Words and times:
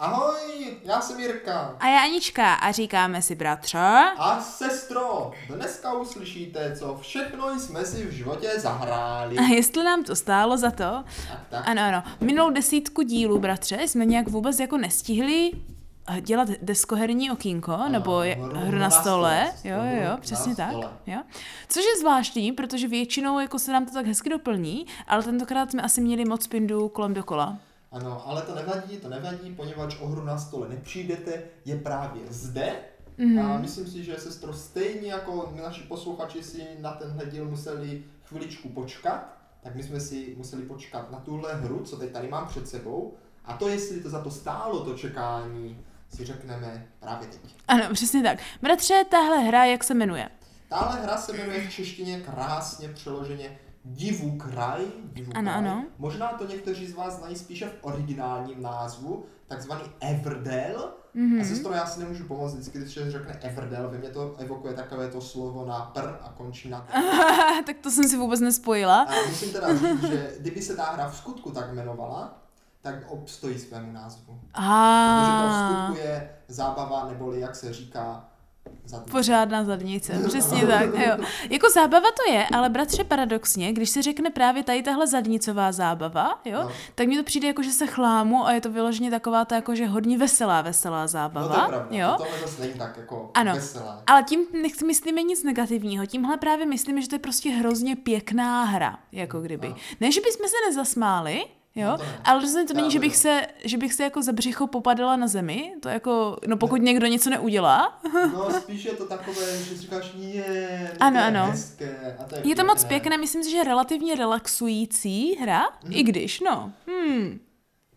Ahoj, 0.00 0.76
já 0.84 1.00
jsem 1.00 1.20
Jirka. 1.20 1.76
A 1.80 1.88
já 1.88 2.00
Anička 2.02 2.54
a 2.54 2.72
říkáme 2.72 3.22
si 3.22 3.34
bratře. 3.34 3.78
A 4.18 4.40
sestro, 4.40 5.32
dneska 5.54 5.92
uslyšíte, 5.92 6.76
co 6.78 6.98
všechno 7.00 7.60
jsme 7.60 7.84
si 7.84 8.06
v 8.06 8.10
životě 8.12 8.50
zahráli. 8.60 9.38
A 9.38 9.42
jestli 9.42 9.84
nám 9.84 10.04
to 10.04 10.16
stálo 10.16 10.56
za 10.56 10.70
to? 10.70 11.04
Tak, 11.28 11.40
tak. 11.50 11.68
Ano, 11.68 11.82
ano. 11.82 12.02
Minulou 12.20 12.50
desítku 12.50 13.02
dílů, 13.02 13.38
bratře, 13.38 13.82
jsme 13.82 14.04
nějak 14.04 14.28
vůbec 14.28 14.60
jako 14.60 14.76
nestihli 14.78 15.52
eh, 16.16 16.20
dělat 16.20 16.48
deskoherní 16.62 17.30
okýnko, 17.30 17.72
ano, 17.72 17.88
nebo 17.88 18.22
je, 18.22 18.36
hru- 18.36 18.56
hru 18.66 18.78
na 18.78 18.90
stole. 18.90 19.52
stole, 19.58 19.74
Jo, 19.76 19.84
jo, 19.84 20.10
jo, 20.10 20.16
přesně 20.20 20.56
tak. 20.56 20.68
stole. 20.70 20.90
Jo. 21.06 21.18
Což 21.68 21.84
je 21.84 22.00
zvláštní, 22.00 22.52
protože 22.52 22.88
většinou 22.88 23.38
jako 23.38 23.58
se 23.58 23.72
nám 23.72 23.86
to 23.86 23.92
tak 23.94 24.06
hezky 24.06 24.30
doplní, 24.30 24.86
ale 25.08 25.22
tentokrát 25.22 25.70
jsme 25.70 25.82
asi 25.82 26.00
měli 26.00 26.24
moc 26.24 26.46
pindu 26.46 26.88
kolem 26.88 27.14
dokola. 27.14 27.58
Ano, 27.92 28.28
ale 28.28 28.42
to 28.42 28.54
nevadí, 28.54 28.96
to 28.96 29.08
nevadí, 29.08 29.54
poněvadž 29.54 29.96
o 30.00 30.06
hru 30.06 30.24
na 30.24 30.38
stole 30.38 30.68
nepřijdete, 30.68 31.42
je 31.64 31.78
právě 31.78 32.22
zde. 32.28 32.76
Mhm. 33.18 33.38
A 33.38 33.58
myslím 33.58 33.86
si, 33.86 34.04
že 34.04 34.16
sestro 34.18 34.52
stejně 34.52 35.12
jako 35.12 35.50
my 35.54 35.62
naši 35.62 35.82
posluchači 35.82 36.42
si 36.42 36.66
na 36.78 36.92
tenhle 36.92 37.26
díl 37.26 37.44
museli 37.44 38.04
chviličku 38.24 38.68
počkat, 38.68 39.36
tak 39.62 39.74
my 39.74 39.82
jsme 39.82 40.00
si 40.00 40.34
museli 40.38 40.62
počkat 40.62 41.10
na 41.10 41.18
tuhle 41.18 41.54
hru, 41.54 41.84
co 41.84 41.96
teď 41.96 42.12
tady 42.12 42.28
mám 42.28 42.46
před 42.46 42.68
sebou. 42.68 43.14
A 43.44 43.56
to, 43.56 43.68
jestli 43.68 44.00
to 44.00 44.10
za 44.10 44.22
to 44.22 44.30
stálo, 44.30 44.84
to 44.84 44.94
čekání, 44.94 45.84
si 46.08 46.24
řekneme 46.24 46.86
právě 47.00 47.28
teď. 47.28 47.40
Ano, 47.68 47.84
přesně 47.92 48.22
tak. 48.22 48.38
Bratře, 48.62 49.04
tahle 49.10 49.38
hra, 49.38 49.64
jak 49.64 49.84
se 49.84 49.94
jmenuje? 49.94 50.28
Tahle 50.68 51.00
hra 51.02 51.16
se 51.16 51.32
jmenuje 51.32 51.68
v 51.68 51.72
češtině 51.72 52.20
krásně 52.20 52.88
přeloženě 52.88 53.58
Divu 53.84 54.38
kraj. 54.38 54.80
Divu 55.12 55.32
Ano, 55.34 55.50
kraj. 55.50 55.58
ano. 55.58 55.84
Možná 55.98 56.28
to 56.28 56.46
někteří 56.46 56.86
z 56.86 56.94
vás 56.94 57.18
znají 57.18 57.36
spíše 57.36 57.66
v 57.66 57.78
originálním 57.80 58.62
názvu, 58.62 59.24
takzvaný 59.48 59.82
Everdell. 60.00 60.92
Mhm. 61.14 61.36
Mm-hmm. 61.36 61.40
A 61.40 61.44
sestro, 61.44 61.72
já 61.72 61.86
si 61.86 62.00
nemůžu 62.00 62.24
pomoct, 62.24 62.52
vždycky, 62.54 62.78
když 62.78 62.94
se 62.94 63.10
řekne 63.10 63.38
Everdell, 63.42 63.88
ve 63.88 63.98
mně 63.98 64.08
to 64.08 64.34
evokuje 64.38 64.74
takové 64.74 65.08
to 65.08 65.20
slovo 65.20 65.66
na 65.66 65.80
pr 65.80 66.00
a 66.22 66.32
končí 66.36 66.68
na 66.68 66.80
tak 67.66 67.76
to 67.80 67.90
jsem 67.90 68.08
si 68.08 68.16
vůbec 68.16 68.40
nespojila. 68.40 69.02
A 69.02 69.28
musím 69.28 69.52
teda 69.52 69.76
říct, 69.76 70.02
že 70.02 70.32
kdyby 70.40 70.62
se 70.62 70.76
ta 70.76 70.84
hra 70.84 71.08
v 71.08 71.16
skutku 71.16 71.50
tak 71.50 71.72
jmenovala, 71.72 72.38
tak 72.82 72.94
obstojí 73.08 73.58
svému 73.58 73.92
názvu. 73.92 74.40
Protože 74.52 75.42
to 75.42 75.48
v 75.48 75.66
skutku 75.66 76.06
je 76.06 76.30
zábava, 76.48 77.08
neboli 77.08 77.40
jak 77.40 77.56
se 77.56 77.72
říká, 77.72 78.24
zadní. 78.84 79.10
Pořádná 79.12 79.64
zadnice, 79.64 80.12
přesně 80.28 80.66
tak, 80.66 80.84
jo. 80.94 81.24
Jako 81.50 81.70
zábava 81.70 82.08
to 82.10 82.32
je, 82.32 82.46
ale 82.52 82.68
bratře 82.68 83.04
paradoxně, 83.04 83.72
když 83.72 83.90
se 83.90 84.02
řekne 84.02 84.30
právě 84.30 84.62
tady 84.62 84.82
tahle 84.82 85.06
zadnicová 85.06 85.72
zábava, 85.72 86.40
jo, 86.44 86.58
No. 86.62 86.70
tak 86.94 87.06
mi 87.08 87.16
to 87.16 87.22
přijde 87.22 87.46
jako, 87.48 87.62
že 87.62 87.70
se 87.70 87.86
chlámu 87.86 88.46
a 88.46 88.52
je 88.52 88.60
to 88.60 88.70
vyloženě 88.70 89.10
taková 89.10 89.44
ta 89.44 89.54
jako, 89.54 89.74
že 89.74 89.86
hodně 89.86 90.18
veselá, 90.18 90.62
veselá 90.62 91.02
No 91.02 91.08
zábava, 91.08 91.48
to 91.48 91.62
je 91.62 91.68
pravda, 91.68 91.86
jo. 91.98 92.14
to 92.16 92.24
zase 92.46 92.60
není 92.62 92.74
tak 92.74 92.96
jako 92.96 93.30
Ano. 93.34 93.54
veselé. 93.54 94.02
Ale 94.06 94.22
tím 94.22 94.40
nechci 94.62 94.84
myslíme 94.84 95.22
nic 95.22 95.42
negativního, 95.44 96.06
tímhle 96.06 96.36
právě 96.36 96.66
myslíme, 96.66 97.02
že 97.02 97.08
to 97.08 97.14
je 97.14 97.18
prostě 97.18 97.50
hrozně 97.50 97.96
pěkná 97.96 98.64
hra, 98.64 98.98
jako 99.12 99.40
kdyby. 99.40 99.66
Ano. 99.66 99.76
Ne, 100.00 100.12
že 100.12 100.20
bychom 100.20 100.48
se 100.48 100.56
nezasmáli, 100.68 101.44
jo, 101.74 101.88
No 101.90 101.96
ne. 101.96 102.20
ale 102.24 102.40
rozhodně 102.40 102.66
to 102.68 102.74
není, 102.74 102.90
že 102.90 102.98
bych, 102.98 103.16
se, 103.16 103.46
že 103.64 103.78
bych 103.78 103.94
se 103.94 104.02
jako 104.04 104.22
za 104.22 104.32
břicho 104.32 104.66
popadala 104.66 105.16
na 105.16 105.26
zemi, 105.26 105.72
to 105.80 105.88
jako, 105.88 106.36
no 106.46 106.56
pokud 106.56 106.82
někdo 106.82 107.06
něco 107.06 107.30
neudělá, 107.30 108.00
No 108.32 108.50
spíš 108.50 108.84
je 108.84 108.92
to 108.92 109.06
takové, 109.06 109.56
že 109.58 109.64
si 109.64 109.76
říkáš, 109.78 110.12
je, 110.18 110.92
Ano, 111.00 111.20
ano. 111.24 111.46
hezké. 111.50 112.16
A 112.18 112.24
to 112.24 112.34
je, 112.36 112.48
Je 112.48 112.56
to 112.56 112.64
moc 112.64 112.84
pěkné, 112.84 113.18
myslím 113.18 113.44
si, 113.44 113.50
že 113.50 113.64
relativně 113.64 114.14
relaxující 114.14 115.34
hra, 115.34 115.62
Mhm. 115.84 115.92
i 115.92 116.02
když, 116.02 116.40
no, 116.40 116.72
hmm, 116.86 117.40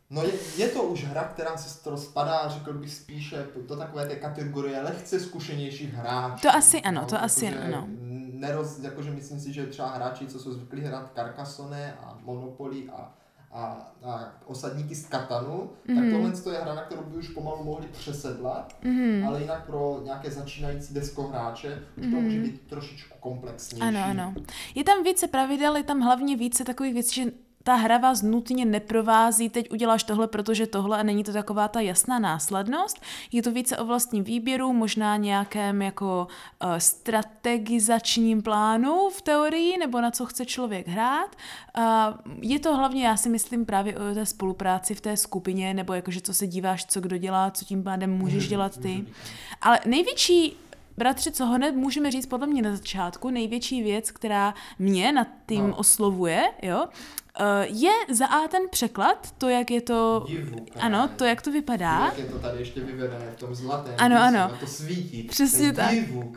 No 0.09 0.23
je, 0.23 0.31
je, 0.57 0.67
to 0.67 0.83
už 0.83 1.03
hra, 1.03 1.23
která 1.23 1.57
se 1.57 1.83
to 1.83 1.97
spadá, 1.97 2.47
řekl 2.49 2.73
bych 2.73 2.93
spíše 2.93 3.45
do 3.67 3.75
takové 3.77 4.07
té 4.07 4.15
kategorie 4.15 4.81
lehce 4.81 5.19
zkušenějších 5.19 5.93
hráčů. 5.93 6.41
To 6.41 6.49
asi 6.55 6.81
ano, 6.81 7.05
to 7.05 7.15
jakože 7.15 7.25
asi 7.25 7.47
ano. 7.49 7.87
Neroz, 8.33 8.79
jakože 8.79 9.11
myslím 9.11 9.39
si, 9.39 9.53
že 9.53 9.65
třeba 9.65 9.89
hráči, 9.89 10.27
co 10.27 10.39
jsou 10.39 10.53
zvyklí 10.53 10.81
hrát 10.81 11.11
Carcassonne 11.15 11.93
a 12.03 12.17
Monopoly 12.21 12.89
a, 12.97 13.15
a, 13.53 13.91
a 14.03 14.31
osadníky 14.45 14.95
z 14.95 15.05
Katanu, 15.05 15.57
mm-hmm. 15.57 15.95
tak 15.95 16.03
Mhm. 16.03 16.11
tohle 16.11 16.31
to 16.31 16.51
je 16.51 16.59
hra, 16.59 16.73
na 16.75 16.81
kterou 16.81 17.03
by 17.03 17.17
už 17.17 17.27
pomalu 17.27 17.63
mohli 17.63 17.87
přesedlat, 17.87 18.75
mhm. 18.83 19.27
ale 19.27 19.41
jinak 19.41 19.65
pro 19.65 20.01
nějaké 20.03 20.31
začínající 20.31 20.93
deskohráče 20.93 21.83
už 21.97 22.05
to 22.05 22.21
může 22.21 22.39
být 22.39 22.61
trošičku 22.61 23.17
komplexnější. 23.19 23.83
Ano, 23.87 23.99
ano. 24.03 24.33
Je 24.75 24.83
tam 24.83 25.03
více 25.03 25.27
pravidel, 25.27 25.75
je 25.75 25.83
tam 25.83 25.99
hlavně 26.01 26.37
více 26.37 26.63
takových 26.63 26.93
věcí, 26.93 27.23
že 27.23 27.31
ta 27.63 27.75
hra 27.75 27.97
vás 27.97 28.21
nutně 28.21 28.65
neprovází, 28.65 29.49
teď 29.49 29.71
uděláš 29.71 30.03
tohle, 30.03 30.27
protože 30.27 30.67
tohle 30.67 30.97
a 30.97 31.03
není 31.03 31.23
to 31.23 31.33
taková 31.33 31.67
ta 31.67 31.79
jasná 31.79 32.19
následnost. 32.19 33.01
Je 33.31 33.41
to 33.41 33.51
více 33.51 33.77
o 33.77 33.85
vlastním 33.85 34.23
výběru, 34.23 34.73
možná 34.73 35.17
nějakém 35.17 35.81
jako 35.81 36.27
uh, 36.63 36.75
strategizačním 36.77 38.41
plánu 38.41 39.09
v 39.09 39.21
teorii, 39.21 39.77
nebo 39.77 40.01
na 40.01 40.11
co 40.11 40.25
chce 40.25 40.45
člověk 40.45 40.87
hrát. 40.87 41.35
Uh, 41.77 41.83
je 42.41 42.59
to 42.59 42.75
hlavně, 42.75 43.07
já 43.07 43.17
si 43.17 43.29
myslím, 43.29 43.65
právě 43.65 43.97
o 43.97 44.13
té 44.13 44.25
spolupráci 44.25 44.95
v 44.95 45.01
té 45.01 45.17
skupině, 45.17 45.73
nebo 45.73 45.93
jakože 45.93 46.21
co 46.21 46.33
se 46.33 46.47
díváš, 46.47 46.85
co 46.85 47.01
kdo 47.01 47.17
dělá, 47.17 47.51
co 47.51 47.65
tím 47.65 47.83
pádem 47.83 48.17
můžeš 48.17 48.47
dělat 48.47 48.77
ty. 48.77 49.05
Ale 49.61 49.79
největší 49.85 50.57
Bratři, 50.97 51.31
co 51.31 51.45
hned 51.45 51.75
můžeme 51.75 52.11
říct 52.11 52.25
podle 52.25 52.47
mě 52.47 52.61
na 52.61 52.75
začátku, 52.75 53.29
největší 53.29 53.83
věc, 53.83 54.11
která 54.11 54.53
mě 54.79 55.11
nad 55.11 55.27
tím 55.47 55.67
No. 55.67 55.75
oslovuje, 55.75 56.43
jo, 56.61 56.87
je 57.63 57.91
za 58.11 58.25
A 58.27 58.47
ten 58.47 58.61
překlad, 58.69 59.31
to, 59.37 59.49
jak 59.49 59.71
je 59.71 59.81
to, 59.81 60.25
Divu, 60.27 60.65
ano, 60.79 61.09
to, 61.15 61.25
jak 61.25 61.41
to 61.41 61.51
vypadá. 61.51 62.05
Jak 62.05 62.17
je 62.17 62.25
to 62.25 62.39
tady 62.39 62.59
ještě 62.59 62.79
vyvedené 62.79 63.31
v 63.31 63.35
tom 63.39 63.55
zlatém 63.55 63.95
Ano, 63.97 64.15
ano. 64.21 64.51
to 64.59 64.67
svítí. 64.67 65.23
Přesně 65.23 65.73
tak. 65.73 65.91
Divu. 65.91 66.33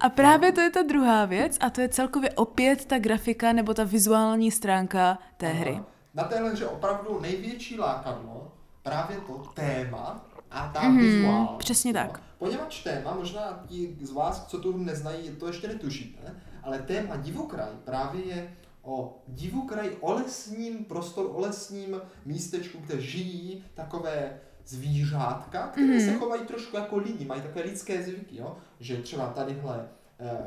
A 0.00 0.08
právě 0.08 0.52
to 0.52 0.60
je 0.60 0.70
ta 0.70 0.82
druhá 0.82 1.24
věc 1.24 1.56
a 1.60 1.70
to 1.70 1.80
je 1.80 1.88
celkově 1.88 2.30
opět 2.30 2.84
ta 2.84 2.98
grafika 2.98 3.52
nebo 3.52 3.74
ta 3.74 3.84
vizuální 3.84 4.50
stránka 4.50 5.18
té 5.36 5.50
Ano. 5.50 5.60
hry. 5.60 5.80
Na 6.14 6.24
téhle 6.24 6.50
hře 6.50 6.66
opravdu 6.66 7.20
největší 7.20 7.78
lákadlo 7.78 8.52
právě 8.82 9.16
to 9.16 9.32
téma 9.54 10.24
a 10.50 10.70
ta 10.74 10.80
Mhm, 10.82 10.98
vizuál. 10.98 11.54
přesně 11.58 11.92
tak. 11.92 12.20
Poněvadž 12.38 12.82
téma, 12.82 13.14
možná 13.18 13.64
ti 13.68 13.96
z 14.02 14.10
vás, 14.10 14.46
co 14.46 14.58
tu 14.58 14.76
neznají, 14.76 15.30
to 15.40 15.46
ještě 15.46 15.68
netušíte, 15.68 16.34
ale 16.62 16.78
téma 16.78 17.16
Divokraj 17.16 17.68
právě 17.84 18.24
je 18.24 18.56
o 18.84 19.22
Divokraj, 19.28 19.96
o 20.00 20.12
lesním 20.12 20.84
prostoru, 20.84 21.28
o 21.28 21.40
lesním 21.40 21.96
místečku, 22.24 22.78
kde 22.86 23.00
žijí 23.02 23.64
takové 23.74 24.40
zvířátka, 24.66 25.66
které 25.66 25.86
Mhm. 25.86 25.96
mm-hmm. 25.96 26.12
se 26.12 26.18
chovají 26.18 26.42
trošku 26.46 26.76
jako 26.76 26.96
lidi, 26.96 27.24
mají 27.24 27.42
takové 27.42 27.64
lidské 27.64 28.02
zvyky, 28.02 28.36
jo? 28.36 28.56
že 28.80 28.96
třeba 28.96 29.26
tadyhle 29.32 29.88
eh, 30.20 30.38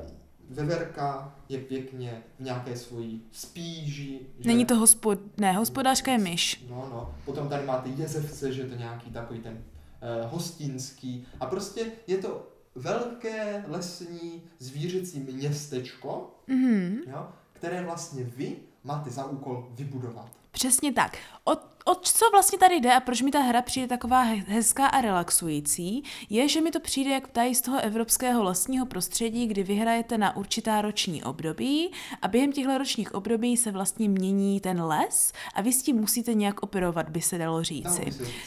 veverka 0.49 1.35
je 1.49 1.59
pěkně 1.59 2.23
v 2.39 2.43
nějaké 2.43 2.77
svojí 2.77 3.21
spíži. 3.31 4.19
Že... 4.39 4.47
Není 4.49 4.65
to 4.65 4.75
hospod... 4.75 5.19
Ne, 5.37 5.53
hospodářka 5.53 6.11
je 6.11 6.17
myš. 6.17 6.65
No, 6.69 6.89
no. 6.91 7.15
Potom 7.25 7.49
tady 7.49 7.65
máte 7.65 7.89
jezevce, 7.89 8.53
že 8.53 8.61
je 8.61 8.67
to 8.67 8.75
nějaký 8.75 9.11
takový 9.11 9.39
ten 9.39 9.53
uh, 9.53 10.31
hostinský. 10.31 11.27
A 11.39 11.45
prostě 11.45 11.85
je 12.07 12.17
to 12.17 12.47
velké 12.75 13.63
lesní 13.67 14.43
zvířecí 14.59 15.19
městečko, 15.19 16.33
Mhm. 16.47 16.97
jo, 17.07 17.27
které 17.57 17.83
vlastně 17.83 18.23
vy 18.23 18.55
máte 18.83 19.09
za 19.09 19.25
úkol 19.25 19.67
vybudovat. 19.71 20.29
Přesně 20.51 20.93
tak. 20.93 21.17
O, 21.47 21.51
o 21.85 21.95
co 21.95 22.25
vlastně 22.31 22.57
tady 22.59 22.75
jde 22.75 22.93
a 22.93 22.99
proč 22.99 23.21
mi 23.21 23.31
ta 23.31 23.39
hra 23.39 23.61
přijde 23.61 23.87
taková 23.87 24.21
he- 24.21 24.43
hezká 24.47 24.87
a 24.87 25.01
relaxující, 25.01 26.03
je, 26.29 26.47
že 26.47 26.61
mi 26.61 26.71
to 26.71 26.79
přijde 26.79 27.11
jak 27.11 27.27
tady 27.27 27.55
z 27.55 27.61
toho 27.61 27.79
evropského 27.79 28.43
lesního 28.43 28.85
prostředí, 28.85 29.47
kdy 29.47 29.63
vyhrajete 29.63 30.17
na 30.17 30.35
určitá 30.35 30.81
roční 30.81 31.23
období 31.23 31.91
a 32.21 32.27
během 32.27 32.51
těchto 32.51 32.77
ročních 32.77 33.15
období 33.15 33.57
se 33.57 33.71
vlastně 33.71 34.09
mění 34.09 34.59
ten 34.59 34.81
les 34.83 35.33
a 35.55 35.61
vy 35.61 35.73
s 35.73 35.83
tím 35.83 35.95
musíte 35.95 36.33
nějak 36.33 36.63
operovat, 36.63 37.09
by 37.09 37.21
se 37.21 37.37
dalo 37.37 37.63
říci. 37.63 38.01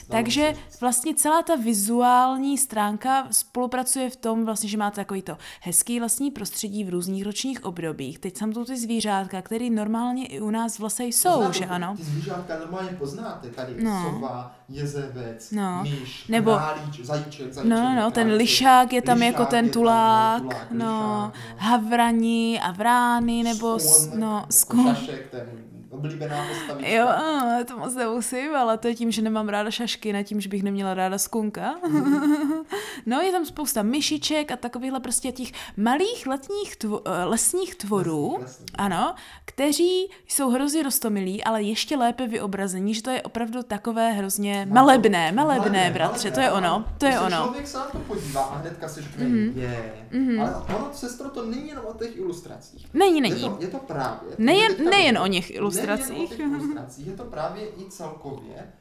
Takže 0.08 0.54
vlastně 0.80 1.14
celá 1.14 1.42
ta 1.42 1.56
vizuální 1.56 2.58
stránka 2.58 3.28
spolupracuje 3.30 4.10
v 4.10 4.16
tom, 4.16 4.44
vlastně, 4.44 4.68
že 4.68 4.76
máte 4.76 4.96
takový 4.96 5.22
to 5.22 5.38
hezký 5.60 6.00
lesní 6.00 6.30
prostředí 6.30 6.84
v 6.84 6.88
různých 6.88 7.24
ročních 7.24 7.64
obdobích. 7.64 8.18
Teď 8.18 8.36
jsou 8.38 8.64
ty 8.64 8.76
zvířátka, 8.76 9.42
které 9.42 9.70
normálně 9.70 10.26
i 10.26 10.40
u 10.40 10.50
nás 10.50 10.78
v 10.78 10.82
lese 10.82 11.04
jsou, 11.04 11.52
že 11.52 11.66
ano? 11.66 11.94
Ty 11.96 12.02
zvířátka 12.02 12.58
normálně 12.58 12.89
poznáte. 12.96 13.48
Tady 13.48 13.74
No. 13.84 14.10
sova, 14.14 14.54
jezevec, 14.68 15.50
No. 15.50 15.82
myš, 15.82 16.24
Nebo- 16.28 16.56
králíč, 16.56 17.00
zajíček, 17.04 17.52
zajíček. 17.52 17.64
No, 17.64 17.80
no, 17.82 17.94
no, 18.00 18.10
ten 18.10 18.32
lišák 18.32 18.92
je 18.92 19.02
tam 19.02 19.18
Lišák 19.18 19.32
jako 19.32 19.46
ten 19.50 19.64
je 19.64 19.70
tam, 19.70 19.72
tulák, 19.72 20.42
tulák, 20.42 20.66
no, 20.70 20.86
lišák, 20.86 21.00
no. 21.02 21.32
havrani 21.56 22.60
a 22.62 22.72
vrány, 22.72 23.42
nebo, 23.42 23.78
s- 23.78 24.04
Skon, 24.04 24.20
no, 24.20 24.36
jako 24.36 24.52
skon. 24.52 24.94
Šašek, 24.94 25.30
ten 25.30 25.46
oblíbená 25.90 26.46
postavička. 26.48 26.90
Jo, 26.92 27.06
a, 27.08 27.64
to 27.68 27.78
moc 27.78 27.94
nemusím, 27.94 28.54
ale 28.56 28.78
to 28.78 28.88
je 28.88 28.94
tím, 28.94 29.10
že 29.10 29.22
nemám 29.22 29.48
ráda 29.48 29.70
šašky, 29.70 30.12
ne 30.12 30.24
tím, 30.24 30.40
že 30.40 30.48
bych 30.48 30.62
neměla 30.62 30.94
ráda 30.94 31.18
skunka. 31.18 31.74
no, 33.06 33.20
je 33.20 33.32
tam 33.32 33.44
spousta 33.44 33.82
myšiček 33.82 34.50
a 34.50 34.56
takovýchhle 34.56 35.00
prostě 35.00 35.32
těch 35.32 35.52
malých 35.76 36.26
letních 36.26 36.76
tvo, 36.76 37.00
eh, 37.08 37.24
lesních 37.24 37.74
tvorů, 37.74 38.32
Lesní, 38.32 38.42
lesní. 38.44 38.66
ano, 38.78 39.14
kteří 39.44 40.10
jsou 40.28 40.50
hrozně 40.50 40.82
rostomilí, 40.82 41.44
ale 41.44 41.62
ještě 41.62 41.96
lépe 41.96 42.26
vyobrazení, 42.26 42.94
že 42.94 43.02
to 43.02 43.10
je 43.10 43.22
opravdu 43.22 43.62
takové 43.62 44.12
hrozně 44.12 44.66
malebné, 44.70 45.32
malebné, 45.32 45.90
bratře, 45.90 46.30
to 46.30 46.40
je 46.40 46.52
ono, 46.52 46.84
to 46.98 47.06
je 47.06 47.20
ono. 47.20 47.36
Člověk 47.36 47.66
se 47.68 47.78
na 47.78 47.84
to 47.84 47.98
podívá 47.98 48.40
a 48.42 48.56
hnedka 48.58 48.88
si 48.88 49.02
řekne, 49.02 49.24
mm-hmm. 49.26 49.56
je. 49.58 49.92
Mm-hmm. 50.12 50.40
Ale 50.40 50.76
ono, 50.76 50.88
sestro, 50.92 51.30
to 51.30 51.44
není 51.46 51.68
jenom 51.68 51.84
o 51.86 51.94
těch 51.94 52.16
ilustracích. 52.16 52.86
Není, 52.94 53.14
Je 53.16 53.20
není. 53.20 53.40
to, 53.40 53.56
je 53.60 53.68
to 53.68 53.78
právě. 53.78 54.30
Nejen- 54.38 54.90
nejen 54.90 55.18
o 55.18 55.26
něch 55.26 55.50
ilustracích. 55.50 56.08
Nejen 56.10 56.24
o 56.24 56.28
těch 56.28 56.38
ilustracích, 56.62 57.06
je 57.06 57.12
to 57.16 57.24
právě 57.24 57.66
i 57.68 57.90
celkově 57.90 58.72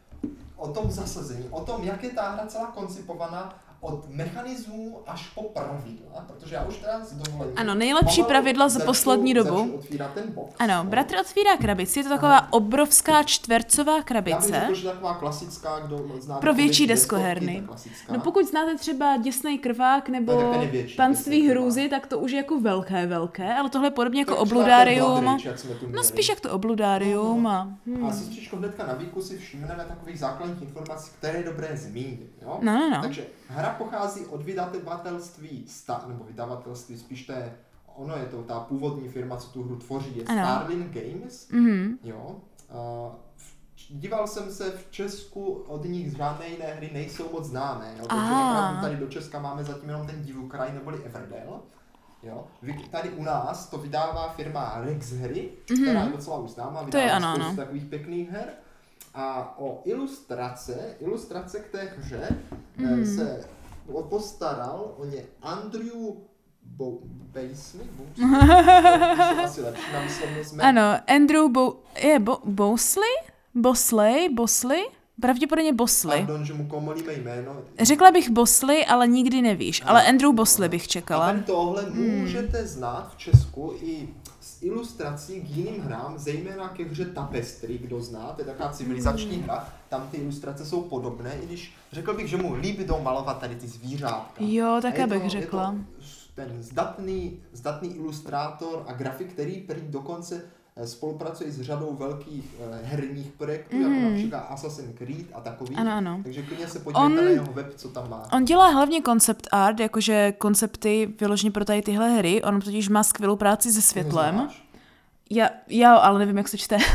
o 0.55 0.67
tom 0.73 0.91
zasazení, 0.91 1.45
o 1.49 1.61
tom, 1.61 1.83
jak 1.83 2.03
je 2.03 2.09
ta 2.09 2.29
hra 2.29 2.45
celá 2.47 2.65
koncipovaná 2.65 3.53
od 3.81 4.09
mechanismů 4.09 5.01
až 5.07 5.29
po 5.35 5.43
pravidla, 5.43 6.25
protože 6.27 6.55
já 6.55 6.63
už 6.65 6.77
teda 6.77 6.99
s 7.05 7.13
dovolením... 7.13 7.59
Ano, 7.59 7.75
nejlepší 7.75 8.23
pravidla 8.23 8.69
za 8.69 8.79
začnu- 8.79 8.85
poslední 8.85 9.33
dobu. 9.33 9.57
začnu 9.57 9.73
otvírat 9.75 10.13
ten 10.13 10.23
box. 10.31 10.55
Ano, 10.59 10.83
bratr 10.83 11.15
otvírá 11.21 11.57
krabici, 11.57 11.99
je 11.99 12.03
to 12.03 12.09
taková 12.09 12.53
obrovská 12.53 13.23
čtvercová 13.23 13.91
Já 13.91 13.97
bych 13.97 14.05
krabice. 14.05 14.67
řekl, 14.73 14.89
taková 14.89 15.13
klasická, 15.13 15.79
kdo 15.79 16.05
zná 16.19 16.37
Pro 16.37 16.53
větší 16.53 16.87
deskoherny. 16.87 17.63
No 18.11 18.19
pokud 18.19 18.45
znáte 18.47 18.75
třeba 18.75 19.17
Děsnej 19.17 19.57
krvák 19.57 20.09
nebo 20.09 20.41
No, 20.41 20.67
větší, 20.71 20.95
Panství 20.95 21.41
krvák. 21.41 21.57
hrůzy, 21.57 21.89
tak 21.89 22.07
to 22.07 22.19
už 22.19 22.31
je 22.31 22.37
jako 22.37 22.59
velké, 22.59 23.07
velké, 23.07 23.53
ale 23.53 23.69
tohle 23.69 23.87
je 23.87 23.91
podobně 23.91 24.21
jako 24.21 24.37
obludárium. 24.37 25.09
Blood 25.21 25.25
Rage, 25.25 25.49
jak 25.49 25.59
jsme 25.59 25.75
tu 25.75 25.87
No 25.91 26.03
spíš 26.03 26.29
jak 26.29 26.39
to 26.39 26.51
obludárium 26.51 27.47
a... 27.47 27.67
Hmm. 27.85 28.05
A 28.05 28.11
sestřičko 28.11 28.55
hnedka 28.57 28.87
na 28.87 28.93
výku 28.93 29.21
si 29.21 29.37
všimneme 29.37 29.85
takových 29.87 30.19
základních 30.19 30.61
informací, 30.61 31.11
které 31.17 31.37
je 31.37 31.43
dobré 31.43 31.77
zmínit. 31.77 32.31
Jo? 32.41 32.59
No, 32.61 32.73
no, 32.73 32.89
no. 32.89 33.01
Takže 33.01 33.25
hra 33.49 33.69
pochází 33.77 34.25
od 34.25 34.43
vydavatelství, 34.43 35.65
sta, 35.67 36.05
nebo 36.07 36.23
vydavatelství, 36.23 36.97
spíš 36.97 37.25
té, 37.25 37.53
ono 37.95 38.15
je 38.17 38.25
to 38.25 38.43
ta 38.43 38.59
původní 38.59 39.09
firma, 39.09 39.37
co 39.37 39.49
tu 39.49 39.63
hru 39.63 39.75
tvoří, 39.75 40.17
je 40.17 40.23
Ano. 40.23 40.41
Starlin 40.41 40.89
Games. 40.93 41.49
Mhm. 41.51 41.97
Jo? 42.03 42.35
V- 43.35 43.55
díval 43.89 44.27
jsem 44.27 44.51
se 44.51 44.71
v 44.71 44.91
Česku, 44.91 45.45
od 45.67 45.85
nich 45.85 46.17
žádné 46.17 46.47
jiné 46.47 46.65
hry 46.65 46.89
nejsou 46.93 47.31
moc 47.31 47.45
známé. 47.45 47.93
Jo? 47.99 48.05
Takže 48.09 48.23
opravdu 48.25 48.81
tady 48.81 48.95
do 48.95 49.07
Česka 49.07 49.39
máme 49.39 49.63
zatím 49.63 49.89
jenom 49.89 50.07
ten 50.07 50.21
Divukraj 50.23 50.73
neboli 50.73 51.03
Everdell. 51.03 51.59
Jo? 52.23 52.47
Tady 52.91 53.09
u 53.09 53.23
nás 53.23 53.69
to 53.69 53.77
vydává 53.77 54.29
firma 54.29 54.73
Rex 54.81 55.11
Hry, 55.11 55.51
mm-hmm. 55.65 55.81
která 55.83 56.03
je 56.03 56.09
docela 56.09 56.37
už 56.37 56.49
známá, 56.51 56.81
Mhm. 56.81 56.91
To 56.91 56.97
je 56.97 57.03
vydává 57.03 57.17
ano, 57.17 57.33
spoustu 57.35 57.47
ano. 57.47 57.57
takových 57.57 57.85
pěkných 57.85 58.29
her. 58.29 58.47
A 59.19 59.55
o 59.59 59.81
ilustrace, 59.85 60.95
ilustrace 60.99 61.59
k 61.59 61.71
té 61.71 61.93
hře 61.97 62.29
mm. 62.77 63.05
se 63.05 63.45
postaral 64.09 64.93
o 64.97 65.05
ně 65.05 65.23
Andrew 65.41 65.97
Bo- 66.63 66.99
Basley? 67.03 67.87
Bo- 67.97 68.25
asi 69.43 69.61
lepší 69.61 69.93
na 69.93 70.01
výslovnost 70.01 70.53
jména. 70.53 70.69
Ano, 70.69 71.01
Andrew 71.15 71.51
Bo... 71.51 71.79
je 72.03 72.19
Bo... 72.19 72.37
Bosley? 72.45 73.09
Bosley? 73.55 74.29
Bosley? 74.29 74.83
Pravděpodobně 75.21 75.73
Bosley. 75.73 76.17
Pardon, 76.17 76.45
že 76.45 76.53
mu 76.53 76.65
komolíme 76.67 77.13
jméno. 77.13 77.61
Řekla 77.81 78.11
bych 78.11 78.29
Bosley, 78.29 78.85
ale 78.87 79.07
nikdy 79.07 79.41
nevíš. 79.41 79.81
Ale 79.85 80.07
Andrew 80.07 80.33
Bosley 80.33 80.69
bych 80.69 80.83
A 80.83 80.87
čekala. 80.87 81.25
tady 81.25 81.43
tohle 81.43 81.89
můžete 81.89 82.67
znát 82.67 83.11
v 83.13 83.17
Česku 83.17 83.73
i 83.81 84.09
z 84.59 84.63
ilustrací 84.63 85.41
k 85.41 85.49
jiným 85.49 85.81
hrám, 85.81 86.17
zejména 86.17 86.69
ke 86.69 86.83
hře 86.83 87.05
Tapestry, 87.05 87.77
kdo 87.77 88.01
zná, 88.01 88.33
to 88.33 88.41
je 88.41 88.45
taková 88.45 88.69
civilizační 88.69 89.37
hra, 89.37 89.67
tam 89.89 90.07
ty 90.11 90.17
ilustrace 90.17 90.65
jsou 90.65 90.81
podobné, 90.81 91.35
i 91.41 91.45
když 91.45 91.73
řekl 91.91 92.13
bych, 92.13 92.27
že 92.27 92.37
mu 92.37 92.53
líbí 92.53 92.83
jdou 92.85 92.99
malovat 93.01 93.39
tady 93.39 93.55
ty 93.55 93.67
zvířátka. 93.67 94.43
Jo, 94.43 94.79
také 94.81 95.07
bych 95.07 95.23
je 95.23 95.29
řekla. 95.29 95.75
ten 96.35 96.63
zdatný, 96.63 97.39
zdatný 97.53 97.95
ilustrátor 97.95 98.83
a 98.87 98.93
grafik, 98.93 99.33
který 99.33 99.61
prý 99.61 99.81
dokonce 99.81 100.45
eh, 100.79 100.87
spolupracuje 100.87 101.51
s 101.51 101.61
řadou 101.61 101.95
velkých 101.95 102.55
eh, 102.59 102.79
herních 102.83 103.31
projektů, 103.31 103.75
mm. 103.75 103.81
jako 103.81 104.09
například 104.09 104.39
Assassin's 104.39 104.97
Creed 104.97 105.25
a 105.33 105.41
takový. 105.41 105.75
Mhm. 105.75 105.79
Ano, 105.81 105.91
ano. 105.91 106.19
Takže 106.23 106.41
klidně 106.41 106.67
se 106.67 106.79
podívejte 106.79 107.05
On- 107.05 107.25
na 107.25 107.31
jeho 107.31 107.53
web, 107.53 107.73
co 107.75 107.89
tam 107.89 108.09
má. 108.09 108.27
On 108.33 108.45
dělá 108.45 108.67
hlavně 108.67 109.01
concept 109.01 109.47
art, 109.51 109.79
jakože 109.79 110.31
koncepty 110.31 111.13
vyloženě 111.19 111.51
pro 111.51 111.65
tady 111.65 111.81
tyhle 111.81 112.09
hry. 112.09 112.43
On 112.43 112.61
totiž 112.61 112.89
má 112.89 113.03
skvělou 113.03 113.35
práci 113.35 113.71
se 113.71 113.81
světlem. 113.81 114.49
Já, 115.31 115.49
já 115.67 115.95
ale 115.95 116.19
nevím, 116.19 116.37
jak 116.37 116.47
se 116.47 116.57
čte. 116.57 116.77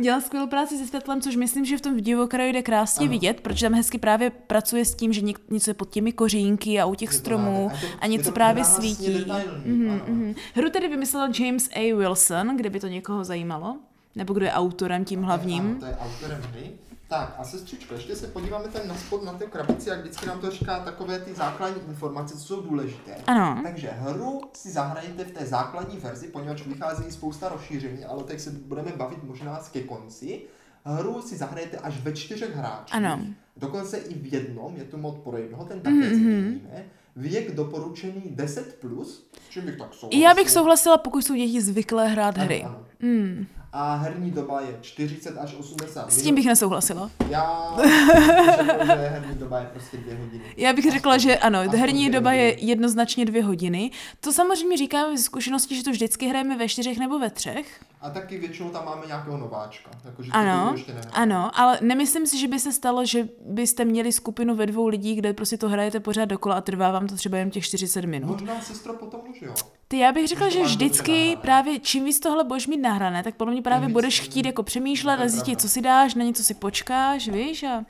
Dělá 0.00 0.20
skvělou 0.20 0.46
práci 0.46 0.78
se 0.78 0.86
světlem, 0.86 1.20
což 1.20 1.36
myslím, 1.36 1.64
že 1.64 1.78
v 1.78 1.80
tom 1.80 1.96
divokraji 1.96 2.52
jde 2.52 2.62
krásně 2.62 3.04
Ano. 3.04 3.10
vidět, 3.10 3.40
protože 3.40 3.66
tam 3.66 3.74
hezky 3.74 3.98
právě 3.98 4.30
pracuje 4.30 4.84
s 4.84 4.94
tím, 4.94 5.12
že 5.12 5.20
něco 5.50 5.70
je 5.70 5.74
pod 5.74 5.90
těmi 5.90 6.12
kořínky 6.12 6.80
a 6.80 6.86
u 6.86 6.94
těch 6.94 7.12
stromů 7.12 7.70
je 7.74 7.80
to- 7.80 7.86
a 8.00 8.06
něco 8.06 8.32
právě 8.32 8.64
svítí. 8.64 9.24
Mhm, 9.64 9.90
ano. 9.90 10.00
mhm. 10.08 10.34
Hru 10.54 10.70
tedy 10.70 10.88
vymyslel 10.88 11.28
James 11.40 11.68
A. 11.76 11.94
Wilson, 11.96 12.56
kdyby 12.56 12.80
to 12.80 12.86
někoho 12.86 13.24
zajímalo. 13.24 13.76
Nebo 14.16 14.34
kdo 14.34 14.44
je 14.44 14.52
autorem 14.52 15.04
tím 15.04 15.18
Ano, 15.18 15.26
hlavním. 15.26 15.76
to 15.80 15.86
je 15.86 15.96
autorem 15.96 16.42
hry. 16.52 16.70
Tak 17.08 17.34
a 17.38 17.44
sestřičko, 17.44 17.94
ještě 17.94 18.16
se 18.16 18.26
podíváme 18.26 18.68
ten 18.68 18.88
na 18.88 18.94
spod 18.94 19.24
na 19.24 19.32
té 19.32 19.46
krabici, 19.46 19.88
jak 19.88 20.00
vždycky 20.00 20.26
nám 20.26 20.40
to 20.40 20.50
říká 20.50 20.80
takové 20.80 21.18
ty 21.18 21.34
základní 21.34 21.82
informace, 21.88 22.34
co 22.34 22.44
jsou 22.44 22.60
důležité. 22.60 23.14
Ano. 23.26 23.60
Takže 23.62 23.90
hru 23.90 24.40
si 24.52 24.70
zahrajete 24.70 25.24
v 25.24 25.30
té 25.30 25.46
základní 25.46 25.98
verzi, 25.98 26.28
poněvadž 26.28 26.66
vychází 26.66 27.10
spousta 27.10 27.48
rozšíření, 27.48 28.04
ale 28.04 28.24
teď 28.24 28.40
se 28.40 28.50
budeme 28.50 28.92
bavit 28.96 29.24
možná 29.24 29.60
ke 29.72 29.82
konci. 29.82 30.42
Hru 30.84 31.22
si 31.22 31.36
zahrajete 31.36 31.76
až 31.76 32.00
ve 32.00 32.12
čtyřech 32.12 32.56
hráčích. 32.56 32.94
Ano. 32.94 33.20
Dokonce 33.56 33.96
i 33.98 34.14
v 34.14 34.32
jednom, 34.32 34.76
je 34.76 34.84
tu 34.84 34.96
mod 34.96 35.16
pro 35.18 35.36
jednoho, 35.36 35.64
ten 35.64 35.80
také 35.80 35.96
Mhm, 35.96 36.14
zmíníme. 36.14 36.84
Věk 37.16 37.54
doporučený 37.54 38.22
10+, 38.36 38.62
plus, 38.80 39.30
čím 39.48 39.64
bych 39.64 39.76
tak 39.76 39.94
souhlasil. 39.94 40.22
Já 40.22 40.34
bych 40.34 40.50
souhlasila, 40.50 40.98
pokud 40.98 41.24
jsou 41.24 41.34
děti 41.34 41.62
zvyklé 41.62 42.08
hrát 42.08 42.38
hry. 42.38 42.62
Ano, 42.64 42.74
ano. 42.74 43.46
A 43.78 43.94
herní 43.94 44.30
doba 44.30 44.60
je 44.60 44.78
40 44.80 45.38
až 45.38 45.54
80 45.54 46.12
S 46.12 46.22
tím 46.22 46.34
bych 46.34 46.46
nesouhlasila. 46.46 47.10
Já 47.28 47.76
bych 47.76 47.92
řekl, 48.56 48.86
že 48.86 49.08
herní 49.08 49.34
doba 49.34 49.58
je 49.58 49.66
prostě 49.66 49.96
dvě 49.96 50.16
hodiny. 50.16 50.44
Já 50.56 50.72
bych 50.72 50.92
řekla, 50.92 51.18
že 51.18 51.36
ano, 51.36 51.58
Aspoň 51.58 51.80
herní 51.80 52.10
doba 52.10 52.32
je 52.32 52.64
jednoznačně 52.64 53.24
dvě 53.24 53.42
hodiny. 53.42 53.90
To 54.20 54.32
samozřejmě 54.32 54.76
říkáme 54.76 55.16
ze 55.16 55.22
zkušenosti, 55.22 55.76
že 55.76 55.84
to 55.84 55.90
vždycky 55.90 56.28
hrajeme 56.28 56.56
ve 56.56 56.68
čtyřech 56.68 56.98
nebo 56.98 57.18
ve 57.18 57.30
třech. 57.30 57.80
A 58.06 58.10
taky 58.10 58.38
většinou 58.38 58.70
tam 58.70 58.84
máme 58.84 59.06
nějakého 59.06 59.36
nováčka. 59.36 59.90
Jakože 60.04 60.30
to 60.30 60.36
Ano, 60.36 60.72
ještě 60.72 60.94
ano, 61.12 61.50
ale 61.54 61.78
nemyslím 61.82 62.26
si, 62.26 62.38
že 62.38 62.48
by 62.48 62.60
se 62.60 62.72
stalo, 62.72 63.04
že 63.04 63.28
byste 63.46 63.84
měli 63.84 64.12
skupinu 64.12 64.54
ve 64.54 64.66
dvou 64.66 64.86
lidí, 64.86 65.14
kde 65.14 65.32
prostě 65.32 65.58
to 65.58 65.68
hrajete 65.68 66.00
pořád 66.00 66.24
dokola 66.24 66.54
a 66.54 66.60
trvá 66.60 66.90
vám 66.90 67.06
to 67.06 67.14
třeba 67.16 67.38
jen 67.38 67.50
těch 67.50 67.64
40 67.64 68.04
minut. 68.04 68.40
Možná 68.40 68.60
sestro 68.60 68.94
potom 68.94 69.20
už 69.30 69.42
jo. 69.42 69.54
Ty, 69.88 69.98
já 69.98 70.12
bych 70.12 70.28
řekla, 70.28 70.48
že 70.48 70.62
vždycky 70.62 71.38
právě 71.40 71.78
čím 71.80 72.04
víc 72.04 72.20
tohle 72.20 72.44
budeš 72.44 72.66
mít 72.66 72.80
nahrané, 72.80 73.22
tak 73.22 73.34
podle 73.34 73.52
mě 73.52 73.62
právě 73.62 73.88
budeš 73.88 74.20
chtít 74.20 74.46
jako 74.46 74.62
přemýšlet 74.62 75.20
a 75.20 75.28
zjistit, 75.28 75.60
co 75.60 75.68
si 75.68 75.80
dáš, 75.80 76.14
na 76.14 76.24
něco 76.24 76.42
si 76.44 76.54
počkáš, 76.54 77.28
víš? 77.28 77.62
A... 77.62 77.84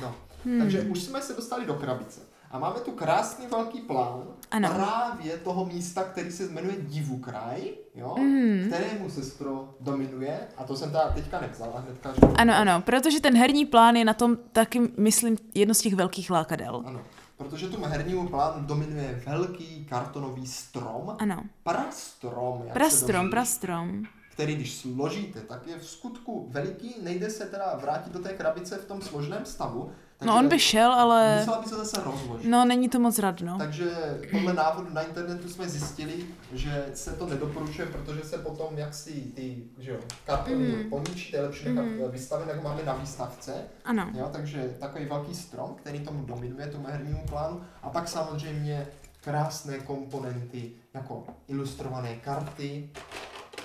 No. 0.00 0.14
Hmm. 0.44 0.58
Takže 0.58 0.82
už 0.82 1.02
jsme 1.02 1.22
se 1.22 1.32
dostali 1.32 1.66
do 1.66 1.74
krabice. 1.74 2.31
A 2.52 2.58
máme 2.58 2.80
tu 2.80 2.90
krásný 2.92 3.46
velký 3.46 3.80
plán 3.80 4.22
Ano. 4.50 4.68
právě 4.74 5.36
toho 5.36 5.64
místa, 5.64 6.04
který 6.04 6.30
se 6.30 6.48
jmenuje 6.48 6.76
Divu 6.78 7.18
kraj, 7.18 7.60
jo? 7.94 8.14
Mhm. 8.18 8.68
kterému 8.68 9.10
sestro 9.10 9.74
dominuje. 9.80 10.38
A 10.56 10.64
to 10.64 10.76
jsem 10.76 10.90
teda 10.90 11.10
teďka 11.10 11.40
nevzala 11.40 11.80
hnedka. 11.80 12.12
Že... 12.14 12.20
Ano, 12.36 12.54
ano, 12.56 12.82
protože 12.82 13.20
ten 13.20 13.36
herní 13.36 13.66
plán 13.66 13.96
je 13.96 14.04
na 14.04 14.14
tom 14.14 14.36
taky, 14.52 14.80
myslím, 14.98 15.38
jedno 15.54 15.74
z 15.74 15.80
těch 15.80 15.94
velkých 15.94 16.30
lákadel. 16.30 16.82
Ano. 16.86 17.00
Protože 17.36 17.68
tu 17.68 17.82
hernímu 17.84 18.28
plánu 18.28 18.66
dominuje 18.66 19.22
velký 19.26 19.84
kartonový 19.84 20.46
strom. 20.46 21.16
Ano. 21.18 21.42
Prastrom, 21.62 22.62
jak 22.64 22.72
Prastrom, 22.72 23.30
prastrom. 23.30 24.02
který 24.32 24.54
když 24.54 24.74
složíte, 24.74 25.40
tak 25.40 25.66
je 25.66 25.78
v 25.78 25.86
skutku 25.88 26.46
veliký, 26.50 26.94
nejde 27.02 27.30
se 27.30 27.46
teda 27.46 27.76
vrátit 27.82 28.12
do 28.12 28.18
té 28.18 28.32
krabice 28.32 28.76
v 28.76 28.84
tom 28.84 29.00
složném 29.02 29.44
stavu. 29.44 29.92
No 30.24 30.36
on 30.38 30.48
by 30.48 30.58
šel, 30.58 30.92
ale 30.92 31.36
Musela 31.38 31.62
by 31.62 31.68
se 31.68 31.74
zase 31.76 32.00
rozložit. 32.04 32.50
no 32.50 32.64
není 32.64 32.88
to 32.88 32.98
moc 32.98 33.18
radno. 33.18 33.58
Takže 33.58 33.90
podle 34.30 34.52
návodu 34.52 34.88
na 34.92 35.02
internetu 35.02 35.48
jsme 35.48 35.68
zjistili, 35.68 36.12
že 36.52 36.86
se 36.94 37.12
to 37.12 37.26
nedoporučuje, 37.26 37.86
protože 37.86 38.22
se 38.22 38.38
potom 38.38 38.78
jaksi 38.78 39.12
ty 39.34 39.62
že 39.78 39.90
jo, 39.90 39.98
kartony 40.26 40.56
mm. 40.56 40.90
poničí, 40.90 41.30
to 41.30 41.36
je 41.36 41.42
lepší 41.42 41.68
nechat 41.68 41.84
mm. 41.84 42.10
vystaven, 42.10 42.48
jako 42.48 42.62
máme 42.62 42.82
na 42.86 42.94
výstavce. 42.94 43.54
Ano. 43.84 44.10
Jo, 44.14 44.28
takže 44.32 44.76
takový 44.80 45.04
velký 45.04 45.34
strom, 45.34 45.74
který 45.74 46.00
tomu 46.00 46.24
dominuje, 46.24 46.66
tomu 46.66 46.86
hernímu 46.86 47.22
plánu. 47.30 47.60
A 47.82 47.90
pak 47.90 48.08
samozřejmě 48.08 48.86
krásné 49.20 49.78
komponenty, 49.78 50.70
jako 50.94 51.24
ilustrované 51.48 52.16
karty, 52.16 52.90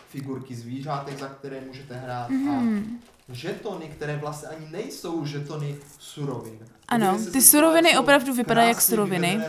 figurky 0.10 0.56
zvířátek, 0.56 1.20
za 1.20 1.28
které 1.28 1.62
můžete 1.68 1.96
hrát 1.98 2.30
Mhm. 2.30 2.50
a 2.50 3.17
žetony, 3.30 3.88
které 3.88 4.18
vlastně 4.18 4.50
ani 4.50 4.70
nejsou 4.70 5.26
žetony 5.26 5.78
surovin. 6.00 6.60
Ano, 6.90 7.18
ty 7.34 7.42
suroviny 7.42 7.90
jsou 7.90 8.00
opravdu 8.00 8.34
vypadají 8.34 8.68
jak 8.70 8.82
suroviny. 8.82 9.40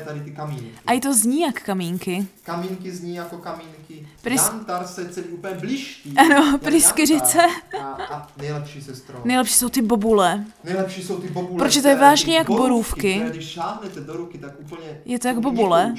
A 0.86 0.92
i 0.92 1.00
to 1.00 1.14
zní 1.14 1.40
jak 1.40 1.62
kamínky. 1.62 2.26
Kamínky 2.42 2.90
zní 2.92 3.14
jako 3.14 3.36
kamínky. 3.38 4.08
Prys- 4.24 4.52
Jantar 4.52 4.86
se 4.86 5.08
celý 5.08 5.26
úplně 5.28 5.54
bliští. 5.54 6.14
Ano, 6.16 6.58
pryskyřice. 6.62 7.38
A, 7.80 7.84
a 7.86 8.26
nejlepší 8.36 8.82
sestro. 8.82 9.20
Nejlepší 9.24 9.54
jsou 9.54 9.68
ty 9.68 9.82
bobule. 9.82 10.44
Nejlepší 10.64 11.02
jsou 11.02 11.18
ty 11.20 11.28
bobule. 11.28 11.58
Protože 11.64 11.82
to 11.82 11.88
je 11.88 11.96
vážně 11.96 12.36
jak 12.36 12.46
borůvky. 12.46 13.14
které 13.14 13.30
Když 13.30 13.48
šáhnete 13.48 14.00
do 14.00 14.12
ruky, 14.16 14.38
tak 14.38 14.52
úplně... 14.60 15.00
Je 15.04 15.18
to 15.18 15.28
jak 15.28 15.38
bobule. 15.38 15.94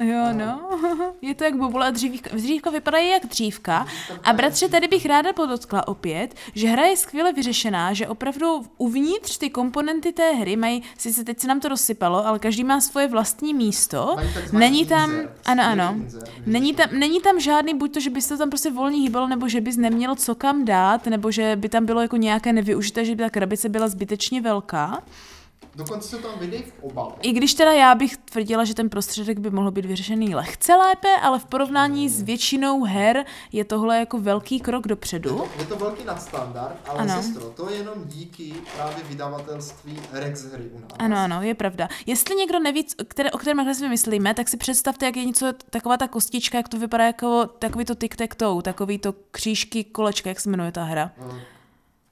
Jo, 0.00 0.24
Ano. 0.30 0.46
no. 0.46 1.12
Je 1.22 1.34
to 1.34 1.44
jak 1.44 1.56
bobule 1.56 1.86
a 1.86 1.90
dřívka. 1.90 2.30
Dřívka 2.36 2.70
vypadají 2.70 3.10
jak 3.10 3.26
dřívka. 3.26 3.86
A 4.24 4.32
bratře, 4.32 4.68
tady 4.68 4.88
bych 4.88 5.06
ráda 5.06 5.32
podotkla 5.32 5.88
opět, 5.88 6.34
že 6.54 6.68
hra 6.68 6.84
je 6.84 6.96
skvěle 6.96 7.32
vyřešená, 7.32 7.92
že 7.92 8.08
opravdu 8.08 8.62
uvnitř 8.78 9.38
ty 9.38 9.50
komponenty 9.50 10.12
té 10.12 10.32
hry 10.32 10.56
mají, 10.56 10.81
sice 10.98 11.24
teď 11.24 11.40
se 11.40 11.48
nám 11.48 11.60
to 11.60 11.68
rozsypalo, 11.68 12.26
ale 12.26 12.38
každý 12.38 12.64
má 12.64 12.80
svoje 12.80 13.08
vlastní 13.08 13.54
místo. 13.54 14.16
Není 14.52 14.86
tam, 14.86 15.10
insert, 15.10 15.30
ano, 15.44 15.62
ano. 15.64 15.96
Není 16.46 16.74
tam, 16.74 16.88
není 16.92 17.20
tam 17.20 17.40
žádný, 17.40 17.74
buď 17.74 17.94
to, 17.94 18.00
že 18.00 18.10
bys 18.10 18.28
to 18.28 18.38
tam 18.38 18.50
prostě 18.50 18.70
volně 18.70 18.96
hýbalo, 18.96 19.28
nebo 19.28 19.48
že 19.48 19.60
bys 19.60 19.76
neměl 19.76 20.14
co 20.14 20.34
kam 20.34 20.64
dát, 20.64 21.06
nebo 21.06 21.30
že 21.30 21.56
by 21.56 21.68
tam 21.68 21.86
bylo 21.86 22.00
jako 22.00 22.16
nějaké 22.16 22.52
nevyužité, 22.52 23.04
že 23.04 23.14
by 23.14 23.22
ta 23.22 23.30
krabice 23.30 23.68
byla 23.68 23.88
zbytečně 23.88 24.40
velká. 24.40 25.02
Dokonce 25.74 26.08
se 26.08 26.18
tam 26.18 26.38
vydejí 26.38 26.62
v 26.62 26.72
obalu. 26.82 27.12
I 27.22 27.32
když 27.32 27.54
teda 27.54 27.72
já 27.72 27.94
bych 27.94 28.16
tvrdila, 28.16 28.64
že 28.64 28.74
ten 28.74 28.88
prostředek 28.90 29.38
by 29.38 29.50
mohl 29.50 29.70
být 29.70 29.84
vyřešený 29.84 30.34
lehce 30.34 30.74
lépe, 30.74 31.08
ale 31.22 31.38
v 31.38 31.44
porovnání 31.46 32.08
s 32.08 32.22
většinou 32.22 32.84
her 32.84 33.24
je 33.52 33.64
tohle 33.64 33.98
jako 33.98 34.18
velký 34.18 34.60
krok 34.60 34.84
Je 34.84 34.88
dopředu. 34.88 35.36
to, 35.36 35.48
je 35.58 35.66
to 35.66 35.76
velký 35.76 36.04
nadstandard, 36.04 36.76
ale 36.88 36.98
Ano. 36.98 37.22
sestro, 37.22 37.50
to 37.50 37.70
je 37.70 37.76
jenom 37.76 37.94
díky 38.04 38.54
právě 38.76 39.04
vydavatelství 39.08 40.00
Rex 40.12 40.44
hry 40.44 40.64
u 40.72 40.78
nás. 40.80 40.90
Ano, 40.98 41.16
ano, 41.16 41.42
je 41.42 41.54
pravda. 41.54 41.88
Jestli 42.06 42.34
někdo 42.36 42.58
neví, 42.58 42.86
které, 43.08 43.30
o 43.30 43.38
kterém 43.38 43.58
hře 43.58 43.88
myslíme, 43.88 44.34
tak 44.34 44.48
si 44.48 44.56
představte, 44.56 45.06
jak 45.06 45.16
je 45.16 45.24
něco, 45.24 45.52
taková 45.70 45.96
ta 45.96 46.08
kostička, 46.08 46.58
jak 46.58 46.68
to 46.68 46.78
vypadá 46.78 47.04
jako 47.06 47.46
takový 47.58 47.84
to 47.84 47.94
tic 47.94 48.16
tac 48.16 48.30
toe, 48.36 48.62
takový 48.62 48.98
to 48.98 49.14
křížky, 49.30 49.84
kolečka, 49.84 50.28
jak 50.30 50.40
se 50.40 50.50
jmenuje 50.50 50.72
ta 50.72 50.84
hra. 50.84 51.12
Eh, 51.30 51.40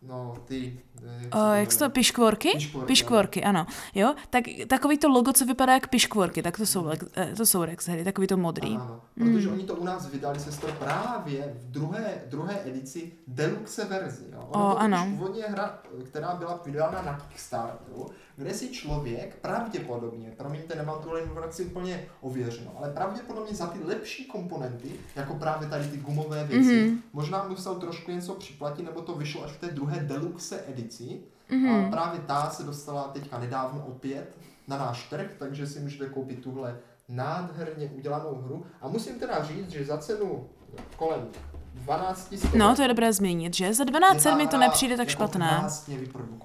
No, 0.02 0.36
ty... 0.44 0.78
jak 1.02 1.22
se 1.22 1.26
Uh, 1.26 1.40
to 1.40 1.54
jak 1.54 1.72
se 1.72 1.78
to, 1.78 1.90
piškvorky? 1.90 2.50
Piškvorky, 2.52 2.86
Piškvorky, 2.86 3.44
ano. 3.44 3.66
Jo, 3.94 4.14
tak 4.30 4.44
takový 4.68 4.98
to 4.98 5.08
logo, 5.08 5.32
co 5.32 5.44
vypadá 5.46 5.72
jak 5.72 5.88
piškvorky, 5.88 6.42
tak 6.42 6.56
to 6.56 6.66
jsou, 6.66 6.90
eh, 7.16 7.32
to 7.36 7.46
jsou 7.46 7.64
Rex 7.64 7.88
hry, 7.88 8.04
takový 8.04 8.26
to 8.26 8.36
modrý. 8.36 8.74
Ano, 8.74 8.82
ano. 8.84 9.00
Protože 9.32 9.48
oni 9.50 9.64
to 9.64 9.74
u 9.74 9.84
nás 9.84 10.06
vydali 10.10 10.40
sestro 10.40 10.72
právě 10.72 11.54
v 11.54 11.70
druhé, 11.70 12.14
druhé 12.30 12.58
edici 12.64 13.12
deluxe 13.26 13.84
verzi. 13.84 14.24
Jo? 14.32 14.38
Ono 14.50 14.70
O, 14.70 14.72
to 14.74 14.78
ano. 14.80 15.06
původně 15.10 15.44
hra, 15.44 15.78
která 16.04 16.34
byla 16.34 16.60
vydána 16.64 17.02
na 17.02 17.18
Kickstarteru, 17.28 18.10
kde 18.40 18.54
si 18.54 18.68
člověk 18.68 19.36
pravděpodobně, 19.36 20.32
promiňte, 20.36 20.74
nemám 20.74 21.02
tuhle 21.02 21.20
informaci 21.20 21.64
úplně 21.64 22.04
ověřeno, 22.20 22.70
ale 22.78 22.92
pravděpodobně 22.92 23.54
za 23.54 23.66
ty 23.66 23.84
lepší 23.84 24.24
komponenty, 24.24 24.88
jako 25.16 25.34
právě 25.34 25.68
tady 25.68 25.88
ty 25.88 25.96
gumové 25.96 26.44
věci, 26.44 26.72
Mhm. 26.82 26.96
mm-hmm. 26.96 27.02
možná 27.12 27.44
musel 27.48 27.74
trošku 27.74 28.10
něco 28.10 28.34
připlatit, 28.34 28.84
nebo 28.86 29.00
to 29.02 29.14
vyšlo 29.14 29.44
až 29.44 29.50
v 29.50 29.60
té 29.60 29.66
druhé 29.66 30.00
deluxe 30.00 30.64
edici. 30.68 31.20
Mhm. 31.50 31.66
Mm-hmm. 31.66 31.86
A 31.86 31.90
právě 31.90 32.20
ta 32.20 32.50
se 32.50 32.62
dostala 32.62 33.02
teďka 33.02 33.38
nedávno 33.38 33.84
opět 33.86 34.38
na 34.68 34.78
náš 34.78 35.08
trh, 35.08 35.30
takže 35.38 35.66
si 35.66 35.80
můžete 35.80 36.08
koupit 36.08 36.42
tuhle 36.42 36.78
nádherně 37.08 37.90
udělanou 37.96 38.34
hru. 38.34 38.66
A 38.80 38.88
musím 38.88 39.18
teda 39.18 39.44
říct, 39.44 39.70
že 39.70 39.84
za 39.84 39.98
cenu 39.98 40.48
kolem 40.96 41.28
12 41.74 42.36
stovek 42.36 42.54
No, 42.54 42.76
to 42.76 42.82
je 42.82 42.88
dobré 42.88 43.12
zmínit, 43.12 43.54
že? 43.54 43.74
Za 43.74 43.84
12 43.84 44.14
je 44.24 44.30
ta 44.30 44.36
mi 44.36 44.46
to 44.46 44.58
nepřijde 44.58 44.96
tak 44.96 45.08
jako 45.08 45.16
špatné. 45.16 45.66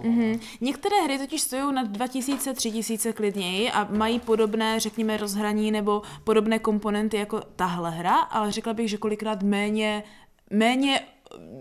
Mhm. 0.03 0.39
Některé 0.61 0.95
hry 1.03 1.17
totiž 1.17 1.41
stojí 1.41 1.73
na 1.73 1.83
2000, 1.83 2.53
3000 2.53 3.13
klidněji 3.13 3.71
a 3.71 3.87
mají 3.91 4.19
podobné, 4.19 4.79
řekněme, 4.79 5.17
rozhraní 5.17 5.71
nebo 5.71 6.01
podobné 6.23 6.59
komponenty 6.59 7.17
jako 7.17 7.41
tahle 7.55 7.91
hra, 7.91 8.15
ale 8.15 8.51
řekla 8.51 8.73
bych, 8.73 8.89
že 8.89 8.97
kolikrát 8.97 9.43
méně, 9.43 10.03
méně 10.49 11.01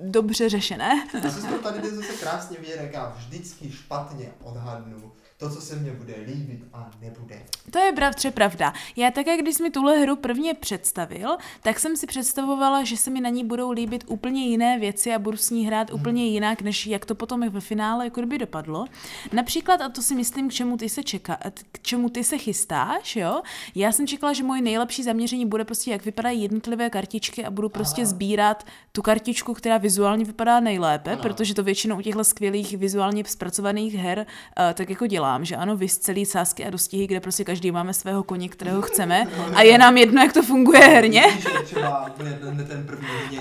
dobře 0.02 0.49
řešené. 0.49 1.06
A 1.26 1.30
se 1.30 1.47
to 1.47 1.59
tady 1.59 1.83
jde 1.83 1.90
zase 1.90 2.12
krásně 2.12 2.56
vidět, 2.61 2.80
jak 2.83 2.92
já 2.92 3.14
vždycky 3.16 3.73
špatně 3.73 4.33
odhadnu 4.42 5.12
to, 5.37 5.50
co 5.50 5.61
se 5.61 5.76
mně 5.76 5.91
bude 5.91 6.14
líbit 6.26 6.64
a 6.73 6.91
nebude. 7.00 7.43
To 7.71 7.79
je 7.79 7.93
bratře 7.93 8.31
pravda. 8.31 8.73
Já 8.97 9.11
také, 9.11 9.37
když 9.37 9.55
jsi 9.55 9.62
mi 9.62 9.71
tuhle 9.71 9.99
hru 9.99 10.17
prvně 10.17 10.55
představil, 10.55 11.37
tak 11.62 11.81
jsem 11.81 11.97
si 11.97 12.07
představovala, 12.07 12.85
že 12.85 12.97
se 12.97 13.11
mi 13.11 13.21
na 13.21 13.29
ní 13.29 13.45
budou 13.45 13.71
líbit 13.71 14.05
úplně 14.07 14.47
jiné 14.47 14.79
věci 14.79 15.14
a 15.14 15.19
budu 15.19 15.37
s 15.37 15.50
ní 15.50 15.67
hrát 15.67 15.93
úplně 15.93 16.26
jinak, 16.26 16.62
než 16.62 16.87
jak 16.87 17.05
to 17.05 17.14
potom 17.14 17.49
ve 17.50 17.61
finále 17.61 18.05
jako 18.05 18.21
kdyby 18.21 18.38
dopadlo. 18.38 18.85
Například, 19.33 19.81
a 19.81 19.88
to 19.88 20.03
si 20.03 20.14
myslím, 20.14 20.49
k 20.49 20.53
čemu 20.53 20.76
ty 20.76 20.88
se 20.88 21.03
čeká, 21.03 21.38
k 21.73 21.83
čemu 21.83 22.09
ty 22.09 22.25
se 22.25 22.38
chystáš, 22.38 23.17
jo? 23.17 23.43
Já 23.75 23.93
jsem 23.93 24.07
čekala, 24.07 24.33
že 24.33 24.43
moje 24.43 24.62
nejlepší 24.62 25.03
zaměření 25.03 25.47
bude 25.47 25.64
prostě, 25.64 25.91
jak 25.91 26.05
vypadají 26.05 26.43
jednotlivé 26.43 26.91
kartičky 26.91 27.45
a 27.45 27.50
budu 27.50 27.69
prostě 27.69 28.03
Aha. 28.03 28.11
sbírat 28.11 28.67
tu 28.93 29.03
kartičku, 29.03 29.55
která 29.55 29.79
vizuálně 29.79 30.25
vypadá 30.25 30.61
nejlépe, 30.61 31.12
Ano. 31.12 31.23
protože 31.23 31.55
to 31.55 31.62
většinou 31.62 31.99
u 31.99 32.00
těchto 32.03 32.25
skvělých 32.25 32.76
vizuálně 32.76 33.25
zpracovaných 33.26 33.95
her 33.95 34.19
uh, 34.19 34.75
tak 34.75 34.91
jako 34.91 35.07
dělám, 35.35 35.45
že 35.45 35.57
ano, 35.57 35.76
vy 35.76 35.88
celý 35.88 36.26
sásky 36.26 36.64
a 36.64 36.71
dostihy, 36.71 37.07
kde 37.07 37.21
prostě 37.21 37.45
každý 37.45 37.71
máme 37.71 37.95
svého 37.95 38.23
koně, 38.23 38.49
kterého 38.49 38.83
chceme 38.83 39.26
a 39.55 39.62
je 39.62 39.79
nám 39.79 39.97
jedno, 39.97 40.23
jak 40.23 40.33
to 40.33 40.43
funguje 40.43 40.81
herně. 40.81 41.25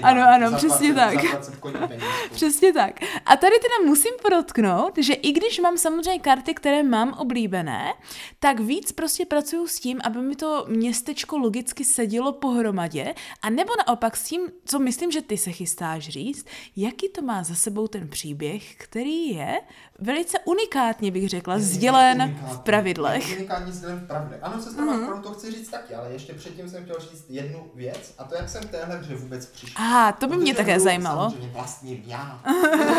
Ano, 0.04 0.22
ano, 0.30 0.58
přesně 0.58 0.94
20 0.94 0.96
tak. 0.96 1.24
Za 1.24 1.38
20 1.38 1.56
koní 1.56 1.76
penízku. 1.88 2.10
Přesně 2.32 2.74
tak. 2.74 3.00
A 3.26 3.38
tady 3.38 3.56
teda 3.60 3.90
musím 3.90 4.12
podotknout, 4.22 4.98
že 4.98 5.14
i 5.14 5.32
když 5.32 5.60
mám 5.60 5.78
samozřejmě 5.78 6.20
karty, 6.20 6.54
které 6.54 6.84
mám 6.84 7.14
oblíbené, 7.14 7.94
tak 8.40 8.60
víc 8.60 8.92
prostě 8.92 9.26
pracuju 9.26 9.68
s 9.68 9.80
tím, 9.80 10.00
aby 10.04 10.20
mi 10.20 10.36
to 10.36 10.66
městečko 10.70 11.38
logicky 11.38 11.86
sedělo 11.86 12.32
pohromadě, 12.32 13.14
a 13.42 13.50
nebo 13.50 13.74
naopak 13.88 14.18
s 14.18 14.24
tím, 14.24 14.42
co 14.66 14.80
myslím, 14.80 15.12
že 15.12 15.22
ty 15.22 15.38
se 15.38 15.52
chystáš 15.52 16.10
říct, 16.10 16.46
jaký 16.76 17.10
to 17.10 17.22
má 17.22 17.44
za 17.44 17.56
sebou 17.56 17.88
ten 17.88 18.08
příběh, 18.08 18.76
který 18.76 19.36
je 19.36 19.62
velice 20.00 20.38
unikátně, 20.46 21.12
bych 21.12 21.30
řekla, 21.30 21.60
sdělen 21.74 22.38
v 22.48 22.60
pravidlech. 22.60 23.36
Unikátní 23.38 23.72
sdělen 23.72 24.00
v 24.00 24.08
pravidlech. 24.08 24.40
Ano, 24.44 24.62
se 24.62 24.70
Mhm. 24.72 24.90
mm-hmm. 24.90 25.22
to 25.22 25.34
chci 25.34 25.52
říct 25.52 25.70
taky, 25.70 25.96
ale 25.96 26.12
ještě 26.12 26.34
předtím 26.34 26.70
jsem 26.70 26.84
chtěl 26.84 27.00
říct 27.00 27.26
jednu 27.30 27.72
věc, 27.76 28.14
a 28.18 28.24
to 28.24 28.36
jak 28.36 28.50
jsem 28.50 28.68
téhle 28.68 28.98
hře 28.98 29.16
vůbec 29.16 29.46
přišel. 29.46 29.86
A 29.86 30.12
to 30.12 30.28
by 30.28 30.38
mě 30.38 30.54
Protože 30.54 30.64
také 30.64 30.74
hru 30.74 30.84
zajímalo. 30.84 31.34
Vlastním 31.54 32.04
já. 32.06 32.42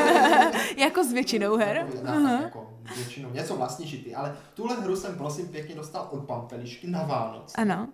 Jako 0.76 1.04
s 1.04 1.12
většinou 1.12 1.56
her. 1.56 1.76
Jako, 1.76 2.18
uh 2.18 2.30
tak 2.30 2.42
jako 2.42 2.70
většinou 2.96 3.30
něco 3.32 3.56
vlastníš 3.56 3.92
i 3.92 3.98
ty, 3.98 4.14
ale 4.14 4.36
tuhle 4.54 4.76
hru 4.76 4.96
jsem 4.96 5.14
prosím 5.14 5.48
pěkně 5.48 5.74
dostal 5.74 6.08
od 6.10 6.26
Pampelišky 6.26 6.86
na 6.86 7.02
Vánoce. 7.02 7.54
Ano. 7.56 7.88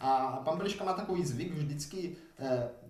A 0.00 0.40
Pampeliška 0.44 0.84
má 0.84 0.92
takový 0.92 1.24
zvyk, 1.24 1.52
vždycky 1.54 2.16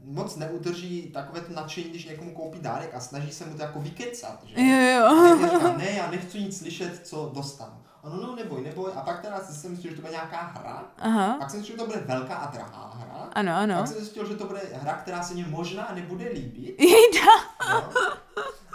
moc 0.05 0.37
neudrží 0.37 1.03
takové 1.03 1.41
to 1.41 1.53
nadšení, 1.53 1.91
když 1.91 2.05
někomu 2.05 2.35
koupí 2.35 2.59
dárek 2.61 2.95
a 2.95 3.01
snaží 3.01 3.33
se 3.33 3.47
mu 3.47 3.57
to 3.57 3.63
jako 3.63 3.81
vykecat, 3.81 4.45
že? 4.45 4.61
Jo, 4.61 4.99
jo. 4.99 5.07
A 5.07 5.37
říká, 5.37 5.77
ne, 5.77 5.91
já 5.91 6.11
nechci 6.11 6.41
nic 6.41 6.59
slyšet, 6.59 7.07
co 7.07 7.31
dostanu. 7.35 7.85
A 8.03 8.09
no, 8.09 8.17
no, 8.17 8.37
neboj, 8.37 8.63
neboj. 8.63 8.91
A 8.95 9.01
pak 9.01 9.23
teda 9.23 9.41
jsem 9.41 9.71
myslel, 9.71 9.91
že 9.91 9.97
to 9.97 10.01
bude 10.01 10.13
nějaká 10.13 10.37
hra. 10.37 10.85
Aha. 10.99 11.37
Pak 11.39 11.51
jsem 11.51 11.61
si, 11.61 11.67
že 11.67 11.77
to 11.77 11.87
bude 11.87 11.99
velká 11.99 12.35
a 12.35 12.51
drahá 12.51 12.95
hra. 12.97 13.29
Ano, 13.33 13.53
ano. 13.55 13.75
Pak 13.79 13.89
jsem 13.89 13.97
zjistil, 13.97 14.29
že 14.29 14.35
to 14.35 14.47
bude 14.47 14.61
hra, 14.73 14.93
která 14.93 15.23
se 15.23 15.35
mi 15.35 15.45
možná 15.45 15.93
nebude 15.95 16.29
líbit. 16.29 16.81
Jejda. 16.81 17.33
Jo? 17.71 17.91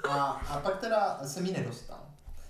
A, 0.09 0.41
a 0.49 0.59
pak 0.59 0.77
teda 0.79 1.19
jsem 1.25 1.45
ji 1.45 1.53
nedostal. 1.53 2.08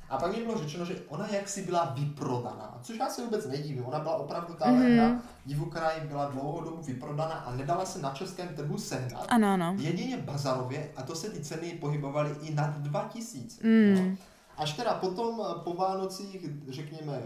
A 0.10 0.18
pak 0.18 0.32
mi 0.38 0.44
bylo 0.44 0.58
řečeno, 0.58 0.86
že 0.86 1.02
ona 1.08 1.28
jaksi 1.32 1.62
byla 1.66 1.94
vyprodaná, 1.98 2.80
což 2.82 2.98
já 2.98 3.10
se 3.10 3.24
vůbec 3.24 3.48
nedivím. 3.48 3.86
Ona 3.86 4.00
byla 4.00 4.16
opravdu 4.16 4.54
ta 4.54 4.72
Mhm. 4.72 4.82
mm-hmm. 4.82 4.96
hra, 4.96 5.22
Divukraj 5.46 6.02
byla 6.02 6.26
dlouhou 6.26 6.62
dobu 6.62 6.82
vyprodaná 6.82 7.34
a 7.34 7.56
nedala 7.56 7.86
se 7.86 8.00
na 8.00 8.14
českém 8.14 8.48
trhu 8.48 8.78
sehnat. 8.78 9.26
Ano, 9.30 9.48
ano. 9.48 9.76
Jedině 9.80 10.18
bazarově, 10.18 10.92
a 10.96 11.04
to 11.04 11.16
se 11.16 11.30
ty 11.30 11.40
ceny 11.40 11.72
pohybovaly 11.72 12.36
i 12.42 12.54
nad 12.54 12.78
2000. 12.78 13.68
Mm. 13.68 13.96
Jo? 13.98 14.16
Až 14.58 14.74
teda 14.74 14.94
potom 14.94 15.42
eh, 15.42 15.64
po 15.64 15.74
Vánocích, 15.74 16.46
řekněme 16.70 17.22